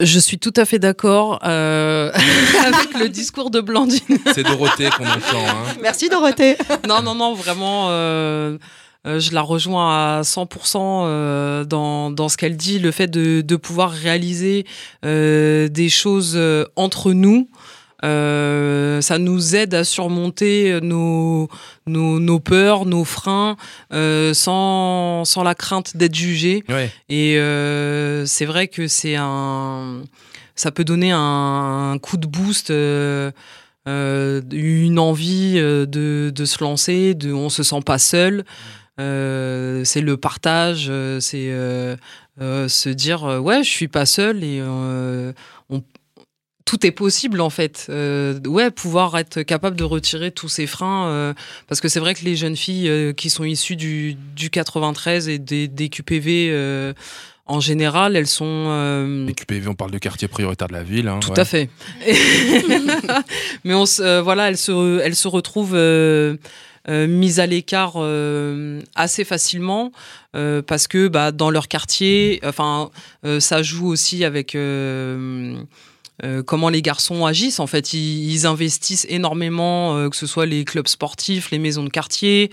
Je 0.03 0.19
suis 0.19 0.39
tout 0.39 0.53
à 0.57 0.65
fait 0.65 0.79
d'accord 0.79 1.41
euh, 1.45 2.11
avec 2.67 2.99
le 2.99 3.09
discours 3.11 3.51
de 3.51 3.61
Blandine. 3.61 4.01
C'est 4.35 4.43
Dorothée 4.43 4.89
qu'on 4.97 5.05
entend. 5.05 5.47
hein. 5.47 5.75
Merci 5.83 6.09
Dorothée. 6.09 6.57
non, 6.89 7.03
non, 7.03 7.15
non, 7.15 7.35
vraiment, 7.35 7.89
euh, 7.91 8.57
je 9.05 9.35
la 9.35 9.43
rejoins 9.43 10.19
à 10.21 10.23
100% 10.23 10.77
euh, 11.05 11.65
dans, 11.65 12.11
dans 12.11 12.31
ce 12.31 12.39
qu'elle 12.39 12.57
dit, 12.57 12.79
le 12.79 12.93
fait 12.93 13.09
de, 13.09 13.43
de 13.43 13.57
pouvoir 13.57 13.91
réaliser 13.91 14.65
euh, 15.05 15.69
des 15.69 15.91
choses 15.91 16.39
entre 16.77 17.13
nous. 17.13 17.51
Euh, 18.05 19.01
ça 19.01 19.19
nous 19.19 19.57
aide 19.57 19.75
à 19.75 19.85
surmonter 19.85 20.81
nos, 20.83 21.49
nos, 21.87 22.19
nos 22.19 22.41
peurs, 22.41 22.87
nos 22.87 23.05
freins, 23.05 23.57
euh, 23.93 24.33
sans, 24.35 25.25
sans 25.25 25.43
la 25.43 25.55
crainte 25.55 25.97
d'être 25.97 26.15
jugé. 26.15 26.65
Ouais. 26.69 26.91
Et 27.09 27.39
euh, 27.39 28.25
c'est 28.27 28.47
vrai 28.47 28.69
que 28.69 28.89
c'est 28.89 29.17
un, 29.17 30.03
ça 30.55 30.71
peut 30.71 30.85
donner 30.85 31.11
un, 31.13 31.93
un 31.93 31.99
coup 31.99 32.17
de 32.17 32.27
boost, 32.27 32.71
euh, 32.71 33.31
une 33.87 34.99
envie 34.99 35.55
de, 35.55 36.31
de 36.35 36.45
se 36.45 36.63
lancer, 36.63 37.15
de, 37.15 37.33
on 37.33 37.49
se 37.49 37.63
sent 37.63 37.81
pas 37.85 37.99
seul. 37.99 38.45
Euh, 38.99 39.83
c'est 39.85 40.03
le 40.03 40.17
partage, 40.17 40.93
c'est 41.21 41.51
euh, 41.51 41.97
se 42.39 42.89
dire 42.91 43.23
ouais, 43.43 43.63
je 43.63 43.71
suis 43.71 43.89
pas 43.89 44.07
seul 44.07 44.45
et 44.45 44.63
on, 44.63 45.33
tout 46.71 46.87
est 46.87 46.93
possible 46.93 47.41
en 47.41 47.51
fait. 47.51 47.87
Euh, 47.89 48.39
ouais, 48.47 48.71
pouvoir 48.71 49.19
être 49.19 49.43
capable 49.43 49.75
de 49.75 49.83
retirer 49.83 50.31
tous 50.31 50.49
ces 50.49 50.69
freins, 50.69 51.09
euh, 51.09 51.35
parce 51.67 51.81
que 51.81 51.89
c'est 51.89 51.99
vrai 51.99 52.15
que 52.15 52.25
les 52.25 52.37
jeunes 52.37 52.55
filles 52.55 52.89
euh, 52.89 53.13
qui 53.13 53.29
sont 53.29 53.43
issues 53.43 53.75
du, 53.75 54.15
du 54.37 54.51
93 54.51 55.29
et 55.29 55.41
des, 55.41 55.67
des 55.67 55.89
QPV 55.89 56.95
en 57.47 57.59
général, 57.59 58.15
elles 58.15 58.29
sont. 58.29 59.25
Les 59.27 59.35
QPV, 59.35 59.67
on 59.67 59.75
parle 59.75 59.91
de 59.91 59.99
quartier 59.99 60.29
prioritaire 60.29 60.69
de 60.69 60.75
la 60.75 60.85
ville. 60.85 61.09
hein, 61.09 61.19
tout 61.19 61.33
ouais. 61.33 61.41
à 61.41 61.45
fait. 61.45 61.69
Mais 63.65 63.75
on 63.75 63.85
se, 63.85 64.21
voilà, 64.21 64.49
elles 64.49 64.57
se, 64.57 65.01
elles 65.01 65.17
se 65.17 65.27
retrouvent 65.27 65.75
euh, 66.89 67.07
mises 67.07 67.41
à 67.41 67.47
l'écart 67.47 67.95
euh, 67.97 68.81
assez 68.95 69.25
facilement 69.25 69.93
euh, 70.35 70.63
parce 70.63 70.89
que 70.89 71.09
bah, 71.09 71.31
dans 71.31 71.51
leur 71.51 71.69
quartier, 71.69 72.41
enfin, 72.45 72.91
ça 73.39 73.63
joue 73.63 73.89
aussi 73.89 74.25
avec. 74.25 74.57
Euh, 76.25 76.43
comment 76.43 76.69
les 76.69 76.83
garçons 76.83 77.25
agissent. 77.25 77.61
En 77.61 77.67
fait, 77.67 77.93
ils, 77.95 78.47
investissent 78.47 79.07
énormément, 79.09 79.97
euh, 79.97 80.09
que 80.09 80.17
ce 80.17 80.27
soit 80.27 80.47
les 80.47 80.65
clubs 80.65 80.89
sportifs, 80.89 81.51
les 81.51 81.59
maisons 81.59 81.85
de 81.85 81.89
quartier. 81.89 82.51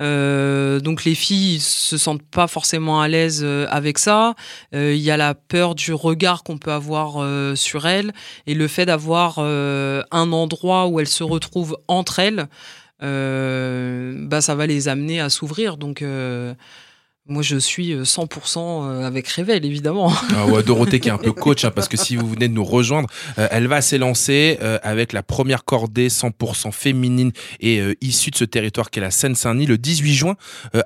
Euh, 0.00 0.78
donc 0.78 1.04
les 1.04 1.16
filles 1.16 1.58
se 1.58 1.98
sentent 1.98 2.22
pas 2.22 2.46
forcément 2.46 3.00
à 3.00 3.08
l'aise 3.08 3.44
avec 3.44 3.98
ça. 3.98 4.34
Il 4.72 4.96
y 4.96 5.10
a 5.10 5.16
la 5.16 5.34
peur 5.34 5.74
du 5.74 5.92
regard 5.92 6.44
qu'on 6.44 6.58
peut 6.58 6.72
avoir 6.72 7.24
sur 7.56 7.86
elles 7.86 8.12
et 8.46 8.54
le 8.54 8.68
fait 8.68 8.86
d'avoir 8.86 9.40
un 9.40 10.32
endroit 10.32 10.86
où 10.86 11.00
elles 11.00 11.08
se 11.08 11.24
retrouvent 11.24 11.78
entre 11.88 12.20
elles, 12.20 12.46
bah 13.00 14.40
ça 14.40 14.54
va 14.54 14.66
les 14.66 14.86
amener 14.86 15.20
à 15.20 15.30
s'ouvrir. 15.30 15.78
Donc 15.78 16.04
Moi, 17.30 17.42
je 17.42 17.56
suis 17.56 17.94
100% 17.94 19.04
avec 19.04 19.28
Révèle, 19.28 19.66
évidemment. 19.66 20.10
Ah 20.34 20.46
ouais, 20.46 20.62
Dorothée 20.62 20.98
qui 20.98 21.08
est 21.08 21.12
un 21.12 21.18
peu 21.18 21.32
coach, 21.32 21.64
hein, 21.64 21.70
parce 21.70 21.86
que 21.86 21.98
si 21.98 22.16
vous 22.16 22.26
venez 22.26 22.48
de 22.48 22.54
nous 22.54 22.64
rejoindre, 22.64 23.08
euh, 23.38 23.48
elle 23.50 23.66
va 23.66 23.82
s'élancer 23.82 24.58
euh, 24.62 24.78
avec 24.82 25.12
la 25.12 25.22
première 25.22 25.64
cordée 25.64 26.08
100% 26.08 26.72
féminine 26.72 27.32
et 27.60 27.80
euh, 27.80 27.94
issue 28.00 28.30
de 28.30 28.36
ce 28.36 28.44
territoire 28.44 28.90
qu'est 28.90 29.00
la 29.00 29.10
Seine-Saint-Denis 29.10 29.66
le 29.66 29.76
18 29.78 30.14
juin 30.14 30.36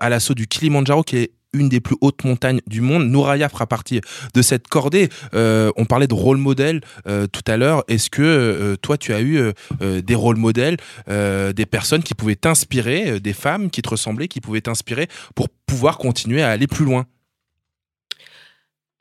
à 0.01 0.09
l'assaut 0.09 0.35
du 0.35 0.47
Kilimanjaro 0.47 1.03
qui 1.03 1.17
est 1.17 1.33
une 1.53 1.69
des 1.69 1.81
plus 1.81 1.97
hautes 2.01 2.25
montagnes 2.25 2.61
du 2.67 2.81
monde. 2.81 3.09
Nouraya 3.09 3.49
fera 3.49 3.67
partie 3.67 4.01
de 4.35 4.43
cette 4.43 4.69
cordée. 4.69 5.09
on 5.33 5.85
parlait 5.89 6.07
de 6.07 6.15
rôle 6.15 6.39
modèle 6.39 6.81
tout 7.05 7.45
à 7.47 7.57
l'heure. 7.57 7.85
Est-ce 7.89 8.11
que 8.11 8.77
toi, 8.83 8.97
tu 8.97 9.13
as 9.13 9.23
eu 9.23 9.53
des 9.81 10.15
rôles 10.15 10.37
modèles, 10.37 10.77
des 11.09 11.67
personnes 11.67 12.03
qui 12.03 12.15
pouvaient 12.15 12.37
t'inspirer, 12.37 13.21
des 13.21 13.33
femmes 13.33 13.71
qui 13.71 13.83
te 13.83 13.89
ressemblaient, 13.89 14.29
qui 14.29 14.41
pouvaient 14.41 14.61
t'inspirer 14.61 15.09
pour 15.35 15.49
pouvoir 15.67 15.99
continuer 15.99 16.43
à 16.43 16.51
aller 16.51 16.67
plus 16.67 16.85
loin? 16.85 17.07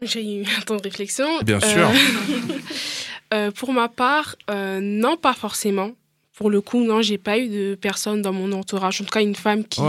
J'ai 0.02 0.42
eu 0.42 0.44
un 0.58 0.62
temps 0.62 0.78
de 0.78 0.84
réflexion. 0.84 1.28
Bien 1.44 1.60
sûr. 1.60 1.90
pour 3.56 3.72
ma 3.74 3.88
part, 3.88 4.36
non, 4.50 5.18
pas 5.18 5.34
forcément 5.34 5.92
pour 6.42 6.50
le 6.50 6.60
coup, 6.60 6.84
non, 6.84 7.04
j'ai 7.04 7.20
pas 7.20 7.38
eu 7.38 7.50
de 7.50 7.78
personne 7.80 8.24
dans 8.24 8.34
mon 8.34 8.52
entourage. 8.52 9.00
En 9.00 9.04
tout 9.04 9.12
cas, 9.12 9.22
une 9.22 9.36
femme 9.36 9.64
qui, 9.64 9.80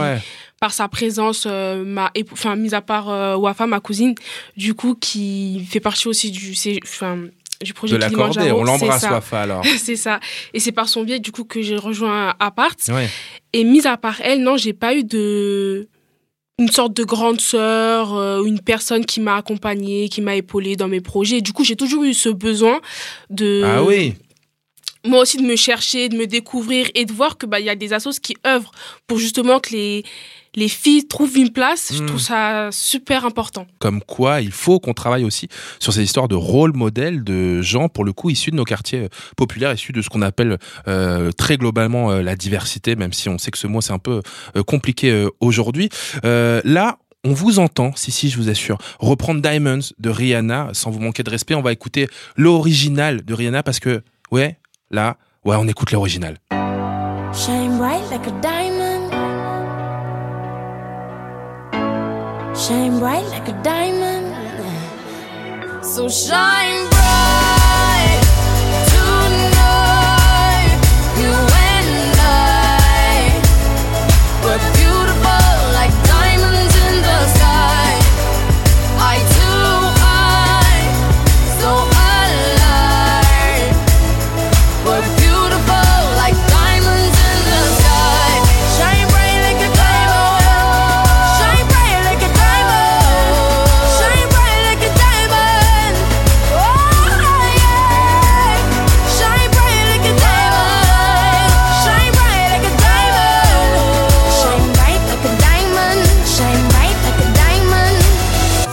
par 0.60 0.74
sa 0.74 0.86
présence, 0.86 1.44
euh, 1.46 1.82
m'a, 1.82 2.12
enfin, 2.30 2.56
mis 2.56 2.74
à 2.74 2.82
part 2.82 3.08
euh, 3.08 3.36
Wafa, 3.36 3.66
ma 3.66 3.80
cousine, 3.80 4.14
du 4.54 4.74
coup, 4.74 4.94
qui 4.94 5.66
fait 5.70 5.80
partie 5.80 6.08
aussi 6.08 6.30
du, 6.30 6.54
enfin, 6.82 7.20
du 7.62 7.72
projet 7.72 7.94
de 7.94 8.00
la 8.02 8.10
cordée. 8.10 8.52
On 8.52 8.64
l'embrasse, 8.64 9.02
Wafa, 9.02 9.40
alors. 9.40 9.64
c'est 9.78 9.96
ça. 9.96 10.20
Et 10.52 10.60
c'est 10.60 10.72
par 10.72 10.90
son 10.90 11.04
biais, 11.04 11.20
du 11.20 11.32
coup, 11.32 11.44
que 11.44 11.62
j'ai 11.62 11.76
rejoint 11.76 12.34
Apart. 12.38 12.76
Et 13.54 13.64
mis 13.64 13.86
à 13.86 13.96
part 13.96 14.20
elle, 14.22 14.42
non, 14.42 14.58
j'ai 14.58 14.74
pas 14.74 14.94
eu 14.94 15.04
de 15.04 15.88
une 16.58 16.70
sorte 16.70 16.94
de 16.94 17.02
grande 17.02 17.40
sœur, 17.40 18.14
euh, 18.14 18.44
une 18.44 18.60
personne 18.60 19.06
qui 19.06 19.20
m'a 19.20 19.36
accompagnée, 19.36 20.10
qui 20.10 20.20
m'a 20.20 20.36
épaulée 20.36 20.76
dans 20.76 20.86
mes 20.86 21.00
projets. 21.00 21.40
du 21.40 21.54
coup, 21.54 21.64
j'ai 21.64 21.76
toujours 21.76 22.04
eu 22.04 22.12
ce 22.12 22.28
besoin 22.28 22.82
de. 23.30 23.62
Ah 23.64 23.82
oui 23.82 24.16
moi 25.04 25.20
aussi 25.20 25.36
de 25.36 25.42
me 25.42 25.56
chercher, 25.56 26.08
de 26.08 26.16
me 26.16 26.26
découvrir 26.26 26.88
et 26.94 27.04
de 27.04 27.12
voir 27.12 27.38
que 27.38 27.46
bah 27.46 27.60
il 27.60 27.66
y 27.66 27.70
a 27.70 27.76
des 27.76 27.92
assos 27.92 28.20
qui 28.22 28.36
œuvrent 28.46 28.72
pour 29.06 29.18
justement 29.18 29.60
que 29.60 29.70
les 29.70 30.04
les 30.54 30.68
filles 30.68 31.06
trouvent 31.06 31.36
une 31.36 31.50
place. 31.50 31.92
Je 31.92 32.02
trouve 32.02 32.16
hmm. 32.16 32.18
ça 32.18 32.68
super 32.72 33.24
important. 33.24 33.66
Comme 33.78 34.02
quoi, 34.02 34.40
il 34.40 34.52
faut 34.52 34.80
qu'on 34.80 34.92
travaille 34.92 35.24
aussi 35.24 35.48
sur 35.78 35.92
ces 35.92 36.02
histoires 36.02 36.28
de 36.28 36.34
rôle 36.34 36.74
modèle 36.74 37.24
de 37.24 37.62
gens, 37.62 37.88
pour 37.88 38.04
le 38.04 38.12
coup, 38.12 38.30
issus 38.30 38.50
de 38.50 38.56
nos 38.56 38.64
quartiers 38.64 39.04
euh, 39.04 39.08
populaires, 39.36 39.72
issus 39.72 39.92
de 39.92 40.02
ce 40.02 40.08
qu'on 40.08 40.22
appelle 40.22 40.58
euh, 40.88 41.32
très 41.32 41.56
globalement 41.56 42.10
euh, 42.10 42.22
la 42.22 42.36
diversité, 42.36 42.96
même 42.96 43.12
si 43.12 43.28
on 43.28 43.38
sait 43.38 43.50
que 43.50 43.58
ce 43.58 43.66
mot 43.66 43.80
c'est 43.80 43.92
un 43.92 43.98
peu 43.98 44.20
compliqué 44.66 45.26
aujourd'hui. 45.40 45.88
là, 46.22 46.98
on 47.24 47.32
vous 47.32 47.58
entend, 47.58 47.92
si 47.94 48.10
si, 48.10 48.30
je 48.30 48.36
vous 48.36 48.48
assure, 48.48 48.78
reprendre 48.98 49.40
Diamonds 49.40 49.92
de 49.98 50.10
Rihanna, 50.10 50.70
sans 50.72 50.90
vous 50.90 51.00
manquer 51.00 51.22
de 51.22 51.30
respect. 51.30 51.54
On 51.54 51.62
va 51.62 51.72
écouter 51.72 52.08
l'original 52.36 53.24
de 53.24 53.34
Rihanna 53.34 53.62
parce 53.62 53.80
que, 53.80 54.02
ouais, 54.30 54.58
Là, 54.92 55.16
ouais, 55.46 55.56
on 55.56 55.66
écoute 55.66 55.90
l'original. 55.90 56.36
Shine 57.32 57.78
bright 57.78 58.02
like 58.10 58.26
a 58.26 58.40
diamond. 58.42 59.10
Shine 62.54 62.98
bright 62.98 63.26
like 63.30 63.48
a 63.48 63.62
diamond. 63.62 64.34
So 65.82 66.10
shine 66.10 66.90
bright 66.90 67.01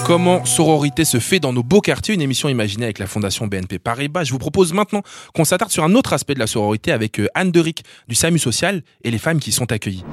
Comment 0.10 0.44
sororité 0.44 1.06
se 1.06 1.20
fait 1.20 1.40
dans 1.40 1.54
nos 1.54 1.62
beaux 1.62 1.82
quartiers, 1.82 2.16
une 2.16 2.22
émission 2.24 2.50
imaginée 2.50 2.86
avec 2.86 2.98
la 2.98 3.06
Fondation 3.06 3.46
BNP 3.46 3.78
Paribas. 3.78 4.24
Je 4.24 4.32
vous 4.32 4.40
propose 4.40 4.74
maintenant 4.74 5.04
qu'on 5.36 5.46
s'attarde 5.46 5.70
sur 5.70 5.84
un 5.84 5.94
autre 5.94 6.14
aspect 6.14 6.34
de 6.34 6.40
la 6.40 6.48
sororité 6.48 6.92
avec 6.92 7.20
euh, 7.20 7.28
Anne 7.36 7.52
Deric 7.52 7.84
du 8.08 8.16
SAMU 8.16 8.40
Social 8.40 8.82
et 9.04 9.12
les 9.12 9.20
femmes 9.20 9.40
qui 9.40 9.52
sont 9.52 9.72
accueillies. 9.72 10.04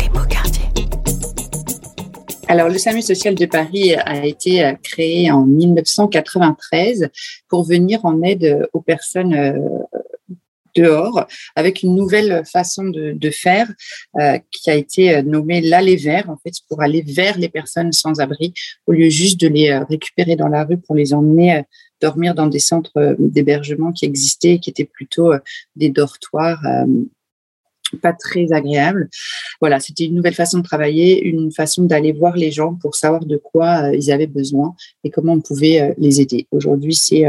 Les 0.00 0.08
beaux 0.08 0.24
quartiers. 0.28 0.62
Alors, 2.46 2.68
le 2.68 2.78
SAMU 2.78 3.02
social 3.02 3.34
de 3.34 3.46
Paris 3.46 3.96
a 3.96 4.24
été 4.24 4.64
euh, 4.64 4.74
créé 4.84 5.32
en 5.32 5.44
1993 5.44 7.08
pour 7.48 7.64
venir 7.64 8.04
en 8.04 8.22
aide 8.22 8.68
aux 8.72 8.82
personnes 8.82 9.34
euh, 9.34 9.58
dehors 10.74 11.26
avec 11.56 11.82
une 11.82 11.94
nouvelle 11.94 12.42
façon 12.50 12.84
de, 12.84 13.30
faire 13.30 13.72
euh, 14.20 14.38
qui 14.50 14.70
a 14.70 14.74
été 14.74 15.14
euh, 15.14 15.22
nommée 15.22 15.60
l'aller 15.60 15.96
vers 15.96 16.28
en 16.28 16.36
fait 16.36 16.52
pour 16.68 16.82
aller 16.82 17.02
vers 17.02 17.38
les 17.38 17.48
personnes 17.48 17.92
sans 17.92 18.20
abri 18.20 18.52
au 18.86 18.92
lieu 18.92 19.08
juste 19.08 19.40
de 19.40 19.48
les 19.48 19.70
euh, 19.70 19.84
récupérer 19.84 20.36
dans 20.36 20.48
la 20.48 20.64
rue 20.64 20.78
pour 20.78 20.94
les 20.94 21.14
emmener 21.14 21.62
dormir 22.00 22.34
dans 22.34 22.46
des 22.46 22.58
centres 22.58 23.16
d'hébergement 23.18 23.92
qui 23.92 24.04
existaient 24.04 24.58
qui 24.58 24.70
étaient 24.70 24.84
plutôt 24.84 25.32
des 25.76 25.88
dortoirs 25.88 26.60
pas 28.00 28.12
très 28.14 28.52
agréables. 28.52 29.08
Voilà, 29.60 29.78
c'était 29.78 30.06
une 30.06 30.14
nouvelle 30.14 30.34
façon 30.34 30.58
de 30.58 30.64
travailler, 30.64 31.22
une 31.22 31.52
façon 31.52 31.84
d'aller 31.84 32.12
voir 32.12 32.36
les 32.36 32.50
gens 32.50 32.74
pour 32.74 32.94
savoir 32.96 33.24
de 33.24 33.36
quoi 33.36 33.94
ils 33.94 34.10
avaient 34.10 34.26
besoin 34.26 34.74
et 35.04 35.10
comment 35.10 35.34
on 35.34 35.40
pouvait 35.40 35.94
les 35.98 36.20
aider. 36.20 36.46
Aujourd'hui, 36.50 36.94
c'est 36.94 37.26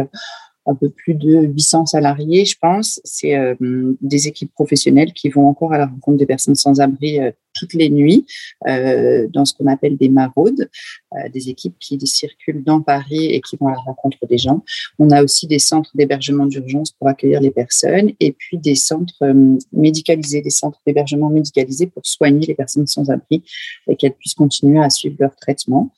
un 0.65 0.75
peu 0.75 0.89
plus 0.89 1.13
de 1.13 1.41
800 1.41 1.87
salariés, 1.87 2.45
je 2.45 2.57
pense. 2.59 3.01
C'est 3.03 3.35
euh, 3.35 3.55
des 4.01 4.27
équipes 4.27 4.53
professionnelles 4.53 5.13
qui 5.13 5.29
vont 5.29 5.47
encore 5.47 5.73
à 5.73 5.77
la 5.77 5.87
rencontre 5.87 6.17
des 6.17 6.25
personnes 6.25 6.55
sans 6.55 6.79
abri 6.79 7.19
euh, 7.19 7.31
toutes 7.53 7.73
les 7.73 7.89
nuits 7.89 8.25
euh, 8.67 9.27
dans 9.31 9.45
ce 9.45 9.53
qu'on 9.53 9.67
appelle 9.67 9.97
des 9.97 10.09
maraudes, 10.09 10.69
euh, 11.13 11.29
des 11.29 11.49
équipes 11.49 11.75
qui 11.79 11.99
circulent 12.05 12.63
dans 12.63 12.81
Paris 12.81 13.25
et 13.25 13.41
qui 13.41 13.55
vont 13.57 13.67
à 13.67 13.71
la 13.71 13.79
rencontre 13.79 14.17
des 14.27 14.37
gens. 14.37 14.63
On 14.99 15.09
a 15.11 15.23
aussi 15.23 15.47
des 15.47 15.59
centres 15.59 15.91
d'hébergement 15.95 16.45
d'urgence 16.45 16.91
pour 16.91 17.07
accueillir 17.07 17.41
les 17.41 17.51
personnes 17.51 18.11
et 18.19 18.31
puis 18.31 18.57
des 18.57 18.75
centres 18.75 19.23
euh, 19.23 19.57
médicalisés, 19.71 20.41
des 20.41 20.49
centres 20.49 20.81
d'hébergement 20.85 21.29
médicalisés 21.29 21.87
pour 21.87 22.05
soigner 22.05 22.45
les 22.45 22.55
personnes 22.55 22.87
sans 22.87 23.09
abri 23.09 23.43
et 23.87 23.95
qu'elles 23.95 24.13
puissent 24.13 24.33
continuer 24.33 24.83
à 24.83 24.89
suivre 24.89 25.15
leur 25.19 25.35
traitement. 25.35 25.91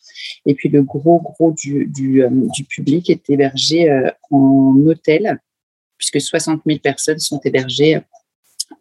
Et 0.46 0.56
puis 0.56 0.70
le 0.70 0.84
gros, 0.84 1.20
gros 1.20 1.52
du, 1.52 1.86
du, 1.88 2.24
du 2.54 2.64
public 2.64 3.10
est 3.10 3.30
hébergé 3.30 3.90
en 4.32 4.76
hôtel 4.86 5.40
puisque 5.98 6.22
60 6.22 6.62
000 6.66 6.80
personnes 6.80 7.20
sont 7.20 7.40
hébergées 7.44 8.00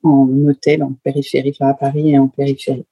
en 0.04 0.28
hôtel, 0.46 0.82
en 0.82 0.92
périphérie, 1.02 1.54
enfin 1.58 1.70
à 1.70 1.74
Paris 1.74 2.10
et 2.10 2.18
en 2.18 2.28
périphérie. 2.28 2.86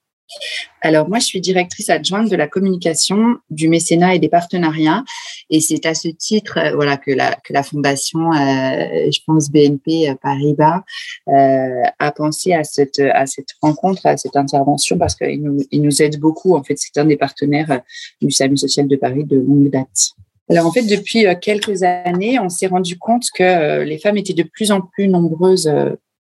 Alors 0.80 1.08
moi, 1.08 1.18
je 1.18 1.26
suis 1.26 1.40
directrice 1.40 1.90
adjointe 1.90 2.28
de 2.28 2.36
la 2.36 2.48
communication, 2.48 3.36
du 3.50 3.68
mécénat 3.68 4.14
et 4.14 4.18
des 4.18 4.28
partenariats, 4.28 5.04
et 5.50 5.60
c'est 5.60 5.86
à 5.86 5.94
ce 5.94 6.08
titre, 6.08 6.58
euh, 6.58 6.74
voilà, 6.74 6.96
que 6.96 7.12
la 7.12 7.36
que 7.44 7.52
la 7.52 7.62
fondation, 7.62 8.32
euh, 8.32 9.10
je 9.10 9.18
pense 9.26 9.50
BNP 9.50 10.10
euh, 10.10 10.14
Paribas, 10.20 10.82
a 11.28 12.12
pensé 12.12 12.52
à 12.52 12.64
cette 12.64 12.98
à 12.98 13.26
cette 13.26 13.50
rencontre, 13.60 14.06
à 14.06 14.16
cette 14.16 14.36
intervention, 14.36 14.98
parce 14.98 15.14
qu'il 15.14 15.42
nous 15.42 15.58
il 15.70 15.82
nous 15.82 16.02
aide 16.02 16.18
beaucoup. 16.18 16.56
En 16.56 16.64
fait, 16.64 16.76
c'est 16.76 16.98
un 16.98 17.04
des 17.04 17.16
partenaires 17.16 17.80
du 18.20 18.30
SAMU 18.30 18.56
social 18.56 18.88
de 18.88 18.96
Paris 18.96 19.24
de 19.24 19.36
longue 19.36 19.70
date. 19.70 20.10
Alors 20.50 20.66
en 20.66 20.72
fait, 20.72 20.82
depuis 20.82 21.24
quelques 21.40 21.82
années, 21.82 22.38
on 22.40 22.48
s'est 22.48 22.66
rendu 22.66 22.98
compte 22.98 23.26
que 23.34 23.82
les 23.82 23.98
femmes 23.98 24.16
étaient 24.16 24.34
de 24.34 24.42
plus 24.42 24.72
en 24.72 24.80
plus 24.80 25.08
nombreuses 25.08 25.72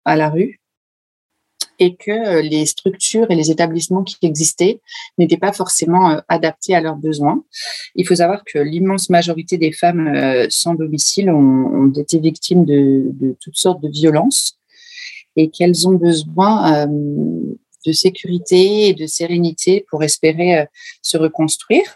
à 0.05 0.15
la 0.15 0.29
rue 0.29 0.59
que 1.91 2.11
euh, 2.11 2.41
les 2.41 2.65
structures 2.65 3.29
et 3.29 3.35
les 3.35 3.51
établissements 3.51 4.03
qui 4.03 4.17
existaient 4.21 4.81
n'étaient 5.17 5.37
pas 5.37 5.53
forcément 5.53 6.11
euh, 6.11 6.19
adaptés 6.27 6.75
à 6.75 6.81
leurs 6.81 6.95
besoins. 6.95 7.43
Il 7.95 8.07
faut 8.07 8.15
savoir 8.15 8.43
que 8.45 8.59
l'immense 8.59 9.09
majorité 9.09 9.57
des 9.57 9.71
femmes 9.71 10.07
euh, 10.07 10.47
sans 10.49 10.73
domicile 10.73 11.29
ont, 11.29 11.91
été 11.95 12.19
victimes 12.19 12.65
de, 12.65 13.35
toutes 13.39 13.57
sortes 13.57 13.81
de 13.81 13.89
violences 13.89 14.57
et 15.35 15.49
qu'elles 15.49 15.87
ont 15.87 15.93
besoin 15.93 16.87
de 16.87 17.91
sécurité 17.91 18.87
et 18.87 18.93
de 18.93 19.05
sérénité 19.05 19.85
pour 19.89 20.03
espérer 20.03 20.67
se 21.01 21.17
reconstruire. 21.17 21.95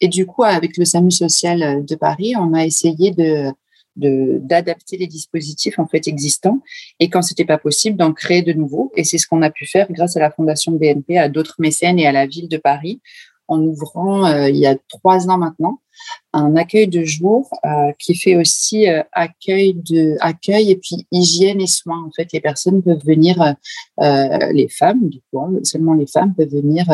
Et 0.00 0.08
du 0.08 0.26
coup, 0.26 0.44
avec 0.44 0.76
le 0.76 0.84
SAMU 0.84 1.10
social 1.10 1.84
de 1.84 1.94
Paris, 1.96 2.34
on 2.38 2.54
a 2.54 2.64
essayé 2.64 3.10
de 3.10 3.50
de 3.50 3.52
d'adapter 3.96 4.96
les 4.96 5.06
dispositifs 5.06 5.78
en 5.78 5.86
fait 5.86 6.06
existants. 6.06 6.60
Et 7.00 7.08
quand 7.08 7.22
c'était 7.22 7.44
pas 7.44 7.58
possible 7.58 7.96
d'en 7.96 8.12
créer 8.12 8.42
de 8.42 8.52
nouveaux. 8.52 8.92
Et 8.96 9.04
c'est 9.04 9.18
ce 9.18 9.26
qu'on 9.26 9.42
a 9.42 9.50
pu 9.50 9.66
faire 9.66 9.90
grâce 9.90 10.16
à 10.16 10.20
la 10.20 10.30
fondation 10.30 10.72
BNP 10.72 11.18
à 11.18 11.28
d'autres 11.28 11.56
mécènes 11.58 11.98
et 11.98 12.06
à 12.06 12.12
la 12.12 12.26
ville 12.26 12.48
de 12.48 12.58
Paris 12.58 13.00
en 13.48 13.60
ouvrant 13.62 14.26
euh, 14.26 14.48
il 14.48 14.56
y 14.56 14.66
a 14.66 14.76
trois 14.88 15.28
ans 15.28 15.38
maintenant 15.38 15.80
un 16.32 16.56
accueil 16.56 16.88
de 16.88 17.04
jour 17.04 17.48
euh, 17.64 17.92
qui 17.98 18.14
fait 18.14 18.36
aussi 18.36 18.88
euh, 18.88 19.02
accueil 19.12 19.74
de 19.74 20.16
accueil 20.20 20.70
et 20.70 20.76
puis 20.76 21.06
hygiène 21.10 21.60
et 21.60 21.66
soins. 21.66 22.04
En 22.06 22.10
fait 22.10 22.32
les 22.32 22.40
personnes 22.40 22.82
peuvent 22.82 23.04
venir 23.04 23.54
les 23.98 24.68
femmes 24.68 25.08
du 25.08 25.20
coup 25.30 25.40
hein, 25.40 25.52
seulement 25.62 25.94
les 25.94 26.06
femmes 26.06 26.34
peuvent 26.34 26.50
venir 26.50 26.84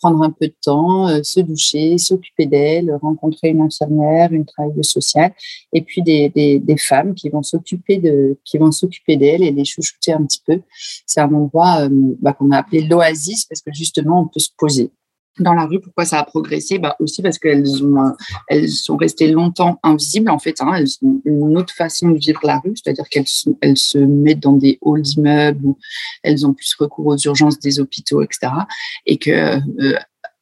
prendre 0.00 0.22
un 0.22 0.30
peu 0.30 0.48
de 0.48 0.54
temps 0.62 1.08
se 1.22 1.40
doucher 1.40 1.98
s'occuper 1.98 2.46
d'elles 2.46 2.90
rencontrer 3.02 3.48
une 3.48 3.60
infirmière 3.60 4.32
une 4.32 4.46
travailleuse 4.46 4.86
sociale 4.86 5.32
et 5.72 5.82
puis 5.82 6.02
des, 6.02 6.30
des, 6.30 6.58
des 6.58 6.76
femmes 6.76 7.14
qui 7.14 7.28
vont 7.28 7.42
s'occuper 7.42 7.98
de 7.98 8.38
qui 8.44 8.58
vont 8.58 8.72
s'occuper 8.72 9.16
d'elles 9.16 9.42
et 9.42 9.50
les 9.50 9.64
chouchouter 9.64 10.12
un 10.12 10.24
petit 10.24 10.42
peu. 10.46 10.60
C'est 11.06 11.20
un 11.20 11.32
endroit 11.32 11.88
bah, 12.20 12.32
qu'on 12.32 12.50
a 12.52 12.58
appelé 12.58 12.82
l'oasis 12.82 13.44
parce 13.44 13.60
que 13.60 13.72
justement 13.72 14.22
on 14.22 14.28
peut 14.28 14.40
se 14.40 14.50
poser 14.56 14.90
dans 15.38 15.54
la 15.54 15.66
rue. 15.66 15.80
Pourquoi 15.80 16.04
ça 16.04 16.20
a 16.20 16.24
progressé? 16.24 16.78
Bah 16.78 16.96
Aussi 17.00 17.22
parce 17.22 17.38
qu'elles 17.38 17.84
ont, 17.84 17.98
euh, 17.98 18.10
elles 18.48 18.70
sont 18.70 18.96
restées 18.96 19.28
longtemps 19.28 19.78
invisibles, 19.82 20.30
en 20.30 20.38
fait. 20.38 20.60
Hein, 20.60 20.74
elles 20.74 20.88
ont 21.02 21.20
une 21.24 21.56
autre 21.56 21.74
façon 21.74 22.10
de 22.10 22.18
vivre 22.18 22.40
la 22.44 22.58
rue, 22.58 22.74
c'est-à-dire 22.74 23.08
qu'elles 23.08 23.26
elles 23.60 23.76
se 23.76 23.98
mettent 23.98 24.40
dans 24.40 24.52
des 24.52 24.78
halls 24.84 25.02
d'immeubles 25.02 25.74
elles 26.22 26.46
ont 26.46 26.54
plus 26.54 26.74
recours 26.78 27.06
aux 27.06 27.16
urgences 27.16 27.58
des 27.58 27.80
hôpitaux, 27.80 28.22
etc. 28.22 28.52
Et 29.06 29.16
que 29.18 29.30
euh, 29.30 29.98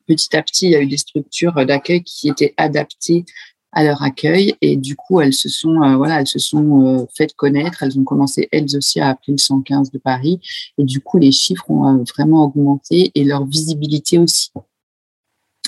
petit 0.07 0.36
à 0.36 0.42
petit, 0.42 0.66
il 0.66 0.70
y 0.72 0.76
a 0.76 0.80
eu 0.80 0.86
des 0.86 0.97
structures 0.97 1.66
d'accueil 1.66 2.03
qui 2.03 2.28
étaient 2.28 2.55
adaptées 2.57 3.24
à 3.72 3.82
leur 3.82 4.03
accueil 4.03 4.55
et 4.61 4.76
du 4.76 4.95
coup 4.95 5.20
elles 5.20 5.32
se 5.32 5.49
sont 5.49 5.82
euh, 5.82 5.97
voilà 5.97 6.20
elles 6.20 6.28
se 6.28 6.38
sont 6.38 7.09
faites 7.16 7.34
connaître 7.34 7.82
elles 7.82 7.99
ont 7.99 8.05
commencé 8.05 8.49
elles 8.53 8.76
aussi 8.76 9.01
à 9.01 9.09
appeler 9.09 9.32
le 9.32 9.38
115 9.38 9.90
de 9.90 9.99
Paris 9.99 10.38
et 10.78 10.84
du 10.84 11.01
coup 11.01 11.18
les 11.18 11.32
chiffres 11.32 11.68
ont 11.68 12.05
vraiment 12.05 12.45
augmenté 12.45 13.11
et 13.16 13.24
leur 13.24 13.45
visibilité 13.45 14.18
aussi 14.18 14.53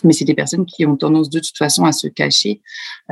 mais 0.06 0.12
c'est 0.12 0.24
des 0.24 0.34
personnes 0.34 0.64
qui 0.66 0.86
ont 0.86 0.96
tendance 0.96 1.30
de 1.30 1.40
toute 1.40 1.56
façon 1.56 1.84
à 1.84 1.92
se 1.92 2.06
cacher 2.06 2.60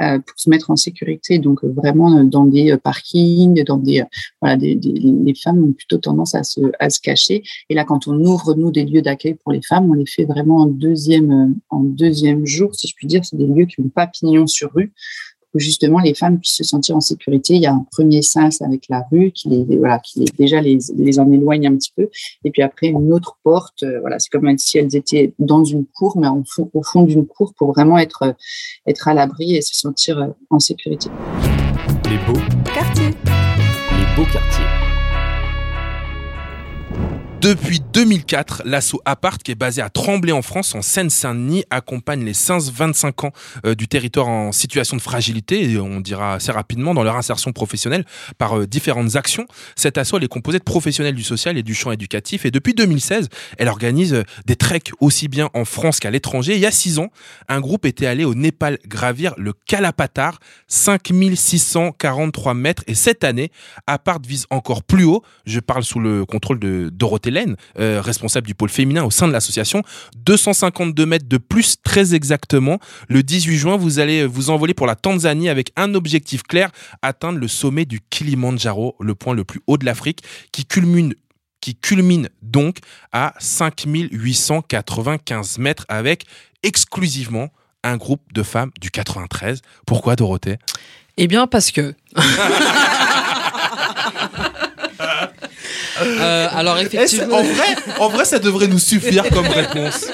euh, 0.01 0.18
pour 0.18 0.38
se 0.38 0.49
mettre 0.49 0.70
en 0.70 0.76
sécurité. 0.76 1.38
Donc 1.38 1.64
euh, 1.64 1.72
vraiment 1.74 2.18
euh, 2.18 2.24
dans 2.24 2.45
des 2.45 2.76
parkings, 2.82 3.62
dans 3.64 3.76
des 3.76 4.03
voilà, 4.40 4.57
des, 4.57 4.74
les 4.74 5.34
femmes 5.34 5.62
ont 5.62 5.72
plutôt 5.72 5.99
tendance 5.99 6.34
à 6.34 6.42
se 6.42 6.61
à 6.78 6.90
se 6.90 7.01
cacher. 7.01 7.42
Et 7.68 7.74
là, 7.74 7.84
quand 7.84 8.07
on 8.09 8.14
ouvre 8.24 8.55
nous 8.55 8.70
des 8.70 8.84
lieux 8.84 9.03
d'accueil 9.03 9.34
pour 9.34 9.53
les 9.53 9.62
femmes, 9.62 9.90
on 9.90 9.95
les 9.95 10.07
fait 10.07 10.24
vraiment 10.24 10.59
en 10.59 10.66
deuxième 10.66 11.57
en 11.70 11.80
deuxième 11.80 12.47
jour, 12.47 12.74
si 12.74 12.88
je 12.88 12.95
puis 12.95 13.07
dire. 13.07 13.24
C'est 13.24 13.36
des 13.36 13.47
lieux 13.47 13.66
qui 13.66 13.80
ont 13.80 13.88
pas 13.88 14.07
pignon 14.07 14.47
sur 14.47 14.72
rue 14.72 14.92
justement 15.59 15.99
les 16.01 16.15
femmes 16.15 16.39
puissent 16.39 16.57
se 16.57 16.65
sentir 16.65 16.97
en 16.97 17.01
sécurité. 17.01 17.55
Il 17.55 17.63
y 17.63 17.67
a 17.67 17.73
un 17.73 17.87
premier 17.91 18.23
sens 18.23 18.63
avec 18.63 18.87
la 18.89 19.05
rue 19.11 19.33
qui 19.33 19.49
les, 19.49 19.77
voilà, 19.77 19.99
qui 19.99 20.21
les, 20.21 20.27
déjà 20.39 20.61
les, 20.61 20.79
les 20.97 21.19
en 21.19 21.31
éloigne 21.31 21.67
un 21.67 21.77
petit 21.77 21.93
peu, 21.97 22.09
et 22.45 22.51
puis 22.51 22.63
après 22.63 22.89
une 22.89 23.13
autre 23.13 23.39
porte. 23.43 23.83
Euh, 23.83 24.01
voilà, 24.01 24.19
c'est 24.19 24.31
comme 24.31 24.57
si 24.59 24.79
elles 24.79 24.95
étaient 24.95 25.33
dans 25.39 25.65
une 25.65 25.87
cour, 25.87 26.19
mais 26.19 26.27
en 26.27 26.43
fond, 26.45 26.71
au 26.75 26.83
fond 26.83 27.03
d'une 27.03 27.27
cour 27.27 27.55
pour 27.55 27.73
vraiment 27.73 27.99
être 27.99 28.35
être 28.87 29.09
à 29.09 29.15
l'abri 29.15 29.57
et 29.57 29.63
se 29.63 29.75
sentir 29.75 30.19
euh, 30.19 30.29
en 30.51 30.59
sécurité. 30.59 31.09
Les 32.05 32.19
beaux 32.27 32.41
quartiers. 32.73 33.07
Les 33.07 34.17
beaux 34.17 34.31
quartiers. 34.31 34.84
Depuis 37.45 37.82
2004, 37.92 38.62
l'asso 38.64 38.95
Apart, 39.05 39.36
qui 39.36 39.51
est 39.51 39.55
basé 39.55 39.82
à 39.82 39.90
Tremblay 39.90 40.32
en 40.32 40.40
France, 40.40 40.74
en 40.74 40.80
Seine-Saint-Denis, 40.80 41.64
accompagne 41.68 42.24
les 42.24 42.32
15-25 42.32 43.26
ans 43.26 43.32
euh, 43.66 43.74
du 43.74 43.86
territoire 43.86 44.28
en 44.28 44.51
situation 44.51 44.97
de 44.97 45.03
fragilité, 45.03 45.70
et 45.70 45.78
on 45.78 46.01
dira 46.01 46.36
assez 46.36 46.53
rapidement, 46.53 46.95
dans 46.95 47.03
leur 47.03 47.16
insertion 47.16 47.53
professionnelle 47.53 48.07
par 48.38 48.59
euh, 48.59 48.66
différentes 48.66 49.16
actions. 49.16 49.47
Cette 49.76 49.99
asso, 49.99 50.14
elle 50.16 50.24
est 50.24 50.28
composée 50.28 50.59
de 50.59 50.64
professionnels 50.64 51.14
du 51.14 51.22
social 51.22 51.59
et 51.59 51.62
du 51.62 51.74
champ 51.74 51.92
éducatif, 51.92 52.47
et 52.47 52.51
depuis 52.51 52.72
2016, 52.72 53.28
elle 53.59 53.68
organise 53.68 54.14
euh, 54.14 54.22
des 54.47 54.57
treks 54.57 54.92
aussi 55.01 55.28
bien 55.28 55.51
en 55.53 55.66
France 55.66 56.01
qu'à 56.01 56.11
l'étranger. 56.11 56.55
Il 56.55 56.61
y 56.61 56.66
a 56.66 56.70
six 56.70 56.99
ans, 56.99 57.11
un 57.49 57.61
groupe 57.61 57.84
était 57.84 58.07
allé 58.07 58.24
au 58.24 58.34
Népal 58.34 58.78
gravir 58.86 59.34
le 59.36 59.53
Kalapatar, 59.53 60.38
5643 60.68 62.55
mètres, 62.55 62.84
et 62.86 62.95
cette 62.95 63.22
année, 63.22 63.51
Apart 63.86 64.20
vise 64.26 64.47
encore 64.49 64.82
plus 64.82 65.05
haut. 65.05 65.22
Je 65.45 65.61
parle 65.61 65.84
sous 65.84 66.01
le 66.01 66.24
contrôle 66.24 66.59
de 66.59 66.88
Dorothée 66.90 67.34
euh, 67.78 68.01
responsable 68.01 68.47
du 68.47 68.55
pôle 68.55 68.70
féminin 68.70 69.05
au 69.05 69.11
sein 69.11 69.26
de 69.26 69.32
l'association. 69.32 69.82
252 70.16 71.07
mètres 71.07 71.28
de 71.28 71.39
plus, 71.39 71.76
très 71.82 72.14
exactement. 72.14 72.78
Le 73.09 73.22
18 73.22 73.57
juin, 73.57 73.76
vous 73.76 73.99
allez 73.99 74.26
vous 74.26 74.51
envoler 74.51 74.74
pour 74.74 74.87
la 74.87 74.97
Tanzanie 74.97 75.49
avec 75.49 75.72
un 75.76 75.95
objectif 75.95 76.43
clair, 76.43 76.70
atteindre 77.03 77.39
le 77.39 77.49
sommet 77.49 77.85
du 77.85 78.01
Kilimandjaro, 78.01 78.97
le 79.01 79.14
point 79.14 79.35
le 79.35 79.45
plus 79.45 79.61
haut 79.66 79.78
de 79.78 79.85
l'Afrique, 79.85 80.22
qui 80.53 80.64
culmine 80.64 81.14
qui 81.61 81.74
culmine 81.74 82.28
donc 82.43 82.78
à 83.11 83.32
5895 83.39 85.57
mètres 85.57 85.87
avec 85.89 86.26
exclusivement 86.62 87.49
un 87.82 87.97
groupe 87.97 88.20
de 88.35 88.43
femmes 88.43 88.70
du 88.80 88.91
93. 88.91 89.62
Pourquoi 89.87 90.14
Dorothée? 90.14 90.59
Eh 91.16 91.26
bien 91.26 91.47
parce 91.47 91.70
que... 91.70 91.95
alors 96.57 96.79
effectivement, 96.79 97.37
en 97.37 97.43
vrai, 97.43 97.77
en 98.01 98.09
vrai, 98.09 98.25
ça 98.25 98.39
devrait 98.39 98.69
nous 98.69 98.79
suffire 98.79 99.29
comme 99.31 99.47
réponse. 99.47 100.07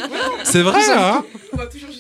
C'est 0.45 0.63
vrai, 0.63 0.81
hein 0.97 1.25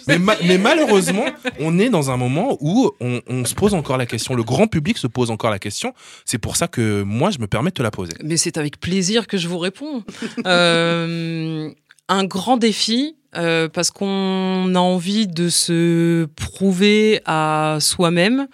mais, 0.06 0.18
mais, 0.18 0.58
malheureusement, 0.58 1.26
on 1.60 1.78
est 1.78 1.90
dans 1.90 2.10
un 2.10 2.16
moment 2.16 2.56
où 2.60 2.90
on, 3.00 3.20
on, 3.28 3.44
se 3.44 3.54
pose 3.54 3.74
encore 3.74 3.96
la 3.96 4.06
question. 4.06 4.34
Le 4.34 4.42
grand 4.42 4.66
public 4.66 4.98
se 4.98 5.06
pose 5.06 5.30
encore 5.30 5.50
la 5.50 5.58
question. 5.58 5.92
C'est 6.24 6.38
pour 6.38 6.56
ça 6.56 6.66
que 6.66 7.02
moi, 7.02 7.30
je 7.30 7.38
me 7.38 7.46
permets 7.46 7.70
de 7.70 7.74
te 7.74 7.82
la 7.82 7.90
poser. 7.90 8.14
Mais 8.24 8.36
c'est 8.36 8.56
avec 8.56 8.80
plaisir 8.80 9.26
que 9.26 9.36
je 9.36 9.48
vous 9.48 9.58
réponds. 9.58 10.02
euh, 10.46 11.70
un 12.08 12.24
grand 12.24 12.56
défi. 12.56 13.16
Euh, 13.36 13.68
parce 13.68 13.92
qu'on 13.92 14.74
a 14.74 14.80
envie 14.80 15.28
de 15.28 15.50
se 15.50 16.24
prouver 16.34 17.20
à 17.26 17.78
soi-même, 17.78 18.48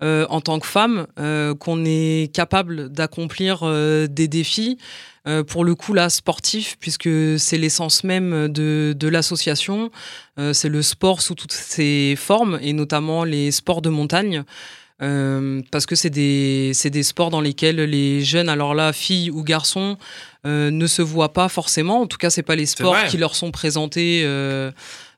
euh, 0.00 0.26
en 0.30 0.40
tant 0.40 0.60
que 0.60 0.66
femme, 0.66 1.08
euh, 1.18 1.56
qu'on 1.56 1.84
est 1.84 2.32
capable 2.32 2.88
d'accomplir 2.88 3.60
euh, 3.64 4.06
des 4.06 4.28
défis. 4.28 4.78
Pour 5.46 5.64
le 5.64 5.74
coup, 5.74 5.92
là, 5.92 6.08
sportif, 6.08 6.76
puisque 6.80 7.08
c'est 7.38 7.58
l'essence 7.58 8.04
même 8.04 8.48
de, 8.48 8.94
de 8.96 9.08
l'association. 9.08 9.90
c'est 10.52 10.68
le 10.68 10.82
sport 10.82 11.22
sous 11.22 11.34
toutes 11.34 11.52
ses 11.52 12.14
formes, 12.16 12.58
et 12.62 12.72
notamment 12.72 13.24
les 13.24 13.50
sports 13.50 13.82
de 13.82 13.90
montagne. 13.90 14.44
Euh, 15.00 15.62
parce 15.70 15.86
que 15.86 15.94
c'est 15.94 16.10
des, 16.10 16.72
des 16.84 17.02
sports 17.02 17.30
dans 17.30 17.40
lesquels 17.40 17.76
les 17.76 18.24
jeunes, 18.24 18.48
alors 18.48 18.74
là, 18.74 18.92
filles 18.92 19.30
ou 19.30 19.44
garçons, 19.44 19.96
euh, 20.46 20.70
ne 20.70 20.86
se 20.86 21.02
voient 21.02 21.32
pas 21.32 21.48
forcément. 21.48 22.00
En 22.00 22.06
tout 22.06 22.18
cas, 22.18 22.30
c'est 22.30 22.42
pas 22.42 22.56
les 22.56 22.66
sports 22.66 22.96
qui 23.08 23.16
leur 23.16 23.36
sont 23.36 23.50
présentés 23.50 24.22
euh, 24.24 24.72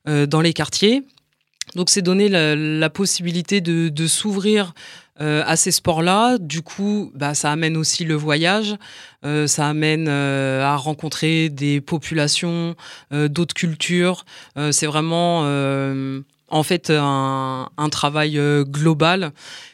dans 0.05 0.41
les 0.41 0.53
quartiers. 0.53 1.03
Donc 1.77 1.89
c'est 1.89 2.03
donner 2.03 2.29
la, 2.29 2.91
possibilité 2.91 3.61
de, 3.61 4.07
s'ouvrir 4.07 4.75
euh, 5.21 5.43
à 5.47 5.57
ces 5.57 5.71
sports-là. 5.71 6.39
Du 6.39 6.63
coup, 6.63 7.13
bah, 7.15 7.35
ça 7.35 7.53
amène 7.53 7.77
aussi 7.77 8.05
le 8.05 8.15
voyage, 8.15 8.77
euh, 9.25 9.47
ça 9.47 9.69
amène 9.69 10.07
euh, 10.09 10.65
à 10.65 10.77
rencontrer 10.77 11.51
des 11.51 11.81
populations, 11.81 12.75
d'autres 13.11 13.55
cultures. 13.55 14.25
c'est 14.71 14.87
vraiment 14.87 15.41
en 16.49 16.63
fait 16.63 16.91
un, 16.91 17.69
un 17.77 17.89
travail 17.89 18.41
global 18.65 19.33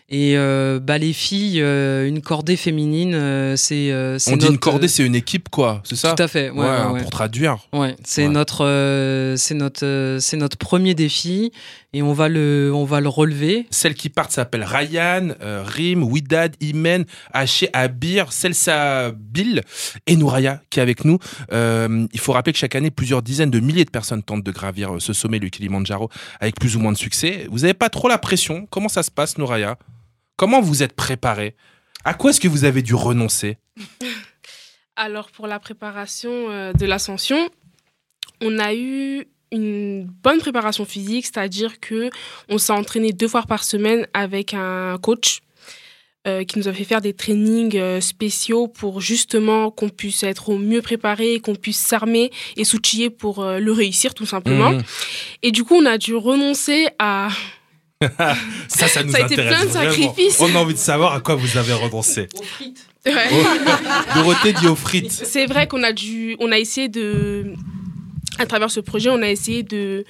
et 0.09 0.35
euh, 0.37 0.79
bah, 0.79 0.99
les 0.99 1.13
filles, 1.13 1.61
euh, 1.61 2.07
une 2.07 2.21
cordée 2.21 2.57
féminine, 2.57 3.15
euh, 3.15 3.57
c'est. 3.57 3.93
On 4.31 4.37
dit 4.37 4.47
une 4.47 4.59
cordée, 4.59 4.87
c'est 4.87 5.05
une 5.05 5.17
équipe, 5.17 5.49
quoi, 5.49 5.83
c'est 5.83 5.97
ça? 5.97 6.15
Tout 6.15 6.23
à 6.23 6.29
fait, 6.29 6.51
ouais, 6.51 6.65
ouais, 6.65 7.01
pour 7.01 7.11
traduire. 7.11 7.57
Ouais, 7.73 7.97
c'est 8.05 8.29
notre, 8.29 9.35
c'est 9.37 9.55
notre, 9.55 10.19
c'est 10.21 10.37
notre 10.37 10.59
premier 10.59 10.95
défi 10.95 11.51
et 11.93 12.03
on 12.03 12.13
va 12.13 12.29
le, 12.29 12.71
on 12.73 12.85
va 12.85 13.01
le 13.01 13.09
relever. 13.09 13.67
Celles 13.71 13.95
qui 13.95 14.09
partent 14.09 14.31
s'appellent 14.31 14.65
Ryan, 14.65 15.31
Rim, 15.41 16.05
Widad, 16.05 16.55
Imen, 16.61 17.05
Haché, 17.33 17.69
Abir, 17.73 18.33
Selsa, 18.33 19.11
Bill 19.11 19.63
et 20.07 20.15
Nouraya 20.15 20.61
qui 20.71 20.79
est 20.79 20.83
avec 20.83 21.05
nous. 21.05 21.19
il 21.51 22.21
faut 22.21 22.33
rappeler 22.33 22.53
que 22.53 22.61
chaque 22.61 22.77
année, 22.77 22.93
plusieurs 22.93 23.23
dizaines 23.23 23.51
de 23.51 23.59
milliers 23.59 23.85
de 23.85 23.91
personnes 23.91 24.23
tentent 24.23 24.45
de 24.45 24.53
gravir 24.53 24.97
ce 25.01 25.13
sommet, 25.13 25.41
le 25.41 25.49
Kilimanjaro, 25.49 26.11
avec 26.39 26.55
plus 26.61 26.77
ou 26.77 26.79
moins 26.79 26.93
de 26.93 26.99
succès. 26.99 27.49
Vous 27.51 27.61
n'avez 27.61 27.75
pas 27.75 27.89
trop 27.89 28.07
la 28.07 28.19
pression? 28.19 28.69
Comment 28.71 28.89
ça 28.89 29.03
se 29.03 29.11
passe, 29.11 29.37
Nouraya? 29.37 29.77
Comment 30.37 30.61
vous 30.61 30.82
êtes 30.82 30.93
préparé? 30.93 31.55
À 32.05 32.14
quoi 32.14 32.30
est-ce 32.30 32.41
que 32.41 32.49
vous 32.49 32.64
avez 32.64 32.82
dû 32.82 32.95
renoncer? 32.95 33.57
Alors, 34.97 35.30
pour 35.30 35.47
la 35.47 35.59
préparation 35.59 36.51
euh, 36.51 36.72
de 36.72 36.87
l'ascension, 36.87 37.49
on 38.43 38.59
a 38.59 38.74
eu 38.74 39.26
une 39.51 40.05
bonne 40.05 40.39
préparation 40.39 40.84
physique, 40.84 41.26
c'est-à-dire 41.26 41.80
que 41.80 42.11
on 42.49 42.59
s'est 42.59 42.72
entraîné 42.72 43.12
deux 43.12 43.28
fois 43.28 43.43
par 43.43 43.64
semaine 43.64 44.07
avec 44.12 44.53
un 44.53 44.99
coach 44.99 45.41
euh, 46.26 46.45
qui 46.45 46.59
nous 46.59 46.68
a 46.68 46.72
fait 46.72 46.84
faire 46.84 47.01
des 47.01 47.14
trainings 47.14 47.78
euh, 47.78 48.01
spéciaux 48.01 48.68
pour 48.68 49.01
justement 49.01 49.70
qu'on 49.70 49.89
puisse 49.89 50.22
être 50.22 50.51
au 50.51 50.59
mieux 50.59 50.82
préparé, 50.82 51.41
qu'on 51.41 51.55
puisse 51.55 51.78
s'armer 51.78 52.30
et 52.57 52.64
s'outiller 52.64 53.09
pour 53.09 53.45
le 53.45 53.72
réussir 53.72 54.12
tout 54.12 54.26
simplement. 54.26 54.72
Mmh. 54.72 54.82
Et 55.43 55.51
du 55.51 55.64
coup, 55.64 55.76
on 55.76 55.87
a 55.87 55.97
dû 55.97 56.14
renoncer 56.14 56.89
à 56.99 57.28
ça, 58.69 58.89
ça 58.89 59.03
nous 59.03 59.13
Ça 59.13 59.19
a 59.19 59.21
été 59.27 59.35
intéresse 59.35 59.55
plein 59.57 59.65
de 59.65 59.71
vraiment. 59.71 59.91
sacrifices. 59.91 60.41
On 60.41 60.55
a 60.55 60.59
envie 60.59 60.75
de 60.75 60.79
savoir 60.79 61.15
à 61.15 61.21
quoi 61.21 61.35
vous 61.35 61.57
avez 61.57 61.73
renoncé. 61.73 62.29
Ouais. 63.07 63.29
Dorothée 64.15 64.53
dit 64.53 64.67
aux 64.67 64.77
frites. 64.77 65.11
C'est 65.13 65.47
vrai 65.47 65.67
qu'on 65.67 65.83
a 65.83 65.93
dû, 65.93 66.37
on 66.41 66.51
a 66.53 66.59
essayé 66.59 66.89
de, 66.89 67.53
à 68.39 68.47
travers 68.47 68.71
ce 68.71 68.81
projet, 68.81 69.11
on 69.11 69.23
a 69.23 69.29
essayé 69.31 69.63
de, 69.63 70.05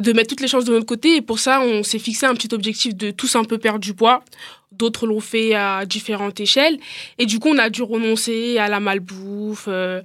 de 0.00 0.12
mettre 0.12 0.28
toutes 0.30 0.40
les 0.40 0.48
chances 0.48 0.64
de 0.64 0.72
notre 0.72 0.86
côté. 0.86 1.16
Et 1.16 1.22
pour 1.22 1.38
ça, 1.38 1.60
on 1.60 1.82
s'est 1.82 1.98
fixé 1.98 2.26
un 2.26 2.34
petit 2.34 2.52
objectif 2.54 2.94
de 2.94 3.10
tous 3.10 3.36
un 3.36 3.44
peu 3.44 3.58
perdre 3.58 3.80
du 3.80 3.94
poids. 3.94 4.24
D'autres 4.72 5.06
l'ont 5.06 5.20
fait 5.20 5.54
à 5.54 5.84
différentes 5.86 6.40
échelles. 6.40 6.78
Et 7.18 7.26
du 7.26 7.38
coup, 7.38 7.50
on 7.50 7.58
a 7.58 7.70
dû 7.70 7.82
renoncer 7.82 8.58
à 8.58 8.68
la 8.68 8.80
malbouffe, 8.80 9.66
euh, 9.68 10.00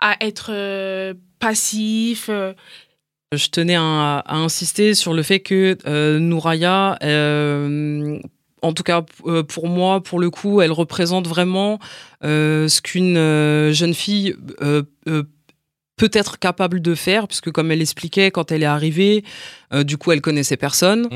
à 0.00 0.16
être 0.24 0.50
euh, 0.50 1.12
passif. 1.40 2.26
euh. 2.30 2.54
Je 3.32 3.48
tenais 3.48 3.74
à, 3.74 4.18
à 4.18 4.36
insister 4.36 4.94
sur 4.94 5.12
le 5.12 5.22
fait 5.22 5.40
que 5.40 5.76
euh, 5.86 6.18
Nouraya, 6.20 6.96
euh, 7.02 8.18
en 8.62 8.72
tout 8.72 8.84
cas 8.84 9.04
euh, 9.26 9.42
pour 9.42 9.68
moi, 9.68 10.00
pour 10.02 10.20
le 10.20 10.30
coup, 10.30 10.60
elle 10.60 10.70
représente 10.70 11.26
vraiment 11.26 11.80
euh, 12.24 12.68
ce 12.68 12.80
qu'une 12.80 13.16
jeune 13.72 13.94
fille 13.94 14.36
peut 15.96 16.10
être 16.12 16.38
capable 16.38 16.80
de 16.80 16.94
faire, 16.94 17.26
puisque 17.26 17.50
comme 17.50 17.72
elle 17.72 17.82
expliquait, 17.82 18.30
quand 18.30 18.52
elle 18.52 18.62
est 18.62 18.66
arrivée, 18.66 19.24
du 19.84 19.96
coup, 19.96 20.12
elle 20.12 20.20
connaissait 20.20 20.56
personne. 20.56 21.08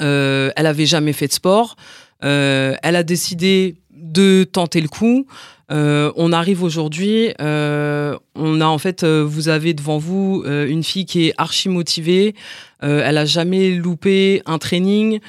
Euh, 0.00 0.50
elle 0.56 0.66
avait 0.66 0.86
jamais 0.86 1.12
fait 1.12 1.28
de 1.28 1.32
sport. 1.32 1.76
Elle 2.20 2.76
a 2.96 3.02
décidé 3.02 3.76
de 3.90 4.44
tenter 4.44 4.80
le 4.80 4.88
coup. 4.88 5.26
Euh, 5.70 6.10
on 6.16 6.32
arrive 6.32 6.64
aujourd'hui, 6.64 7.32
euh, 7.40 8.18
on 8.34 8.60
a 8.60 8.66
en 8.66 8.78
fait, 8.78 9.04
euh, 9.04 9.24
vous 9.24 9.48
avez 9.48 9.72
devant 9.72 9.98
vous 9.98 10.42
une 10.46 10.82
fille 10.82 11.06
qui 11.06 11.28
est 11.28 11.34
archi 11.38 11.68
motivée. 11.68 12.34
Elle 12.80 13.18
a 13.18 13.24
jamais 13.26 13.70
loupé 13.70 14.42
un 14.46 14.58
training. 14.58 15.20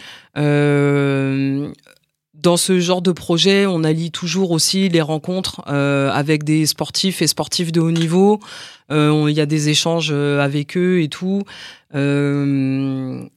Dans 2.34 2.58
ce 2.58 2.80
genre 2.80 3.04
de 3.04 3.12
projet, 3.12 3.68
on 3.68 3.84
allie 3.84 4.10
toujours 4.10 4.50
aussi 4.52 4.90
les 4.90 5.02
rencontres 5.02 5.62
avec 5.70 6.44
des 6.44 6.66
sportifs 6.66 7.22
et 7.22 7.28
sportifs 7.28 7.72
de 7.72 7.82
haut 7.82 7.92
niveau. 7.92 8.40
Il 8.90 9.30
y 9.32 9.42
a 9.42 9.46
des 9.46 9.70
échanges 9.70 10.12
avec 10.12 10.76
eux 10.78 11.02
et 11.02 11.08
tout. 11.10 11.44
Au- 11.94 13.30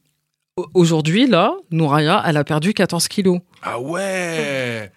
Aujourd'hui, 0.73 1.27
là, 1.27 1.53
Nouraya, 1.73 2.23
elle 2.27 2.37
a 2.37 2.45
perdu 2.45 2.75
14 2.75 3.09
kilos. 3.09 3.41
Ah 3.63 3.81
ouais 3.81 4.93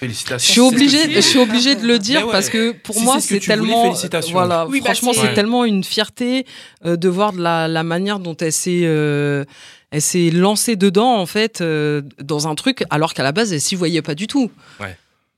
Félicitations. 0.00 0.46
Je 0.46 0.52
suis 0.52 0.60
obligée, 0.60 1.12
je 1.12 1.20
suis 1.20 1.38
obligée 1.40 1.74
de 1.74 1.86
le 1.86 1.98
dire 1.98 2.26
ouais. 2.26 2.32
parce 2.32 2.48
que 2.50 2.70
pour 2.72 2.94
Si 2.94 3.02
moi 3.02 3.14
c'est 3.16 3.20
ce 3.20 3.28
voulais, 3.34 3.40
tellement, 3.46 3.82
félicitations. 3.84 4.32
voilà, 4.32 4.66
Oui, 4.68 4.78
bah, 4.80 4.86
franchement 4.94 5.12
c'est- 5.12 5.34
tellement 5.34 5.64
une 5.64 5.82
fierté 5.82 6.46
euh, 6.86 6.96
de 6.96 7.08
voir 7.08 7.32
de 7.32 7.40
la, 7.42 7.66
la 7.66 7.82
manière 7.82 8.20
dont 8.20 8.36
elle 8.36 8.52
s'est, 8.52 8.82
euh, 8.84 9.44
elle 9.90 10.02
s'est 10.02 10.30
lancée 10.30 10.76
dedans 10.76 11.16
en 11.16 11.26
fait 11.26 11.60
euh, 11.60 12.02
dans 12.22 12.46
un 12.46 12.54
truc 12.54 12.84
alors 12.90 13.12
qu'à 13.12 13.22
la 13.24 13.32
base 13.32 13.52
elle 13.52 13.60
s'y 13.60 13.74
voyait 13.74 14.02
pas 14.02 14.14
du 14.14 14.26
tout. 14.28 14.50
Ouais. 14.80 14.96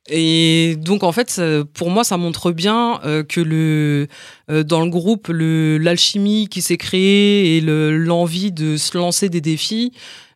Et 0.08 0.76
donc 0.78 1.04
en 1.04 1.12
fait, 1.12 1.30
ça- 1.30 1.62
pour 1.72 1.88
moi, 1.90 2.04
ça 2.04 2.16
montre 2.16 2.50
bien 2.52 3.00
euh, 3.04 3.22
que 3.22 3.40
le 3.40 4.08
euh, 4.50 4.62
dans 4.64 4.82
le 4.82 4.90
groupe, 4.90 5.28
le 5.28 5.78
l'alchimie 5.78 6.48
qui 6.48 6.62
s'est 6.62 6.78
créée 6.78 7.56
et 7.56 7.60
le- 7.60 7.96
l'envie 7.96 8.50
de 8.50 8.76
se 8.76 8.96
lancer 8.98 9.28
des 9.28 9.40
défis, 9.40 9.92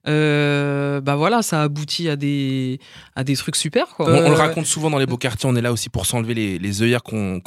euh, 0.07 1.01
bah 1.01 1.17
voilà, 1.17 1.43
ça 1.43 1.63
aboutit 1.63 2.09
à 2.09 2.17
des 2.17 2.79
à 3.17 3.25
des 3.25 3.37
trucs 3.37 3.57
super 3.57 3.87
quoi. 3.89 4.07
On, 4.09 4.13
on 4.13 4.29
le 4.29 4.35
Euh, 4.35 4.39
raconte 4.39 4.67
souvent 4.67 4.91
dans 4.91 4.99
les 4.99 5.07
beaux 5.07 5.17
quartiers, 5.17 5.49
on 5.49 5.57
est 5.57 5.63
là 5.63 5.73
aussi 5.73 5.89
pour 5.89 6.07
s'enlever 6.07 6.35
les, 6.35 6.59
les 6.59 6.83
œillères 6.83 7.03
qu'on 7.03 7.39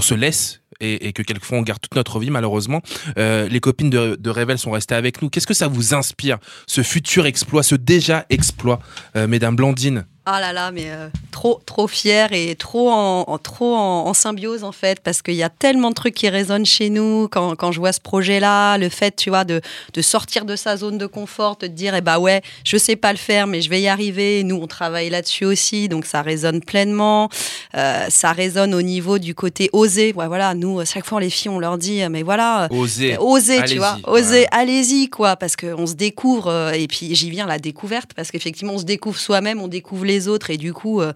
se 0.00 0.14
laisse 0.14 0.60
et, 0.80 1.08
et 1.08 1.12
que 1.12 1.22
quelquefois 1.22 1.58
on 1.58 1.62
garde 1.62 1.80
toute 1.80 1.94
notre 1.94 2.18
vie 2.18 2.30
malheureusement. 2.30 2.82
Euh, 3.18 3.48
les 3.48 3.60
copines 3.60 3.90
de, 3.90 4.16
de 4.18 4.30
Revel 4.30 4.58
sont 4.58 4.70
restées 4.70 4.94
avec 4.94 5.22
nous. 5.22 5.30
Qu'est-ce 5.30 5.46
que 5.46 5.54
ça 5.54 5.68
vous 5.68 5.94
inspire, 5.94 6.38
ce 6.66 6.82
futur 6.82 7.26
exploit, 7.26 7.62
ce 7.62 7.74
déjà 7.74 8.26
exploit, 8.30 8.80
euh, 9.16 9.26
Mesdames 9.26 9.56
Blandine? 9.56 10.04
Ah 10.26 10.38
là 10.40 10.52
là, 10.52 10.70
mais 10.70 10.90
euh, 10.90 11.08
trop, 11.32 11.60
trop 11.64 11.88
fier 11.88 12.32
et 12.32 12.54
trop, 12.54 12.90
en, 12.90 14.14
symbiose 14.14 14.62
en 14.62 14.70
fait, 14.70 15.00
parce 15.00 15.22
qu'il 15.22 15.34
y 15.34 15.42
a 15.42 15.48
tellement 15.48 15.88
de 15.88 15.94
trucs 15.94 16.14
qui 16.14 16.28
résonnent 16.28 16.66
chez 16.66 16.90
nous 16.90 17.26
quand, 17.28 17.56
quand 17.56 17.72
je 17.72 17.80
vois 17.80 17.92
ce 17.92 18.00
projet-là, 18.00 18.76
le 18.76 18.90
fait, 18.90 19.16
tu 19.16 19.30
vois, 19.30 19.44
de, 19.44 19.60
de 19.94 20.02
sortir 20.02 20.44
de 20.44 20.56
sa 20.56 20.76
zone 20.76 20.98
de 20.98 21.06
confort, 21.06 21.56
de 21.56 21.66
dire, 21.66 21.94
eh 21.96 22.00
bah 22.02 22.18
ouais, 22.18 22.42
je 22.64 22.76
sais 22.76 22.96
pas 22.96 23.12
le 23.12 23.18
faire, 23.18 23.46
mais 23.46 23.60
je 23.62 23.70
vais 23.70 23.80
y 23.80 23.88
arriver. 23.88 24.44
Nous, 24.44 24.56
on 24.56 24.66
travaille 24.66 25.10
là-dessus 25.10 25.46
aussi, 25.46 25.88
donc 25.88 26.04
ça 26.04 26.22
résonne 26.22 26.60
pleinement. 26.60 27.28
Ça 27.72 28.32
résonne 28.32 28.74
au 28.74 28.82
niveau 28.82 29.18
du 29.18 29.34
côté 29.34 29.70
oser. 29.72 30.12
Ouais, 30.14 30.28
voilà, 30.28 30.54
nous, 30.54 30.69
chaque 30.84 31.04
fois, 31.06 31.20
les 31.20 31.30
filles, 31.30 31.50
on 31.50 31.58
leur 31.58 31.76
dit, 31.78 32.00
mais 32.10 32.22
voilà, 32.22 32.68
Osez. 32.70 33.16
Osez, 33.18 33.58
Allez-y. 33.58 33.72
tu 33.72 33.78
vois. 33.78 33.98
Osez, 34.04 34.46
allez-y, 34.50 35.08
quoi. 35.08 35.36
Parce 35.36 35.56
qu'on 35.56 35.86
se 35.86 35.94
découvre. 35.94 36.48
euh, 36.48 36.72
et 36.72 36.86
puis, 36.86 37.14
j'y 37.14 37.30
viens, 37.30 37.46
la 37.46 37.58
découverte. 37.58 38.10
Parce 38.14 38.30
qu'effectivement, 38.30 38.74
on 38.74 38.78
se 38.78 38.84
découvre 38.84 39.18
soi-même, 39.18 39.60
on 39.60 39.68
découvre 39.68 40.04
les 40.04 40.28
autres. 40.28 40.50
Et 40.50 40.56
du 40.56 40.72
coup, 40.72 41.00
euh, 41.00 41.12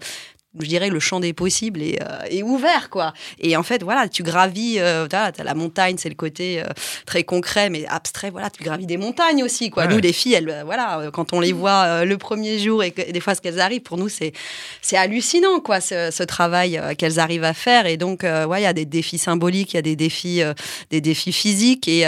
je 0.59 0.67
dirais 0.67 0.89
le 0.89 0.99
champ 0.99 1.19
des 1.19 1.33
possibles 1.33 1.81
est, 1.81 2.01
euh, 2.01 2.23
est 2.29 2.43
ouvert, 2.43 2.89
quoi. 2.89 3.13
Et 3.39 3.57
en 3.57 3.63
fait, 3.63 3.83
voilà, 3.83 4.07
tu 4.07 4.23
gravis. 4.23 4.75
Euh, 4.79 5.07
t'as, 5.07 5.31
la 5.43 5.53
montagne, 5.53 5.95
c'est 5.97 6.09
le 6.09 6.15
côté 6.15 6.61
euh, 6.61 6.65
très 7.05 7.23
concret, 7.23 7.69
mais 7.69 7.85
abstrait. 7.87 8.29
Voilà, 8.29 8.49
tu 8.49 8.63
gravis 8.63 8.85
des 8.85 8.97
montagnes 8.97 9.43
aussi, 9.43 9.69
quoi. 9.69 9.85
Ouais. 9.85 9.93
Nous, 9.93 9.99
les 9.99 10.13
filles, 10.13 10.33
elles, 10.33 10.49
euh, 10.49 10.63
voilà, 10.63 11.09
quand 11.13 11.33
on 11.33 11.39
les 11.39 11.53
voit 11.53 12.05
le 12.05 12.17
premier 12.17 12.59
jour 12.59 12.83
et, 12.83 12.91
que, 12.91 13.01
et 13.01 13.11
des 13.11 13.19
fois, 13.19 13.35
ce 13.35 13.41
qu'elles 13.41 13.59
arrivent, 13.59 13.81
pour 13.81 13.97
nous, 13.97 14.09
c'est, 14.09 14.33
c'est 14.81 14.97
hallucinant, 14.97 15.59
quoi, 15.59 15.81
ce, 15.81 16.09
ce 16.11 16.23
travail 16.23 16.79
qu'elles 16.97 17.19
arrivent 17.19 17.43
à 17.43 17.53
faire. 17.53 17.85
Et 17.85 17.97
donc, 17.97 18.23
ouais, 18.23 18.61
il 18.61 18.63
y 18.63 18.67
a 18.67 18.73
des 18.73 18.85
défis 18.85 19.17
symboliques, 19.17 19.73
il 19.73 19.77
y 19.77 19.79
a 19.79 19.83
des 19.83 19.95
défis, 19.95 20.41
des 20.89 21.01
défis 21.01 21.33
physiques. 21.33 21.87
Et, 21.87 22.05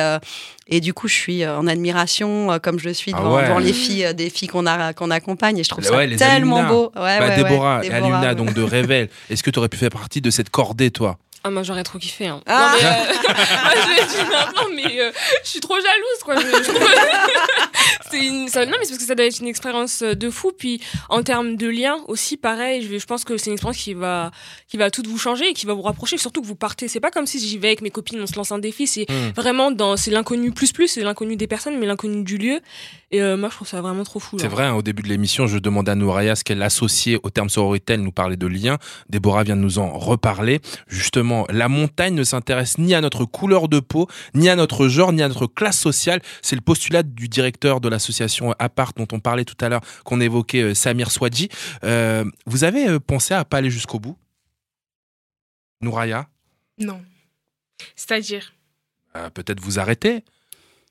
et 0.70 0.82
du 0.82 0.94
coup, 0.94 1.08
je 1.08 1.14
suis 1.14 1.44
euh, 1.44 1.58
en 1.58 1.68
admiration, 1.68 2.52
euh, 2.52 2.60
comme 2.60 2.80
je 2.80 2.90
suis 2.90 3.12
Ah 3.16 3.20
devant, 3.20 3.36
ouais. 3.36 3.44
devant 3.44 3.60
les 3.60 3.74
filles, 3.74 4.06
euh, 4.06 4.14
des 4.14 4.30
filles 4.30 4.50
qu'on, 4.50 4.66
accompagne. 4.66 5.58
Et 5.58 5.64
je 5.64 5.70
trouve 5.70 5.84
ça 5.84 5.96
Ouais, 5.96 6.08
les 6.08 6.18
tellement 6.18 6.58
Alumna. 6.58 6.74
beau. 6.74 6.92
Ouais, 6.96 7.20
Bah, 7.20 7.36
Déborah, 7.36 7.82
Déborah, 7.82 7.98
Alumna 7.98 8.36
donc 8.36 8.54
de 8.54 8.62
Revel. 8.62 9.10
Est-ce 9.30 9.44
que 9.44 9.50
tu 9.50 9.60
aurais 9.60 9.70
pu 9.70 9.78
faire 9.78 9.90
partie 9.90 10.20
de 10.22 10.30
cette 10.30 10.50
cordée, 10.50 10.92
toi? 10.92 11.18
Ah, 11.48 11.50
moi 11.50 11.64
j'aurais 11.64 11.84
trop 11.84 11.98
kiffé. 11.98 12.28
Hein. 12.28 12.42
Ah. 12.46 12.76
Non, 12.76 12.78
mais, 12.82 12.86
euh, 12.86 13.14
moi, 13.64 13.72
je 13.76 13.90
le 14.02 14.08
dis 14.08 14.30
maintenant, 14.32 14.68
mais 14.76 15.02
euh, 15.02 15.12
je 15.46 15.50
suis 15.50 15.60
trop 15.62 15.76
jalouse, 15.76 16.24
quoi. 16.26 16.36
Je, 16.36 16.42
je 16.46 16.70
trouve- 16.70 16.90
c'est 18.12 18.20
une, 18.26 18.50
ça- 18.50 18.66
non, 18.66 18.74
mais 18.80 18.84
c'est 18.86 18.92
parce 18.92 19.00
que 19.02 19.08
ça 19.08 19.16
doit 19.16 19.26
être 19.26 19.40
une 19.40 19.48
expérience 19.48 20.02
euh, 20.02 20.14
de 20.14 20.30
fou. 20.30 20.52
Puis 20.58 20.82
en 21.10 21.24
termes 21.24 21.56
de 21.56 21.68
lien 21.68 21.98
aussi, 22.08 22.36
pareil, 22.38 22.86
je, 23.00 23.06
pense 23.06 23.24
que 23.24 23.38
c'est 23.38 23.48
une 23.48 23.54
expérience 23.54 23.78
qui 23.82 23.94
va, 23.94 24.32
qui 24.68 24.76
va 24.78 24.92
tout 24.92 25.04
vous 25.08 25.18
changer 25.18 25.50
et 25.50 25.54
qui 25.54 25.66
va 25.66 25.74
vous 25.74 25.82
rapprocher. 25.84 26.18
Surtout 26.18 26.42
que 26.42 26.48
vous 26.48 26.56
partez. 26.56 26.88
C'est 26.90 27.00
pas 27.00 27.12
comme 27.12 27.26
si 27.28 27.40
j'y 27.40 27.58
vais 27.58 27.68
avec 27.70 27.82
mes 27.82 27.92
copines, 27.92 28.22
on 28.22 28.28
se 28.28 28.36
lance 28.36 28.52
un 28.52 28.60
défi. 28.60 28.88
C'est 28.88 29.06
Hmm. 29.10 29.32
vraiment 29.36 29.72
dans, 29.72 29.96
c'est 29.96 30.12
l'inconnu 30.12 30.52
plus 30.52 30.74
plus, 30.74 30.88
c'est 30.90 31.02
l'inconnu 31.02 31.38
des 31.38 31.48
personnes, 31.48 31.78
mais 31.78 31.86
l'inconnu 31.86 32.24
du 32.24 32.38
lieu. 32.38 32.60
Et 33.10 33.22
euh, 33.22 33.38
moi, 33.38 33.48
je 33.50 33.56
trouve 33.56 33.68
ça 33.68 33.82
vraiment 33.82 34.04
trop 34.04 34.20
fou. 34.20 34.38
C'est 34.38 34.50
vrai, 34.50 34.66
hein, 34.66 34.74
au 34.74 34.82
début 34.82 35.02
de 35.02 35.08
l'émission, 35.08 35.48
je 35.48 35.58
demandais 35.60 35.92
à 35.92 35.96
Nouraya 35.96 36.36
ce 36.36 36.44
qu'elle 36.44 36.62
associait 36.62 37.18
au 37.24 37.30
terme 37.30 37.48
sororité. 37.48 37.94
Elle 37.94 38.02
nous 38.02 38.12
parlait 38.12 38.36
de 38.36 38.48
lien. 38.48 38.78
Déborah 39.10 39.44
vient 39.44 39.56
de 39.56 39.62
nous 39.62 39.80
en 39.80 39.98
reparler. 39.98 40.60
Justement, 40.88 41.46
la 41.50 41.70
montagne 41.70 42.16
ne 42.16 42.24
s'intéresse 42.26 42.78
ni 42.78 42.94
à 42.94 43.00
notre 43.00 43.24
couleur 43.24 43.70
de 43.70 43.80
peau, 43.80 44.08
ni 44.34 44.50
à 44.50 44.58
notre 44.58 44.90
genre, 44.90 45.14
ni 45.14 45.22
à 45.22 45.30
notre 45.30 45.48
classe 45.48 45.80
sociale. 45.80 46.22
C'est 46.42 46.58
le 46.58 46.62
postulat 46.62 47.04
du 47.04 47.30
directeur 47.30 47.80
de 47.80 47.88
l'association 47.88 48.54
Apart 48.60 48.92
dont 48.98 49.08
on 49.14 49.22
parlait 49.22 49.46
tout 49.46 49.56
à 49.62 49.70
l'heure, 49.70 49.82
qu'on 50.04 50.20
évoquait, 50.20 50.62
euh, 50.62 50.74
Samir 50.74 51.10
Swadji. 51.10 51.48
Euh, 51.86 52.26
vous 52.46 52.66
avez 52.66 52.90
euh, 52.90 53.00
pensé 53.00 53.34
à 53.34 53.46
pas 53.46 53.58
aller 53.58 53.70
jusqu'au 53.70 54.00
bout? 54.00 54.18
Nouraya 55.82 56.28
Non. 56.78 57.02
C'est-à-dire? 57.96 58.54
Euh, 59.16 59.30
Peut-être 59.30 59.62
vous 59.62 59.80
arrêter 59.80 60.26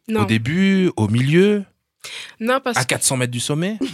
Non. 0.08 0.22
Au 0.22 0.24
début, 0.24 0.90
au 0.96 1.08
milieu, 1.08 1.64
Non, 2.40 2.60
parce 2.62 2.78
à 2.78 2.84
400 2.84 3.16
mètres 3.16 3.32
du 3.32 3.40
sommet? 3.40 3.78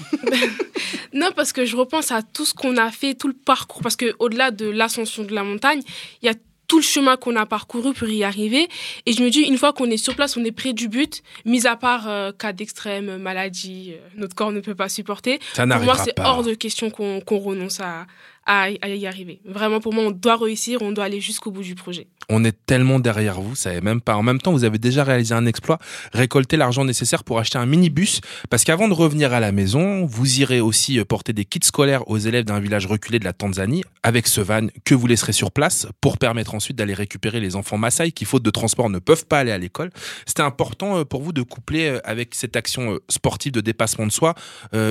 Non, 1.15 1.29
parce 1.35 1.53
que 1.53 1.67
je 1.67 1.77
repense 1.77 2.11
à 2.11 2.23
tout 2.23 2.45
ce 2.45 2.55
qu'on 2.55 2.77
a 2.77 2.91
fait, 2.91 3.15
tout 3.15 3.29
le 3.29 3.35
parcours. 3.35 3.83
Parce 3.83 3.97
que 3.97 4.15
au-delà 4.19 4.51
de 4.51 4.67
l'ascension 4.67 5.25
de 5.25 5.35
la 5.35 5.45
montagne, 5.45 5.83
il 6.23 6.27
y 6.27 6.29
a 6.29 6.35
tout 6.69 6.79
le 6.79 6.85
chemin 6.85 7.19
qu'on 7.19 7.37
a 7.37 7.45
parcouru 7.45 7.93
pour 7.93 8.09
y 8.09 8.25
arriver. 8.25 8.67
Et 9.05 9.13
je 9.13 9.23
me 9.23 9.29
dis, 9.29 9.41
une 9.41 9.59
fois 9.59 9.75
qu'on 9.75 9.91
est 9.91 9.99
sur 9.99 10.17
place, 10.17 10.39
on 10.39 10.45
est 10.45 10.53
près 10.53 10.73
du 10.73 10.89
but, 10.89 11.23
mis 11.45 11.67
à 11.67 11.77
part 11.77 12.09
euh, 12.09 12.33
cas 12.33 12.55
d'extrême, 12.55 13.19
maladie, 13.19 13.93
euh, 13.93 14.09
notre 14.17 14.35
corps 14.35 14.53
ne 14.53 14.61
peut 14.61 14.75
pas 14.75 14.89
supporter. 14.89 15.39
Ça 15.53 15.67
pour 15.67 15.83
moi, 15.83 15.99
c'est 15.99 16.19
hors 16.19 16.43
de 16.43 16.55
question 16.55 16.89
qu'on 16.89 17.21
qu'on 17.21 17.39
renonce 17.39 17.81
à, 17.81 18.07
à, 18.47 18.69
à 18.81 18.89
y 18.89 19.07
arriver. 19.07 19.41
Vraiment, 19.45 19.81
pour 19.81 19.93
moi, 19.93 20.05
on 20.05 20.11
doit 20.11 20.37
réussir, 20.37 20.83
on 20.83 20.93
doit 20.93 21.05
aller 21.05 21.21
jusqu'au 21.21 21.51
bout 21.51 21.63
du 21.63 21.75
projet. 21.75 22.09
On 22.29 22.45
est 22.45 22.57
tellement 22.67 22.99
derrière 22.99 23.41
vous, 23.41 23.51
vous 23.51 23.57
savez 23.57 23.81
même 23.81 24.01
pas. 24.01 24.17
En 24.17 24.23
même 24.23 24.41
temps, 24.41 24.53
vous 24.53 24.65
avez 24.65 24.79
déjà 24.79 25.05
réalisé 25.05 25.35
un 25.35 25.47
exploit, 25.47 25.79
récolté 26.13 26.57
l'argent 26.57 26.85
nécessaire 26.85 27.25
pour 27.25 27.39
acheter 27.39 27.59
un 27.59 27.67
minibus. 27.67 28.21
Parce 28.51 28.65
qu'avant 28.65 28.89
de 28.89 28.95
revenir 28.95 29.33
à 29.33 29.41
la 29.41 29.53
maison, 29.53 30.07
vous 30.07 30.41
irez 30.41 30.61
aussi 30.61 30.99
euh, 30.99 31.05
porter 31.05 31.33
des 31.33 31.45
kits 31.45 31.61
scolaires 31.63 32.09
aux 32.09 32.19
élèves 32.19 32.45
d'un 32.45 32.61
village 32.61 32.87
reculé 32.87 33.19
de 33.19 33.25
la 33.25 33.33
Tanzanie, 33.33 33.85
avec 34.03 34.27
ce 34.27 34.41
van 34.41 34.69
que 34.85 34.95
vous 34.95 35.07
laisserez 35.07 35.33
sur 35.33 35.51
place 35.51 35.87
pour 36.01 36.19
permettre 36.19 36.55
ensuite 36.55 36.77
d'aller 36.77 36.95
récupérer 36.95 37.41
les 37.41 37.57
enfants 37.57 37.79
Maasai 37.79 38.13
qui, 38.13 38.25
faute 38.25 38.43
de 38.43 38.51
transport, 38.51 38.89
ne 38.89 38.99
peuvent 38.99 39.27
pas 39.27 39.41
aller 39.41 39.53
à 39.53 39.59
l'école. 39.59 39.91
C'était 40.27 40.43
important 40.43 40.99
euh, 40.99 41.05
pour 41.05 41.23
vous 41.23 41.33
de 41.33 41.43
coupler 41.43 41.89
euh, 41.89 42.01
avec 42.05 42.35
cette 42.35 42.57
action 42.57 42.99
sportive 43.09 43.53
de 43.53 43.61
dépassement 43.61 44.07
de 44.07 44.13
soi, 44.13 44.35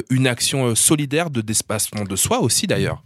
une 0.09 0.27
action 0.27 0.75
solidaire 0.75 1.29
de 1.29 1.41
dépassement 1.41 2.03
de 2.03 2.15
soi 2.15 2.39
aussi 2.39 2.67
d'ailleurs. 2.67 3.01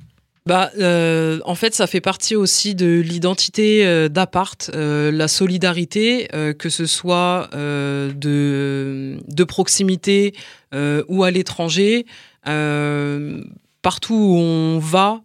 Bah, 0.47 0.69
euh, 0.77 1.39
en 1.43 1.55
fait, 1.55 1.73
ça 1.73 1.87
fait 1.87 2.01
partie 2.01 2.35
aussi 2.35 2.75
de 2.75 2.99
l'identité 2.99 3.83
euh, 3.83 4.09
d'appart, 4.09 4.69
euh, 4.75 5.11
la 5.11 5.27
solidarité, 5.27 6.27
que 6.59 6.69
ce 6.69 6.85
soit 6.85 7.49
de, 7.53 9.43
proximité 9.47 10.35
ou 10.73 11.23
à 11.23 11.31
l'étranger. 11.31 12.05
Partout 13.81 14.15
où 14.15 14.37
on 14.37 14.79
va, 14.79 15.21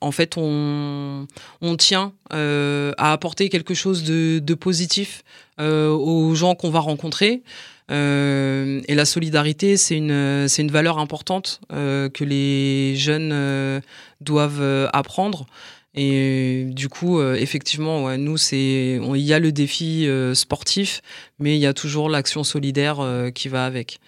en 0.00 0.12
fait, 0.12 0.36
on, 0.36 1.26
on 1.60 1.76
tient 1.76 2.12
à 2.30 3.12
apporter 3.12 3.48
quelque 3.50 3.74
chose 3.74 4.02
de, 4.02 4.54
positif 4.54 5.22
aux 5.58 6.34
gens 6.34 6.56
qu'on 6.56 6.70
va 6.70 6.80
rencontrer. 6.80 7.42
Euh, 7.90 8.80
et 8.86 8.94
la 8.94 9.04
solidarité, 9.04 9.76
c'est 9.76 9.96
une, 9.96 10.48
c'est 10.48 10.62
une 10.62 10.70
valeur 10.70 10.98
importante 10.98 11.60
euh, 11.72 12.08
que 12.08 12.24
les 12.24 12.94
jeunes 12.96 13.30
euh, 13.32 13.80
doivent 14.20 14.88
apprendre. 14.92 15.46
Et 15.94 16.66
du 16.68 16.88
coup, 16.88 17.20
effectivement, 17.20 18.16
nous, 18.16 18.36
c'est, 18.36 19.00
il 19.02 19.22
y 19.22 19.34
a 19.34 19.40
le 19.40 19.50
défi 19.50 20.08
sportif, 20.34 21.02
mais 21.40 21.56
il 21.56 21.60
y 21.60 21.66
a 21.66 21.74
toujours 21.74 22.08
l'action 22.08 22.44
solidaire 22.44 23.04
qui 23.34 23.48
va 23.48 23.66
avec. 23.66 23.98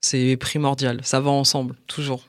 C'est 0.00 0.36
primordial, 0.36 0.98
ça 1.04 1.20
va 1.20 1.30
ensemble, 1.30 1.76
toujours. 1.86 2.24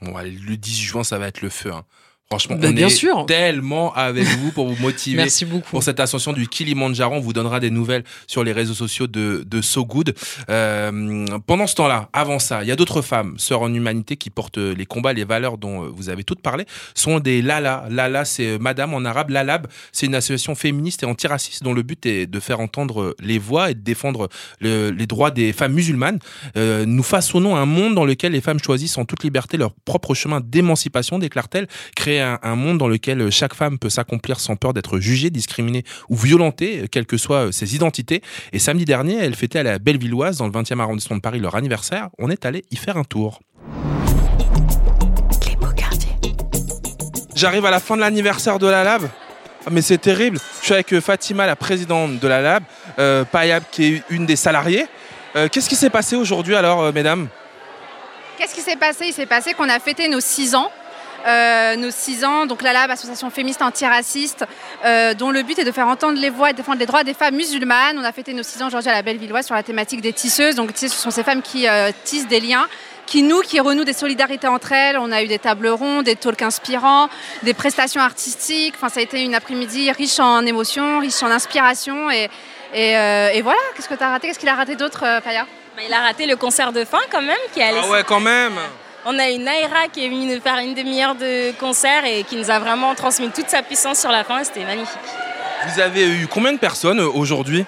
Bon, 0.00 0.12
le 0.18 0.56
10 0.56 0.76
juin, 0.76 1.04
ça 1.04 1.18
va 1.18 1.28
être 1.28 1.40
le 1.40 1.50
feu. 1.50 1.70
hein. 1.72 1.84
Franchement, 2.32 2.56
Bah, 2.56 2.68
on 2.68 2.72
bien 2.72 2.86
est 2.86 2.90
sûr. 2.90 3.26
tellement 3.26 3.92
avec 3.94 4.24
vous 4.26 4.52
pour 4.52 4.68
vous 4.68 4.76
motiver. 4.82 5.16
Merci 5.16 5.44
beaucoup. 5.44 5.70
Pour 5.70 5.82
cette 5.82 6.00
ascension 6.00 6.32
du 6.32 6.46
Kilimanjaro, 6.48 7.14
on 7.16 7.20
vous 7.20 7.32
donnera 7.32 7.60
des 7.60 7.70
nouvelles 7.70 8.04
sur 8.26 8.42
les 8.44 8.52
réseaux 8.52 8.74
sociaux 8.74 9.06
de, 9.06 9.44
de 9.46 9.60
So 9.62 9.84
Good. 9.84 10.14
Euh, 10.56 11.26
pendant 11.46 11.66
ce 11.66 11.74
temps-là, 11.74 12.08
avant 12.12 12.38
ça, 12.38 12.62
il 12.62 12.68
y 12.68 12.72
a 12.72 12.76
d'autres 12.76 13.02
femmes, 13.02 13.34
sœurs 13.38 13.62
en 13.62 13.72
humanité, 13.72 14.16
qui 14.16 14.30
portent 14.30 14.58
les 14.58 14.86
combats, 14.86 15.12
les 15.12 15.24
valeurs 15.24 15.58
dont 15.58 15.84
euh, 15.84 15.88
vous 15.94 16.08
avez 16.08 16.24
toutes 16.24 16.40
parlé, 16.42 16.64
sont 16.94 17.20
des 17.20 17.42
Lala. 17.42 17.86
Lala, 17.90 18.24
c'est 18.24 18.46
euh, 18.46 18.58
Madame 18.58 18.94
en 18.94 19.04
arabe. 19.04 19.30
Lalab, 19.30 19.66
c'est 19.92 20.06
une 20.06 20.14
association 20.14 20.54
féministe 20.54 21.02
et 21.02 21.06
antiraciste 21.06 21.62
dont 21.62 21.72
le 21.74 21.82
but 21.82 22.04
est 22.06 22.26
de 22.26 22.40
faire 22.40 22.60
entendre 22.60 23.14
les 23.20 23.38
voix 23.38 23.70
et 23.70 23.74
de 23.74 23.80
défendre 23.80 24.28
le- 24.60 24.90
les 24.90 25.06
droits 25.06 25.30
des 25.30 25.52
femmes 25.52 25.72
musulmanes. 25.72 26.18
Euh, 26.56 26.84
nous 26.86 27.02
façonnons 27.02 27.56
un 27.56 27.66
monde 27.66 27.94
dans 27.94 28.04
lequel 28.04 28.32
les 28.32 28.40
femmes 28.40 28.58
choisissent 28.62 28.98
en 28.98 29.04
toute 29.04 29.22
liberté 29.24 29.56
leur 29.56 29.72
propre 29.84 30.14
chemin 30.14 30.40
d'émancipation, 30.42 31.18
déclare-t-elle, 31.18 31.66
créer 31.96 32.20
un, 32.22 32.38
un 32.42 32.56
monde 32.56 32.78
dans 32.78 32.88
lequel 32.88 33.30
chaque 33.30 33.54
femme 33.54 33.78
peut 33.78 33.90
s'accomplir 33.90 34.40
sans 34.40 34.56
peur 34.56 34.72
d'être 34.72 34.98
jugée, 34.98 35.30
discriminée 35.30 35.84
ou 36.08 36.16
violentée, 36.16 36.86
quelles 36.90 37.06
que 37.06 37.16
soient 37.16 37.52
ses 37.52 37.74
identités. 37.74 38.22
Et 38.52 38.58
samedi 38.58 38.84
dernier, 38.84 39.16
elle 39.18 39.34
fêtait 39.34 39.58
à 39.60 39.62
la 39.62 39.78
Bellevilloise, 39.78 40.38
dans 40.38 40.46
le 40.46 40.52
20e 40.52 40.80
arrondissement 40.80 41.16
de 41.16 41.20
Paris, 41.22 41.40
leur 41.40 41.54
anniversaire. 41.54 42.08
On 42.18 42.30
est 42.30 42.44
allé 42.46 42.64
y 42.70 42.76
faire 42.76 42.96
un 42.96 43.04
tour. 43.04 43.40
Les 45.48 45.56
beaux 45.56 45.72
quartiers. 45.74 46.16
J'arrive 47.34 47.66
à 47.66 47.70
la 47.70 47.80
fin 47.80 47.96
de 47.96 48.00
l'anniversaire 48.00 48.58
de 48.58 48.66
la 48.66 48.84
Lab. 48.84 49.08
Ah, 49.64 49.70
mais 49.70 49.82
c'est 49.82 49.98
terrible. 49.98 50.38
Je 50.60 50.64
suis 50.64 50.74
avec 50.74 50.92
euh, 50.92 51.00
Fatima, 51.00 51.46
la 51.46 51.54
présidente 51.56 52.18
de 52.18 52.28
la 52.28 52.40
Lab, 52.40 52.64
euh, 52.98 53.24
Payab, 53.24 53.62
qui 53.70 53.84
est 53.84 54.02
une 54.10 54.26
des 54.26 54.36
salariées. 54.36 54.86
Euh, 55.36 55.48
Qu'est-ce 55.50 55.68
qui 55.68 55.76
s'est 55.76 55.90
passé 55.90 56.16
aujourd'hui 56.16 56.54
alors, 56.56 56.82
euh, 56.82 56.92
mesdames? 56.92 57.28
Qu'est-ce 58.36 58.54
qui 58.54 58.60
s'est 58.60 58.76
passé? 58.76 59.06
Il 59.06 59.12
s'est 59.12 59.26
passé 59.26 59.54
qu'on 59.54 59.68
a 59.68 59.78
fêté 59.78 60.08
nos 60.08 60.20
6 60.20 60.54
ans. 60.56 60.70
Euh, 61.26 61.76
nos 61.76 61.90
6 61.90 62.24
ans, 62.24 62.46
donc 62.46 62.62
la 62.62 62.72
LAB, 62.72 62.90
association 62.90 63.30
féministe 63.30 63.62
antiraciste, 63.62 64.44
euh, 64.84 65.14
dont 65.14 65.30
le 65.30 65.42
but 65.42 65.58
est 65.58 65.64
de 65.64 65.70
faire 65.72 65.86
entendre 65.88 66.18
les 66.18 66.30
voix 66.30 66.50
et 66.50 66.52
de 66.52 66.56
défendre 66.56 66.78
les 66.78 66.86
droits 66.86 67.04
des 67.04 67.14
femmes 67.14 67.36
musulmanes. 67.36 67.98
On 67.98 68.04
a 68.04 68.12
fêté 68.12 68.32
nos 68.32 68.42
6 68.42 68.62
ans 68.62 68.66
aujourd'hui 68.66 68.90
à 68.90 68.94
la 68.94 69.02
Bellevilloise 69.02 69.46
sur 69.46 69.54
la 69.54 69.62
thématique 69.62 70.00
des 70.00 70.12
tisseuses. 70.12 70.56
Donc 70.56 70.70
ce 70.74 70.88
sont 70.88 71.10
ces 71.10 71.22
femmes 71.22 71.42
qui 71.42 71.68
euh, 71.68 71.90
tissent 72.04 72.26
des 72.26 72.40
liens, 72.40 72.66
qui 73.06 73.22
nouent, 73.22 73.42
qui 73.42 73.60
renouent 73.60 73.84
des 73.84 73.92
solidarités 73.92 74.48
entre 74.48 74.72
elles. 74.72 74.98
On 74.98 75.12
a 75.12 75.22
eu 75.22 75.28
des 75.28 75.38
tables 75.38 75.68
rondes, 75.68 76.04
des 76.06 76.16
talks 76.16 76.42
inspirants, 76.42 77.08
des 77.42 77.54
prestations 77.54 78.00
artistiques. 78.00 78.74
Enfin, 78.76 78.88
ça 78.88 79.00
a 79.00 79.02
été 79.02 79.22
une 79.22 79.34
après-midi 79.34 79.92
riche 79.92 80.18
en 80.18 80.44
émotions, 80.44 80.98
riche 81.00 81.22
en 81.22 81.30
inspiration. 81.30 82.10
Et, 82.10 82.28
et, 82.74 82.96
euh, 82.96 83.30
et 83.32 83.42
voilà, 83.42 83.60
qu'est-ce 83.76 83.88
que 83.88 83.94
tu 83.94 84.02
as 84.02 84.10
raté? 84.10 84.26
Qu'est-ce 84.26 84.38
qu'il 84.38 84.48
a 84.48 84.54
raté 84.54 84.74
d'autre, 84.74 85.04
Paya? 85.22 85.46
Bah, 85.76 85.82
il 85.86 85.92
a 85.92 86.00
raté 86.00 86.26
le 86.26 86.36
concert 86.36 86.72
de 86.72 86.84
fin 86.84 87.00
quand 87.10 87.22
même. 87.22 87.38
Qui 87.54 87.62
allait 87.62 87.80
Ah 87.82 87.88
ouais, 87.88 88.04
quand 88.04 88.20
même 88.20 88.58
On 89.04 89.18
a 89.18 89.28
une 89.30 89.44
Naira 89.44 89.88
qui 89.92 90.04
est 90.04 90.08
venue 90.08 90.32
nous 90.32 90.40
faire 90.40 90.58
une 90.58 90.74
demi-heure 90.74 91.16
de 91.16 91.50
concert 91.58 92.04
et 92.04 92.22
qui 92.22 92.36
nous 92.36 92.50
a 92.50 92.60
vraiment 92.60 92.94
transmis 92.94 93.30
toute 93.30 93.48
sa 93.48 93.62
puissance 93.62 93.98
sur 93.98 94.10
la 94.12 94.22
fin 94.22 94.38
et 94.38 94.44
c'était 94.44 94.64
magnifique. 94.64 94.96
Vous 95.66 95.80
avez 95.80 96.08
eu 96.08 96.28
combien 96.28 96.52
de 96.52 96.58
personnes 96.58 97.00
euh, 97.00 97.08
aujourd'hui? 97.08 97.64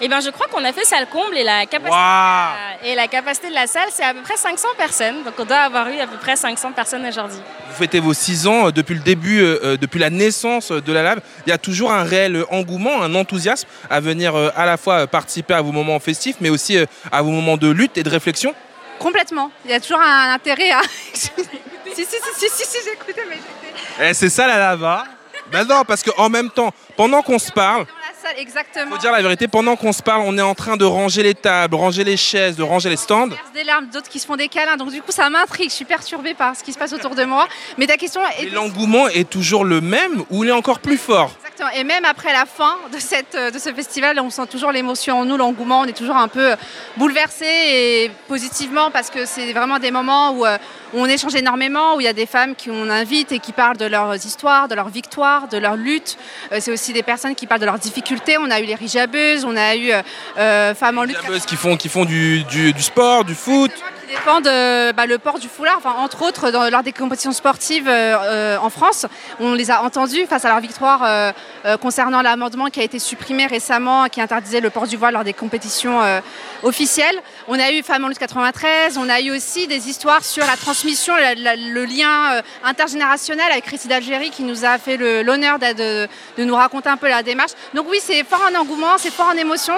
Et 0.00 0.08
bien 0.08 0.18
je 0.20 0.30
crois 0.30 0.48
qu'on 0.48 0.64
a 0.64 0.72
fait 0.72 0.84
salle 0.84 1.06
comble 1.06 1.36
et 1.36 1.44
la 1.44 1.66
capacité, 1.66 1.90
Waouh 1.90 2.84
et 2.84 2.96
la 2.96 3.06
capacité 3.06 3.48
de 3.48 3.54
la 3.54 3.68
salle 3.68 3.88
c'est 3.90 4.02
à 4.02 4.12
peu 4.12 4.22
près 4.22 4.36
500 4.36 4.68
personnes. 4.76 5.22
Donc 5.22 5.34
on 5.38 5.44
doit 5.44 5.58
avoir 5.58 5.88
eu 5.88 6.00
à 6.00 6.08
peu 6.08 6.16
près 6.16 6.34
500 6.34 6.72
personnes 6.72 7.06
aujourd'hui. 7.06 7.38
Vous 7.70 7.76
fêtez 7.76 8.00
vos 8.00 8.12
6 8.12 8.48
ans 8.48 8.66
euh, 8.66 8.70
depuis 8.72 8.94
le 8.94 9.00
début, 9.02 9.40
euh, 9.40 9.76
depuis 9.76 10.00
la 10.00 10.10
naissance 10.10 10.72
de 10.72 10.92
la 10.92 11.04
Lab. 11.04 11.20
Il 11.46 11.50
y 11.50 11.52
a 11.52 11.58
toujours 11.58 11.92
un 11.92 12.02
réel 12.02 12.44
engouement, 12.50 13.02
un 13.02 13.14
enthousiasme 13.14 13.68
à 13.88 14.00
venir 14.00 14.34
euh, 14.34 14.50
à 14.56 14.66
la 14.66 14.76
fois 14.76 15.06
participer 15.06 15.54
à 15.54 15.62
vos 15.62 15.70
moments 15.70 16.00
festifs, 16.00 16.36
mais 16.40 16.50
aussi 16.50 16.76
euh, 16.76 16.86
à 17.12 17.22
vos 17.22 17.30
moments 17.30 17.56
de 17.56 17.68
lutte 17.68 17.96
et 17.96 18.02
de 18.02 18.10
réflexion. 18.10 18.52
Complètement. 19.04 19.50
Il 19.66 19.70
y 19.70 19.74
a 19.74 19.80
toujours 19.80 20.00
un 20.00 20.32
intérêt 20.32 20.70
à. 20.70 20.80
si, 21.12 21.28
si, 21.28 21.94
si, 21.94 22.06
si, 22.06 22.48
si, 22.48 22.64
si, 22.66 22.78
j'écoutais, 22.88 23.26
mais 23.28 23.36
j'étais 23.36 24.10
Eh, 24.10 24.14
c'est 24.14 24.30
ça 24.30 24.46
la 24.46 24.56
lava 24.56 25.04
Ben 25.52 25.64
non, 25.64 25.84
parce 25.84 26.02
qu'en 26.02 26.30
même 26.30 26.48
temps, 26.48 26.72
pendant 26.96 27.20
qu'on 27.20 27.38
se 27.38 27.52
parle, 27.52 27.84
salle, 28.24 28.38
exactement. 28.38 28.90
faut 28.90 28.98
dire 28.98 29.12
la 29.12 29.22
vérité, 29.22 29.48
pendant 29.48 29.76
qu'on 29.76 29.92
se 29.92 30.02
parle, 30.02 30.22
on 30.26 30.36
est 30.38 30.42
en 30.42 30.54
train 30.54 30.76
de 30.76 30.84
ranger 30.84 31.22
les 31.22 31.34
tables, 31.34 31.74
ranger 31.74 32.04
les 32.04 32.16
chaises, 32.16 32.56
de 32.56 32.62
ranger 32.62 32.88
les 32.88 32.96
stands. 32.96 33.28
des 33.54 33.64
larmes, 33.64 33.86
d'autres 33.92 34.08
qui 34.08 34.18
se 34.18 34.26
font 34.26 34.36
des 34.36 34.48
câlins. 34.48 34.76
Donc 34.76 34.90
du 34.90 35.02
coup, 35.02 35.12
ça 35.12 35.28
m'intrigue. 35.30 35.70
Je 35.70 35.74
suis 35.74 35.84
perturbée 35.84 36.34
par 36.34 36.56
ce 36.56 36.64
qui 36.64 36.72
se 36.72 36.78
passe 36.78 36.92
autour 36.92 37.14
de 37.14 37.24
moi. 37.24 37.46
Mais 37.78 37.86
ta 37.86 37.96
question 37.96 38.20
est 38.38 38.44
Et 38.44 38.50
l'engouement 38.50 39.08
est 39.08 39.28
toujours 39.28 39.64
le 39.64 39.80
même 39.80 40.24
ou 40.30 40.44
il 40.44 40.50
est 40.50 40.52
encore 40.52 40.80
plus 40.80 40.96
fort? 40.96 41.32
Exactement. 41.38 41.70
Et 41.70 41.84
même 41.84 42.04
après 42.04 42.32
la 42.32 42.46
fin 42.46 42.76
de, 42.92 42.98
cette, 42.98 43.36
de 43.36 43.58
ce 43.58 43.72
festival, 43.72 44.18
on 44.20 44.30
sent 44.30 44.46
toujours 44.50 44.72
l'émotion 44.72 45.20
en 45.20 45.24
nous, 45.24 45.36
l'engouement. 45.36 45.80
On 45.80 45.84
est 45.84 45.96
toujours 45.96 46.16
un 46.16 46.28
peu 46.28 46.54
bouleversé 46.96 47.46
et 47.46 48.10
positivement 48.28 48.90
parce 48.90 49.10
que 49.10 49.24
c'est 49.26 49.52
vraiment 49.52 49.78
des 49.78 49.90
moments 49.90 50.32
où, 50.32 50.46
euh, 50.46 50.58
où 50.92 50.98
on 50.98 51.06
échange 51.06 51.34
énormément, 51.34 51.96
où 51.96 52.00
il 52.00 52.04
y 52.04 52.08
a 52.08 52.12
des 52.12 52.26
femmes 52.26 52.54
qu'on 52.54 52.90
invite 52.90 53.32
et 53.32 53.38
qui 53.38 53.52
parlent 53.52 53.76
de 53.76 53.86
leurs 53.86 54.14
histoires, 54.14 54.68
de 54.68 54.74
leurs 54.74 54.88
victoires, 54.88 55.48
de 55.48 55.58
leurs 55.58 55.76
luttes. 55.76 56.16
Euh, 56.52 56.58
c'est 56.60 56.72
aussi 56.72 56.92
des 56.92 57.02
personnes 57.02 57.34
qui 57.34 57.46
parlent 57.46 57.60
de 57.60 57.66
leurs 57.66 57.78
difficultés. 57.78 58.13
On 58.40 58.50
a 58.50 58.60
eu 58.60 58.64
les 58.64 58.74
rijabeuses, 58.74 59.44
on 59.44 59.56
a 59.56 59.74
eu 59.76 59.90
euh, 59.92 60.02
euh, 60.38 60.74
Femmes 60.74 60.98
en 60.98 61.04
lutte. 61.04 61.16
Buzz 61.26 61.44
qui 61.46 61.56
font, 61.56 61.76
qui 61.76 61.88
font 61.88 62.04
du- 62.04 62.72
du 62.72 62.82
sport, 62.82 63.24
du 63.24 63.34
foot. 63.34 63.72
Qui 64.04 64.14
défendent 64.14 64.44
bah, 64.96 65.06
le 65.06 65.18
port 65.18 65.38
du 65.38 65.48
foulard, 65.48 65.80
entre 65.98 66.22
autres 66.22 66.50
lors 66.70 66.82
des 66.82 66.92
compétitions 66.92 67.32
sportives 67.32 67.88
euh, 67.88 68.16
euh, 68.22 68.56
en 68.58 68.70
France. 68.70 69.06
On 69.40 69.54
les 69.54 69.70
a 69.70 69.82
entendus 69.82 70.26
face 70.26 70.44
à 70.44 70.48
leur 70.48 70.60
victoire 70.60 71.02
euh, 71.04 71.32
concernant 71.80 72.22
l'amendement 72.22 72.66
qui 72.66 72.80
a 72.80 72.82
été 72.82 72.98
supprimé 72.98 73.46
récemment, 73.46 74.06
qui 74.06 74.20
interdisait 74.20 74.60
le 74.60 74.70
port 74.70 74.86
du 74.86 74.96
voile 74.96 75.14
lors 75.14 75.24
des 75.24 75.32
compétitions 75.32 76.00
officielles. 76.62 77.16
On 77.48 77.58
a 77.58 77.70
eu 77.72 77.82
Femmes 77.82 78.04
en 78.04 78.08
lutte 78.08 78.18
93, 78.18 78.98
on 78.98 79.08
a 79.08 79.20
eu 79.20 79.30
aussi 79.30 79.66
des 79.66 79.88
histoires 79.88 80.24
sur 80.24 80.46
la 80.46 80.56
transmission, 80.56 81.14
le 81.16 81.84
lien 81.84 82.42
intergénérationnel 82.64 83.46
avec 83.50 83.66
Récit 83.66 83.88
d'Algérie 83.88 84.30
qui 84.30 84.42
nous 84.42 84.64
a 84.64 84.78
fait 84.78 84.96
l'honneur 85.22 85.58
de, 85.58 86.06
de- 86.36 86.44
nous 86.44 86.54
raconter 86.54 86.88
un 86.88 86.96
peu 86.96 87.08
la 87.08 87.22
démarche. 87.22 87.52
Donc 87.74 87.86
oui, 87.88 87.98
c'est 88.02 88.24
fort 88.24 88.42
en 88.50 88.58
engouement, 88.58 88.98
c'est 88.98 89.12
fort 89.12 89.30
en 89.32 89.36
émotion, 89.36 89.74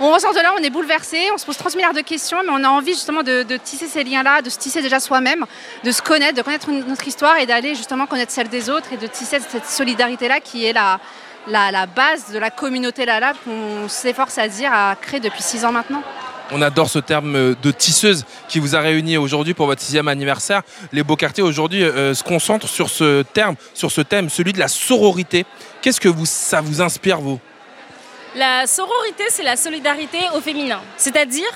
on 0.00 0.12
ressort 0.12 0.32
de 0.32 0.40
là, 0.40 0.52
on 0.58 0.62
est 0.62 0.70
bouleversé, 0.70 1.28
on 1.32 1.38
se 1.38 1.46
pose 1.46 1.56
30 1.56 1.76
milliards 1.76 1.94
de 1.94 2.00
questions, 2.00 2.38
mais 2.44 2.52
on 2.52 2.64
a 2.64 2.68
envie 2.68 2.94
justement 2.94 3.22
de, 3.22 3.35
de 3.44 3.56
tisser 3.56 3.86
ces 3.86 4.04
liens-là, 4.04 4.42
de 4.42 4.50
se 4.50 4.58
tisser 4.58 4.82
déjà 4.82 5.00
soi-même, 5.00 5.44
de 5.84 5.92
se 5.92 6.02
connaître, 6.02 6.34
de 6.36 6.42
connaître 6.42 6.70
notre 6.70 7.06
histoire 7.06 7.38
et 7.38 7.46
d'aller 7.46 7.74
justement 7.74 8.06
connaître 8.06 8.32
celle 8.32 8.48
des 8.48 8.70
autres 8.70 8.92
et 8.92 8.96
de 8.96 9.06
tisser 9.06 9.38
cette 9.40 9.66
solidarité-là 9.66 10.40
qui 10.40 10.64
est 10.64 10.72
la, 10.72 11.00
la, 11.46 11.70
la 11.70 11.86
base 11.86 12.30
de 12.32 12.38
la 12.38 12.50
communauté 12.50 13.04
Lala 13.04 13.32
qu'on 13.44 13.88
s'efforce 13.88 14.38
à 14.38 14.48
dire, 14.48 14.72
à 14.72 14.96
créer 14.96 15.20
depuis 15.20 15.42
six 15.42 15.64
ans 15.64 15.72
maintenant. 15.72 16.02
On 16.52 16.62
adore 16.62 16.88
ce 16.88 17.00
terme 17.00 17.34
euh, 17.34 17.54
de 17.60 17.72
tisseuse 17.72 18.24
qui 18.46 18.60
vous 18.60 18.76
a 18.76 18.80
réuni 18.80 19.16
aujourd'hui 19.16 19.52
pour 19.52 19.66
votre 19.66 19.82
sixième 19.82 20.06
anniversaire. 20.06 20.62
Les 20.92 21.02
beaux 21.02 21.16
quartiers 21.16 21.42
aujourd'hui 21.42 21.82
euh, 21.82 22.14
se 22.14 22.22
concentrent 22.22 22.68
sur 22.68 22.88
ce 22.88 23.22
terme, 23.22 23.56
sur 23.74 23.90
ce 23.90 24.00
thème, 24.00 24.30
celui 24.30 24.52
de 24.52 24.60
la 24.60 24.68
sororité. 24.68 25.44
Qu'est-ce 25.82 26.00
que 26.00 26.08
vous, 26.08 26.24
ça 26.24 26.60
vous 26.60 26.80
inspire, 26.80 27.20
vous? 27.20 27.40
La 28.36 28.66
sororité, 28.68 29.24
c'est 29.28 29.42
la 29.42 29.56
solidarité 29.56 30.18
au 30.36 30.40
féminin. 30.40 30.80
C'est-à-dire 30.96 31.50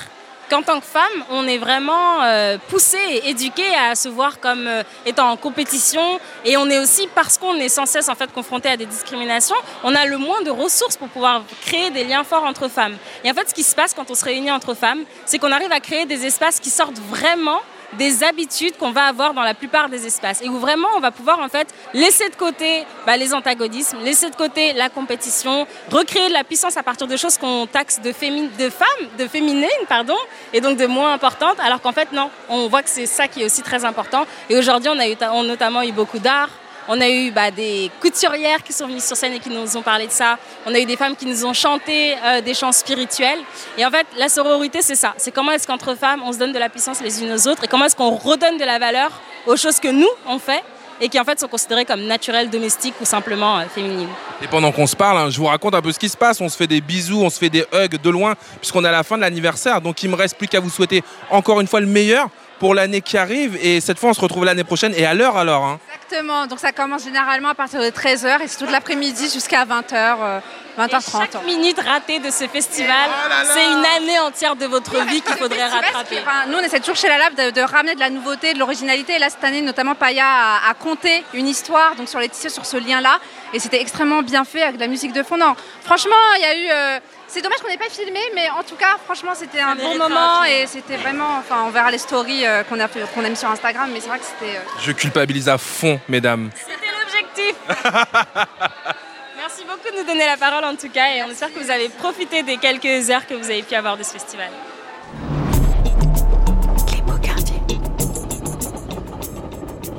qu'en 0.51 0.63
tant 0.63 0.81
que 0.81 0.87
femme, 0.87 1.25
on 1.31 1.47
est 1.47 1.59
vraiment 1.59 2.23
euh, 2.25 2.59
poussé 2.69 2.99
et 3.09 3.31
éduqué 3.31 3.63
à 3.75 3.95
se 3.95 4.09
voir 4.09 4.41
comme 4.41 4.67
euh, 4.67 4.83
étant 5.07 5.31
en 5.31 5.37
compétition. 5.37 6.19
Et 6.45 6.57
on 6.57 6.69
est 6.69 6.79
aussi, 6.79 7.09
parce 7.15 7.39
qu'on 7.39 7.55
est 7.55 7.69
sans 7.69 7.87
cesse 7.87 8.09
en 8.09 8.15
fait 8.17 8.33
confronté 8.33 8.69
à 8.69 8.77
des 8.77 8.87
discriminations, 8.87 9.57
on 9.85 9.95
a 9.95 10.05
le 10.05 10.19
moins 10.19 10.43
de 10.43 10.51
ressources 10.51 10.97
pour 10.97 11.09
pouvoir 11.09 11.45
créer 11.65 11.91
des 11.91 12.05
liens 12.05 12.25
forts 12.25 12.45
entre 12.45 12.69
femmes. 12.69 12.97
Et 13.25 13.31
en 13.31 13.35
fait, 13.35 13.49
ce 13.49 13.55
qui 13.55 13.63
se 13.63 13.75
passe 13.75 13.95
quand 13.95 14.11
on 14.11 14.15
se 14.15 14.25
réunit 14.25 14.51
entre 14.51 14.75
femmes, 14.75 15.05
c'est 15.25 15.39
qu'on 15.39 15.53
arrive 15.53 15.73
à 15.73 15.81
créer 15.81 16.05
des 16.05 16.27
espaces 16.27 16.59
qui 16.59 16.71
sortent 16.71 16.99
vraiment 16.99 17.61
des 17.99 18.23
habitudes 18.23 18.77
qu'on 18.77 18.93
va 18.93 19.05
avoir 19.05 19.35
dans 19.35 19.43
la 19.43 19.55
plupart 19.55 19.89
des 19.89 20.07
espaces 20.07 20.43
et 20.43 20.49
où 20.49 20.59
vraiment 20.59 20.89
on 20.97 21.01
va 21.01 21.11
pouvoir 21.11 21.41
en 21.41 21.49
fait 21.49 21.69
laisser 21.95 22.29
de 22.29 22.35
côté 22.37 22.85
bah, 23.07 23.17
les 23.17 23.35
antagonismes, 23.35 23.99
laisser 24.05 24.31
de 24.31 24.37
côté 24.37 24.73
la 24.73 24.89
compétition, 24.89 25.67
recréer 25.91 26.29
de 26.29 26.33
la 26.33 26.45
puissance 26.45 26.77
à 26.77 26.83
partir 26.83 27.07
de 27.07 27.17
choses 27.17 27.39
qu'on 27.39 27.67
taxe 27.67 28.01
de, 28.01 28.13
femmes, 28.13 29.09
de 29.19 29.27
féminines, 29.27 29.69
pardon, 29.89 30.17
et 30.53 30.61
donc 30.61 30.77
de 30.77 30.87
moins 30.87 31.13
importantes, 31.13 31.59
alors 31.61 31.81
qu'en 31.81 31.93
fait 31.93 32.13
non, 32.13 32.31
on 32.49 32.69
voit 32.69 32.83
que 32.83 32.91
c'est 32.91 33.07
ça 33.07 33.29
qui 33.29 33.43
est 33.43 33.45
aussi 33.45 33.63
très 33.63 33.85
important. 33.85 34.27
Et 34.49 34.57
aujourd'hui 34.57 34.91
on 34.93 34.99
a 34.99 35.09
eu, 35.09 35.17
on 35.33 35.45
a 35.45 35.47
notamment 35.47 35.83
eu 35.83 35.93
beaucoup 35.93 36.19
d'art, 36.19 36.51
on 36.93 37.01
a 37.01 37.09
eu 37.09 37.31
bah, 37.31 37.53
des 37.53 37.89
couturières 38.01 38.65
qui 38.65 38.73
sont 38.73 38.89
venues 38.89 39.01
sur 39.01 39.17
scène 39.17 39.33
et 39.33 39.39
qui 39.39 39.49
nous 39.49 39.77
ont 39.77 39.83
parlé 39.83 40.09
de 40.09 40.13
ça. 40.13 40.37
On 40.67 40.75
a 40.75 40.79
eu 40.81 40.85
des 40.85 40.97
femmes 40.97 41.15
qui 41.15 41.25
nous 41.25 41.47
ont 41.47 41.53
chanté 41.53 42.17
euh, 42.25 42.41
des 42.41 42.53
chants 42.53 42.73
spirituels. 42.73 43.39
Et 43.79 43.87
en 43.87 43.91
fait, 43.93 44.07
la 44.19 44.29
sororité, 44.29 44.81
c'est 44.83 44.97
ça. 44.97 45.15
C'est 45.17 45.31
comment 45.31 45.53
est-ce 45.53 45.69
qu'entre 45.69 45.95
femmes, 45.95 46.21
on 46.25 46.33
se 46.33 46.39
donne 46.39 46.53
de 46.53 46.59
la 46.59 46.69
puissance 46.69 47.01
les 47.01 47.23
unes 47.23 47.33
aux 47.33 47.47
autres 47.47 47.63
et 47.63 47.69
comment 47.69 47.85
est-ce 47.85 47.95
qu'on 47.95 48.17
redonne 48.17 48.59
de 48.59 48.65
la 48.65 48.81
valeur 48.81 49.13
aux 49.47 49.57
choses 49.57 49.79
que 49.79 49.87
nous, 49.87 50.09
on 50.27 50.41
fait 50.41 50.65
et 51.01 51.09
qui 51.09 51.19
en 51.19 51.25
fait 51.25 51.39
sont 51.39 51.49
considérées 51.49 51.85
comme 51.85 52.03
naturelles, 52.03 52.51
domestiques 52.51 52.95
ou 53.01 53.05
simplement 53.05 53.59
euh, 53.59 53.65
féminines. 53.73 54.11
Et 54.43 54.49
pendant 54.49 54.73
qu'on 54.73 54.87
se 54.89 54.97
parle, 54.97 55.17
hein, 55.17 55.31
je 55.31 55.39
vous 55.39 55.47
raconte 55.47 55.75
un 55.75 55.81
peu 55.81 55.93
ce 55.93 55.99
qui 55.99 56.09
se 56.09 56.17
passe. 56.17 56.41
On 56.41 56.49
se 56.49 56.57
fait 56.57 56.67
des 56.67 56.81
bisous, 56.81 57.23
on 57.23 57.31
se 57.31 57.39
fait 57.39 57.49
des 57.49 57.65
hugs 57.73 58.01
de 58.03 58.11
loin, 58.11 58.35
puisqu'on 58.61 58.85
est 58.85 58.89
à 58.89 58.93
la 58.93 59.05
fin 59.05 59.17
de 59.17 59.23
l'anniversaire. 59.23 59.81
Donc 59.81 60.03
il 60.03 60.11
me 60.11 60.17
reste 60.17 60.37
plus 60.37 60.49
qu'à 60.49 60.61
vous 60.61 60.71
souhaiter 60.71 61.03
encore 61.31 61.61
une 61.61 61.69
fois 61.69 61.81
le 61.81 61.87
meilleur 61.87 62.29
pour 62.61 62.75
l'année 62.75 63.01
qui 63.01 63.17
arrive. 63.17 63.59
Et 63.61 63.81
cette 63.81 63.99
fois, 63.99 64.11
on 64.11 64.15
se 64.15 64.21
retrouve 64.21 64.45
l'année 64.45 64.63
prochaine 64.63 64.93
et 64.95 65.05
à 65.05 65.15
l'heure 65.15 65.37
alors. 65.37 65.65
Hein. 65.65 65.81
Exactement. 65.89 66.47
Donc 66.47 66.61
ça 66.61 66.71
commence 66.71 67.03
généralement 67.03 67.49
à 67.49 67.55
partir 67.55 67.81
de 67.81 67.87
13h 67.87 68.43
et 68.43 68.47
c'est 68.47 68.59
toute 68.59 68.71
l'après-midi 68.71 69.31
jusqu'à 69.33 69.65
20h. 69.65 70.41
20h30. 70.79 71.11
chaque 71.11 71.45
minute 71.45 71.81
ratée 71.81 72.21
de 72.21 72.31
ce 72.31 72.47
festival, 72.47 73.11
oh 73.11 73.33
c'est 73.53 73.67
une 73.67 73.85
année 73.85 74.19
entière 74.21 74.55
de 74.55 74.67
votre 74.67 75.05
vie 75.07 75.21
qu'il 75.21 75.35
faudrait 75.39 75.67
rattraper. 75.67 76.23
nous, 76.49 76.59
on 76.59 76.61
essaie 76.61 76.79
toujours 76.79 76.97
chez 76.97 77.09
la 77.09 77.19
Lab 77.19 77.35
de, 77.35 77.61
ramener 77.61 77.97
de 77.97 78.01
la 78.01 78.09
nouveauté, 78.09 78.55
de 78.55 78.59
l'originalité. 78.59 79.15
Et 79.15 79.19
là, 79.19 79.31
cette 79.31 79.43
année, 79.43 79.63
notamment, 79.63 79.95
Paya 79.95 80.25
a, 80.25 80.75
compté 80.75 81.25
une 81.35 81.49
histoire 81.49 81.97
donc 81.97 82.09
sur 82.09 82.21
les 82.21 82.29
tissus, 82.29 82.51
sur 82.51 82.65
ce 82.65 82.77
lien-là. 82.77 83.19
Et 83.53 83.59
c'était 83.59 83.81
extrêmement 83.81 84.23
bien 84.23 84.45
fait 84.45 84.63
avec 84.63 84.77
de 84.77 84.81
la 84.81 84.87
musique 84.87 85.13
de 85.13 85.23
fond. 85.23 85.39
franchement, 85.83 86.17
il 86.37 86.43
y 86.43 86.45
a 86.45 86.57
eu... 86.57 86.69
Euh, 86.71 87.01
c'est 87.31 87.43
dommage 87.43 87.59
qu'on 87.61 87.69
n'ait 87.69 87.79
pas 87.79 87.89
filmé, 87.89 88.19
mais 88.35 88.51
en 88.51 88.63
tout 88.65 88.75
cas, 88.75 88.99
franchement, 89.05 89.33
c'était 89.35 89.61
un 89.61 89.77
bon 89.77 89.97
moment 89.97 90.43
et 90.45 90.67
c'était 90.67 90.97
vraiment. 90.97 91.39
Enfin, 91.39 91.63
on 91.67 91.71
verra 91.71 91.91
les 91.91 91.99
stories 91.99 92.45
euh, 92.45 92.65
qu'on 92.65 92.79
a, 92.81 92.89
qu'on 92.89 93.25
a 93.25 93.29
mis 93.29 93.37
sur 93.37 93.49
Instagram, 93.49 93.89
mais 93.93 94.01
c'est 94.01 94.09
vrai 94.09 94.19
que 94.19 94.25
c'était. 94.25 94.57
Euh, 94.57 94.63
Je 94.81 94.93
culpabilise 94.93 95.49
à 95.49 95.57
fond, 95.57 96.01
mesdames. 96.09 96.51
C'était 96.57 96.91
l'objectif. 96.99 97.55
Merci 99.37 99.63
beaucoup 99.65 99.95
de 99.95 100.01
nous 100.01 100.07
donner 100.07 100.27
la 100.27 100.37
parole 100.37 100.65
en 100.65 100.75
tout 100.77 100.91
cas 100.91 101.15
et 101.15 101.23
on 101.23 101.31
espère 101.31 101.53
que 101.53 101.59
vous 101.59 101.71
avez 101.71 101.89
profité 101.89 102.43
des 102.43 102.57
quelques 102.57 103.11
heures 103.11 103.27
que 103.27 103.35
vous 103.35 103.51
avez 103.51 103.63
pu 103.63 103.75
avoir 103.75 103.97
de 103.97 104.03
ce 104.03 104.11
festival. 104.11 104.51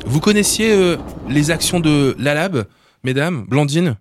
Vous 0.06 0.20
connaissiez 0.20 0.72
euh, 0.74 0.98
les 1.30 1.52
actions 1.52 1.80
de 1.80 2.16
l'Alab, 2.20 2.66
mesdames 3.04 3.46
Blandine? 3.48 3.96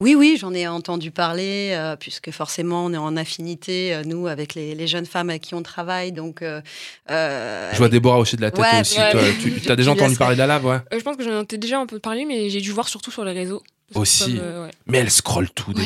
Oui, 0.00 0.14
oui, 0.14 0.36
j'en 0.38 0.52
ai 0.52 0.68
entendu 0.68 1.10
parler, 1.10 1.70
euh, 1.72 1.96
puisque 1.96 2.30
forcément, 2.30 2.84
on 2.84 2.92
est 2.92 2.98
en 2.98 3.16
affinité, 3.16 3.94
euh, 3.94 4.02
nous, 4.04 4.26
avec 4.26 4.54
les, 4.54 4.86
jeunes 4.86 5.06
femmes 5.06 5.30
avec 5.30 5.40
qui 5.42 5.54
on 5.54 5.62
travaille. 5.62 6.12
Donc, 6.12 6.42
euh, 6.42 6.60
Je 7.08 7.78
vois 7.78 7.88
Déborah 7.88 8.18
hocher 8.18 8.36
de 8.36 8.42
la 8.42 8.50
tête 8.50 8.64
aussi. 8.82 8.96
tu 9.62 9.72
as 9.72 9.76
déjà 9.76 9.92
entendu 9.92 10.16
parler 10.16 10.36
d'Alab, 10.36 10.64
ouais 10.66 10.80
Je 10.92 11.02
pense 11.02 11.16
que 11.16 11.24
j'en 11.24 11.42
ai 11.42 11.56
déjà 11.56 11.80
un 11.80 11.86
peu 11.86 11.98
parlé, 11.98 12.26
mais 12.26 12.50
j'ai 12.50 12.60
dû 12.60 12.72
voir 12.72 12.88
surtout 12.88 13.10
sur 13.10 13.24
les 13.24 13.32
réseaux 13.32 13.62
aussi. 13.94 14.38
Euh, 14.40 14.68
mais 14.86 14.98
elle 14.98 15.10
scrolle 15.10 15.48
tout. 15.50 15.72
Des 15.72 15.82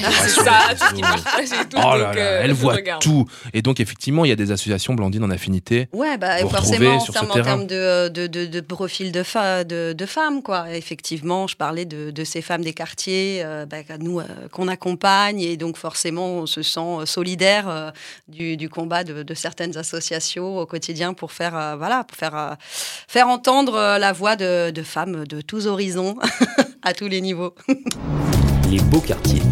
elle 2.16 2.53
voit 2.53 2.78
tout. 3.01 3.26
Et 3.53 3.62
donc, 3.62 3.80
effectivement, 3.80 4.24
il 4.24 4.28
y 4.28 4.32
a 4.32 4.36
des 4.36 4.53
associations 4.53 4.94
Blandine 4.94 5.24
en 5.24 5.30
affinité. 5.30 5.88
Ouais, 5.92 6.16
bah, 6.16 6.38
forcément, 6.48 6.96
en, 6.96 7.05
termes, 7.05 7.30
en 7.30 7.42
termes 7.42 7.66
de, 7.66 8.09
de, 8.09 8.26
de, 8.26 8.61
profil 8.61 9.12
de, 9.12 9.22
de, 9.64 9.92
de, 9.92 10.07
femmes, 10.07 10.42
quoi. 10.42 10.70
Effectivement, 10.74 11.46
je 11.46 11.57
parlais 11.57 11.84
de, 11.84 12.24
ces 12.24 12.42
femmes 12.42 12.62
des 12.62 12.72
quartiers, 12.72 13.42
euh, 13.44 13.66
bah, 13.66 13.78
nous, 13.98 14.20
euh, 14.20 14.24
qu'on 14.51 14.68
accompagne. 14.68 15.40
Et 15.40 15.57
donc, 15.57 15.76
forcément, 15.76 16.26
on 16.26 16.46
se 16.46 16.62
sent 16.62 17.05
solidaire 17.05 17.92
du, 18.28 18.57
du, 18.57 18.68
combat 18.68 19.05
de, 19.05 19.34
certaines 19.34 19.76
associations 19.76 20.59
au 20.59 20.66
quotidien 20.66 21.14
pour 21.14 21.32
faire, 21.32 21.76
voilà, 21.78 22.05
pour 22.05 22.16
faire, 22.16 22.57
faire 23.09 23.28
entendre 23.28 23.98
la 23.98 24.12
voix 24.12 24.36
de, 24.36 24.72
femmes 24.82 25.26
de 25.26 25.40
tous 25.40 25.66
horizons, 25.66 26.16
à 26.83 26.95
tous 26.95 27.09
les 27.09 27.20
niveaux. 27.20 27.55
Les 28.70 28.81
beaux 28.81 29.01
quartiers. 29.01 29.43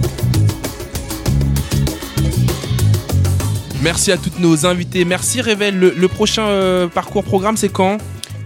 Merci 3.83 4.11
à 4.13 4.17
toutes 4.17 4.39
nos 4.41 4.67
invités. 4.67 5.05
Merci 5.05 5.41
Révèle. 5.41 5.79
Le, 5.79 6.09
prochain 6.09 6.47
euh, 6.47 6.89
parcours 6.89 7.25
programme, 7.25 7.57
c'est 7.57 7.69
quand? 7.69 7.99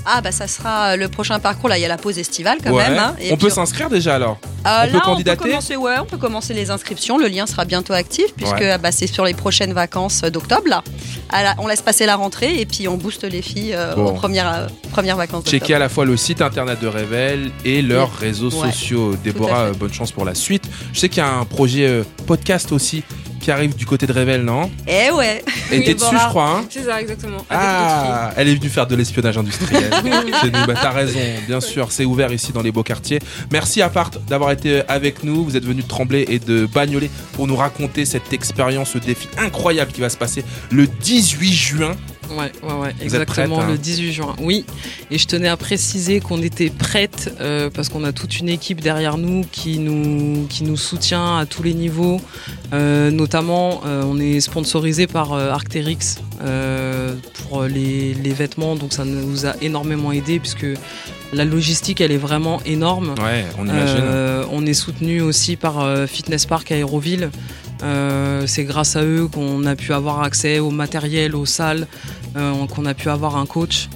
Ah 0.06 0.20
bah 0.20 0.32
ça 0.32 0.46
sera 0.48 0.96
le 0.96 1.08
prochain 1.08 1.38
parcours 1.38 1.68
là 1.68 1.78
il 1.78 1.82
y 1.82 1.84
a 1.84 1.88
la 1.88 1.96
pause 1.96 2.18
estivale 2.18 2.58
quand 2.62 2.74
même. 2.74 2.98
Hein. 2.98 3.14
on 3.30 3.36
peut 3.36 3.50
s'inscrire 3.50 3.88
déjà 3.88 4.14
alors. 4.14 4.38
Euh, 4.66 4.84
on 4.86 4.92
peut 4.92 5.00
candidater. 5.00 5.40
On 5.40 5.42
peut 5.42 5.48
commencer, 5.50 5.76
ouais, 5.76 5.94
on 6.00 6.04
peut 6.04 6.16
commencer 6.16 6.54
les 6.54 6.70
inscriptions. 6.70 7.18
Le 7.18 7.26
lien 7.26 7.46
sera 7.46 7.64
bientôt 7.64 7.94
actif 7.94 8.26
puisque 8.36 8.64
bah, 8.80 8.92
c'est 8.92 9.06
sur 9.06 9.24
les 9.24 9.34
prochaines 9.34 9.72
vacances 9.72 10.22
d'octobre 10.22 10.68
là. 10.68 11.54
on 11.58 11.66
laisse 11.66 11.82
passer 11.82 12.06
la 12.06 12.16
rentrée 12.16 12.60
et 12.60 12.66
puis 12.66 12.88
on 12.88 12.96
booste 12.96 13.24
les 13.24 13.42
filles 13.42 13.74
euh, 13.74 13.94
aux 13.96 14.12
premières, 14.12 14.52
euh, 14.52 14.66
premières 14.92 15.16
vacances. 15.16 15.44
Checkez 15.46 15.74
à 15.74 15.78
la 15.78 15.88
fois 15.88 16.04
le 16.04 16.16
site 16.16 16.42
internet 16.42 16.80
de 16.80 16.86
Révèle 16.86 17.50
et 17.64 17.82
leurs 17.82 18.12
réseaux 18.12 18.50
sociaux. 18.50 19.16
Déborah, 19.22 19.72
bonne 19.72 19.92
chance 19.92 20.12
pour 20.12 20.24
la 20.24 20.34
suite. 20.34 20.64
Je 20.92 21.00
sais 21.00 21.08
qu'il 21.08 21.18
y 21.18 21.26
a 21.26 21.32
un 21.32 21.44
projet 21.44 22.02
podcast 22.26 22.72
aussi 22.72 23.02
qui 23.42 23.50
arrive 23.50 23.74
du 23.74 23.84
côté 23.84 24.06
de 24.06 24.12
Revel, 24.12 24.42
non 24.42 24.70
Eh 24.86 25.10
ouais 25.10 25.44
Et 25.70 25.82
t'es 25.82 25.94
dessus, 25.94 26.06
je 26.12 26.28
crois. 26.28 26.48
Hein 26.48 26.64
c'est 26.70 26.84
ça, 26.84 27.00
exactement. 27.00 27.44
Ah, 27.50 28.30
elle 28.36 28.48
est 28.48 28.54
venue 28.54 28.68
faire 28.68 28.86
de 28.86 28.94
l'espionnage 28.94 29.36
industriel. 29.36 29.90
bah, 30.66 30.74
T'as 30.80 30.90
raison, 30.90 31.18
bien 31.46 31.60
sûr, 31.60 31.90
c'est 31.90 32.04
ouvert 32.04 32.32
ici 32.32 32.52
dans 32.52 32.62
les 32.62 32.72
beaux 32.72 32.84
quartiers. 32.84 33.18
Merci 33.50 33.82
à 33.82 33.90
part 33.90 34.10
d'avoir 34.28 34.52
été 34.52 34.82
avec 34.88 35.24
nous. 35.24 35.44
Vous 35.44 35.56
êtes 35.56 35.64
venu 35.64 35.82
de 35.82 35.88
Tremblay 35.88 36.24
et 36.28 36.38
de 36.38 36.66
Bagnolet 36.66 37.10
pour 37.32 37.46
nous 37.46 37.56
raconter 37.56 38.04
cette 38.04 38.32
expérience, 38.32 38.90
ce 38.90 38.98
défi 38.98 39.28
incroyable 39.36 39.92
qui 39.92 40.00
va 40.00 40.08
se 40.08 40.16
passer 40.16 40.44
le 40.70 40.86
18 40.86 41.52
juin 41.52 41.96
Ouais, 42.30 42.52
ouais, 42.62 42.74
ouais 42.80 42.94
exactement, 43.00 43.64
le 43.64 43.76
18 43.76 44.08
hein 44.08 44.12
juin. 44.12 44.36
Oui, 44.40 44.64
et 45.10 45.18
je 45.18 45.26
tenais 45.26 45.48
à 45.48 45.56
préciser 45.56 46.20
qu'on 46.20 46.40
était 46.42 46.70
prête 46.70 47.34
euh, 47.40 47.70
parce 47.70 47.88
qu'on 47.88 48.04
a 48.04 48.12
toute 48.12 48.38
une 48.38 48.48
équipe 48.48 48.80
derrière 48.80 49.18
nous 49.18 49.44
qui 49.50 49.78
nous, 49.78 50.46
qui 50.48 50.64
nous 50.64 50.76
soutient 50.76 51.38
à 51.38 51.46
tous 51.46 51.62
les 51.62 51.74
niveaux. 51.74 52.20
Euh, 52.72 53.10
notamment, 53.10 53.82
euh, 53.84 54.02
on 54.06 54.18
est 54.18 54.40
sponsorisé 54.40 55.06
par 55.06 55.32
Arcteryx 55.32 56.20
pour 57.48 57.62
les, 57.64 58.14
les, 58.14 58.32
vêtements, 58.32 58.74
donc 58.74 58.92
ça 58.92 59.04
nous 59.04 59.46
a 59.46 59.54
énormément 59.60 60.10
aidé 60.10 60.40
puisque 60.40 60.66
la 61.32 61.44
logistique, 61.44 62.00
elle 62.00 62.12
est 62.12 62.16
vraiment 62.16 62.60
énorme. 62.64 63.14
Ouais, 63.22 63.44
on 63.58 63.66
imagine. 63.66 64.02
on 64.50 64.66
est 64.66 64.74
soutenu 64.74 65.20
aussi 65.20 65.56
par 65.56 65.86
Fitness 66.08 66.46
Park 66.46 66.72
Aéroville. 66.72 67.30
Euh, 67.82 68.46
c'est 68.46 68.64
grâce 68.64 68.96
à 68.96 69.02
eux 69.02 69.28
qu'on 69.32 69.64
a 69.66 69.74
pu 69.74 69.92
avoir 69.92 70.22
accès 70.22 70.58
au 70.58 70.70
matériel, 70.70 71.34
aux 71.34 71.46
salles, 71.46 71.86
euh, 72.36 72.66
qu'on 72.66 72.86
a 72.86 72.94
pu 72.94 73.08
avoir 73.08 73.36
un 73.36 73.46
coach. 73.46 73.88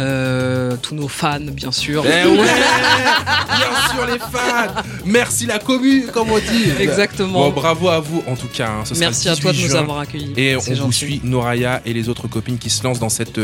Euh, 0.00 0.76
tous 0.80 0.94
nos 0.94 1.08
fans, 1.08 1.40
bien 1.40 1.72
sûr. 1.72 2.04
Eh 2.06 2.24
ouais, 2.28 2.36
bien 2.36 3.90
sûr 3.90 4.06
les 4.06 4.18
fans. 4.18 4.82
Merci 5.04 5.46
la 5.46 5.58
commune, 5.58 6.06
comme 6.12 6.30
on 6.30 6.38
dit. 6.38 6.70
Exactement. 6.78 7.48
Bon, 7.48 7.50
bravo 7.50 7.88
à 7.88 7.98
vous 7.98 8.22
en 8.28 8.36
tout 8.36 8.46
cas. 8.46 8.68
Hein. 8.68 8.84
Merci 8.96 9.28
à 9.28 9.34
toi 9.34 9.52
de 9.52 9.60
nous 9.60 9.74
avoir 9.74 9.98
accueillis. 9.98 10.34
Et 10.36 10.56
on 10.56 10.60
vous 10.60 10.92
suit, 10.92 11.20
Noraya 11.24 11.82
et 11.84 11.92
les 11.92 12.08
autres 12.08 12.28
copines 12.28 12.58
qui 12.58 12.70
se 12.70 12.84
lancent 12.84 13.00
dans 13.00 13.08
cette 13.08 13.40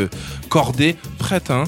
cordée. 0.49 0.95
Prête, 1.19 1.51
hein? 1.51 1.65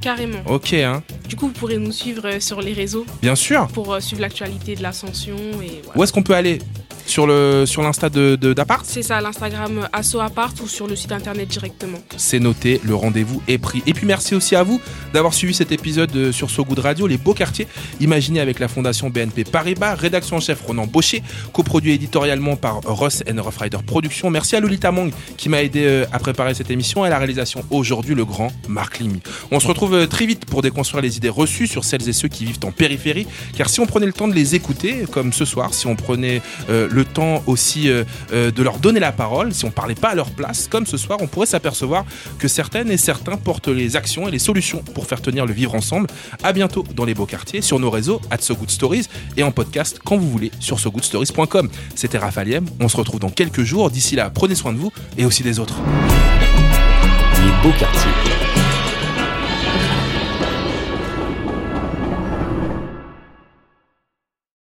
Carrément. 0.00 0.38
Ok, 0.46 0.74
hein. 0.74 1.02
Du 1.28 1.34
coup, 1.34 1.46
vous 1.46 1.52
pourrez 1.54 1.78
nous 1.78 1.90
suivre 1.90 2.38
sur 2.38 2.60
les 2.60 2.74
réseaux. 2.74 3.06
Bien 3.22 3.34
sûr. 3.34 3.66
Pour 3.68 4.00
suivre 4.00 4.20
l'actualité 4.20 4.76
de 4.76 4.82
l'ascension. 4.82 5.36
Et 5.60 5.82
Où 5.96 6.04
est-ce 6.04 6.12
qu'on 6.12 6.22
peut 6.22 6.34
aller? 6.34 6.60
Sur 7.06 7.26
le 7.26 7.64
sur 7.66 7.82
l'insta 7.82 8.08
de, 8.08 8.36
d'Apart 8.36 8.82
C'est 8.84 9.02
ça, 9.02 9.20
l'Instagram 9.20 9.88
Asso 9.92 10.20
Apart 10.20 10.54
ou 10.62 10.68
sur 10.68 10.86
le 10.86 10.96
site 10.96 11.12
internet 11.12 11.48
directement. 11.48 11.98
C'est 12.16 12.38
noté, 12.38 12.80
le 12.84 12.94
rendez-vous 12.94 13.42
est 13.48 13.58
pris. 13.58 13.82
Et 13.86 13.92
puis 13.92 14.06
merci 14.06 14.34
aussi 14.34 14.56
à 14.56 14.62
vous 14.62 14.80
d'avoir 15.12 15.34
suivi 15.34 15.54
cet 15.54 15.72
épisode 15.72 16.14
euh, 16.16 16.32
sur 16.32 16.50
So 16.50 16.64
Good 16.64 16.78
Radio, 16.80 17.06
les 17.06 17.18
beaux 17.18 17.34
quartiers, 17.34 17.68
imaginé 18.00 18.40
avec 18.40 18.58
la 18.58 18.68
fondation 18.68 19.10
BNP 19.10 19.44
Paribas, 19.44 19.94
rédaction 19.94 20.36
en 20.36 20.40
chef 20.40 20.62
Ronan 20.62 20.86
Baucher, 20.86 21.22
coproduit 21.52 21.92
éditorialement 21.92 22.56
par 22.56 22.80
Ross 22.84 23.22
and 23.30 23.40
Rough 23.42 23.58
Rider 23.58 23.78
Productions. 23.86 24.30
Merci 24.30 24.56
à 24.56 24.60
Lolita 24.60 24.90
Mong 24.90 25.12
qui 25.36 25.48
m'a 25.48 25.62
aidé 25.62 25.84
euh, 25.84 26.06
à 26.12 26.18
préparer 26.18 26.54
cette 26.54 26.70
émission 26.70 27.04
et 27.04 27.08
à 27.08 27.10
la 27.10 27.18
réalisation 27.18 27.64
aujourd'hui 27.70 28.14
le 28.14 28.24
grand 28.24 28.52
Marc 28.68 28.98
Limy. 28.98 29.20
On 29.50 29.60
se 29.60 29.66
retrouve 29.66 29.94
euh, 29.94 30.06
très 30.06 30.26
vite 30.26 30.46
pour 30.46 30.62
déconstruire 30.62 31.02
les 31.02 31.16
idées 31.16 31.28
reçues 31.28 31.66
sur 31.66 31.84
celles 31.84 32.08
et 32.08 32.12
ceux 32.12 32.28
qui 32.28 32.44
vivent 32.44 32.58
en 32.64 32.72
périphérie, 32.72 33.26
car 33.56 33.68
si 33.68 33.80
on 33.80 33.86
prenait 33.86 34.06
le 34.06 34.12
temps 34.12 34.28
de 34.28 34.34
les 34.34 34.54
écouter, 34.54 35.04
comme 35.10 35.32
ce 35.32 35.44
soir, 35.44 35.74
si 35.74 35.86
on 35.86 35.96
prenait 35.96 36.40
le 36.94 37.04
temps 37.04 37.42
aussi 37.46 37.90
euh, 37.90 38.04
euh, 38.32 38.50
de 38.50 38.62
leur 38.62 38.78
donner 38.78 39.00
la 39.00 39.12
parole. 39.12 39.52
Si 39.52 39.64
on 39.64 39.70
parlait 39.70 39.94
pas 39.94 40.10
à 40.10 40.14
leur 40.14 40.30
place, 40.30 40.68
comme 40.68 40.86
ce 40.86 40.96
soir, 40.96 41.18
on 41.20 41.26
pourrait 41.26 41.46
s'apercevoir 41.46 42.04
que 42.38 42.48
certaines 42.48 42.90
et 42.90 42.96
certains 42.96 43.36
portent 43.36 43.68
les 43.68 43.96
actions 43.96 44.28
et 44.28 44.30
les 44.30 44.38
solutions 44.38 44.82
pour 44.94 45.06
faire 45.06 45.20
tenir 45.20 45.44
le 45.44 45.52
vivre 45.52 45.74
ensemble. 45.74 46.06
À 46.42 46.52
bientôt 46.52 46.84
dans 46.94 47.04
les 47.04 47.14
beaux 47.14 47.26
quartiers, 47.26 47.60
sur 47.60 47.78
nos 47.78 47.90
réseaux, 47.90 48.20
at 48.30 48.38
So 48.40 48.54
Good 48.54 48.70
Stories 48.70 49.08
et 49.36 49.42
en 49.42 49.50
podcast 49.50 49.98
quand 50.04 50.16
vous 50.16 50.30
voulez 50.30 50.50
sur 50.60 50.78
sogoodstories.com. 50.78 51.68
C'était 51.94 52.18
Raphaël 52.18 52.62
On 52.80 52.88
se 52.88 52.96
retrouve 52.96 53.20
dans 53.20 53.30
quelques 53.30 53.62
jours. 53.62 53.90
D'ici 53.90 54.16
là, 54.16 54.30
prenez 54.30 54.54
soin 54.54 54.72
de 54.72 54.78
vous 54.78 54.92
et 55.18 55.24
aussi 55.24 55.42
des 55.42 55.58
autres. 55.58 55.76
Les 57.42 57.62
beaux 57.62 57.76
quartiers. 57.78 58.53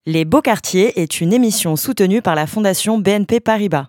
Les 0.09 0.25
Beaux 0.25 0.41
Quartiers 0.41 1.03
est 1.03 1.21
une 1.21 1.33
émission 1.33 1.75
soutenue 1.75 2.23
par 2.23 2.37
la 2.37 2.47
Fondation 2.47 2.97
BNP 2.97 3.41
Paribas. 3.41 3.89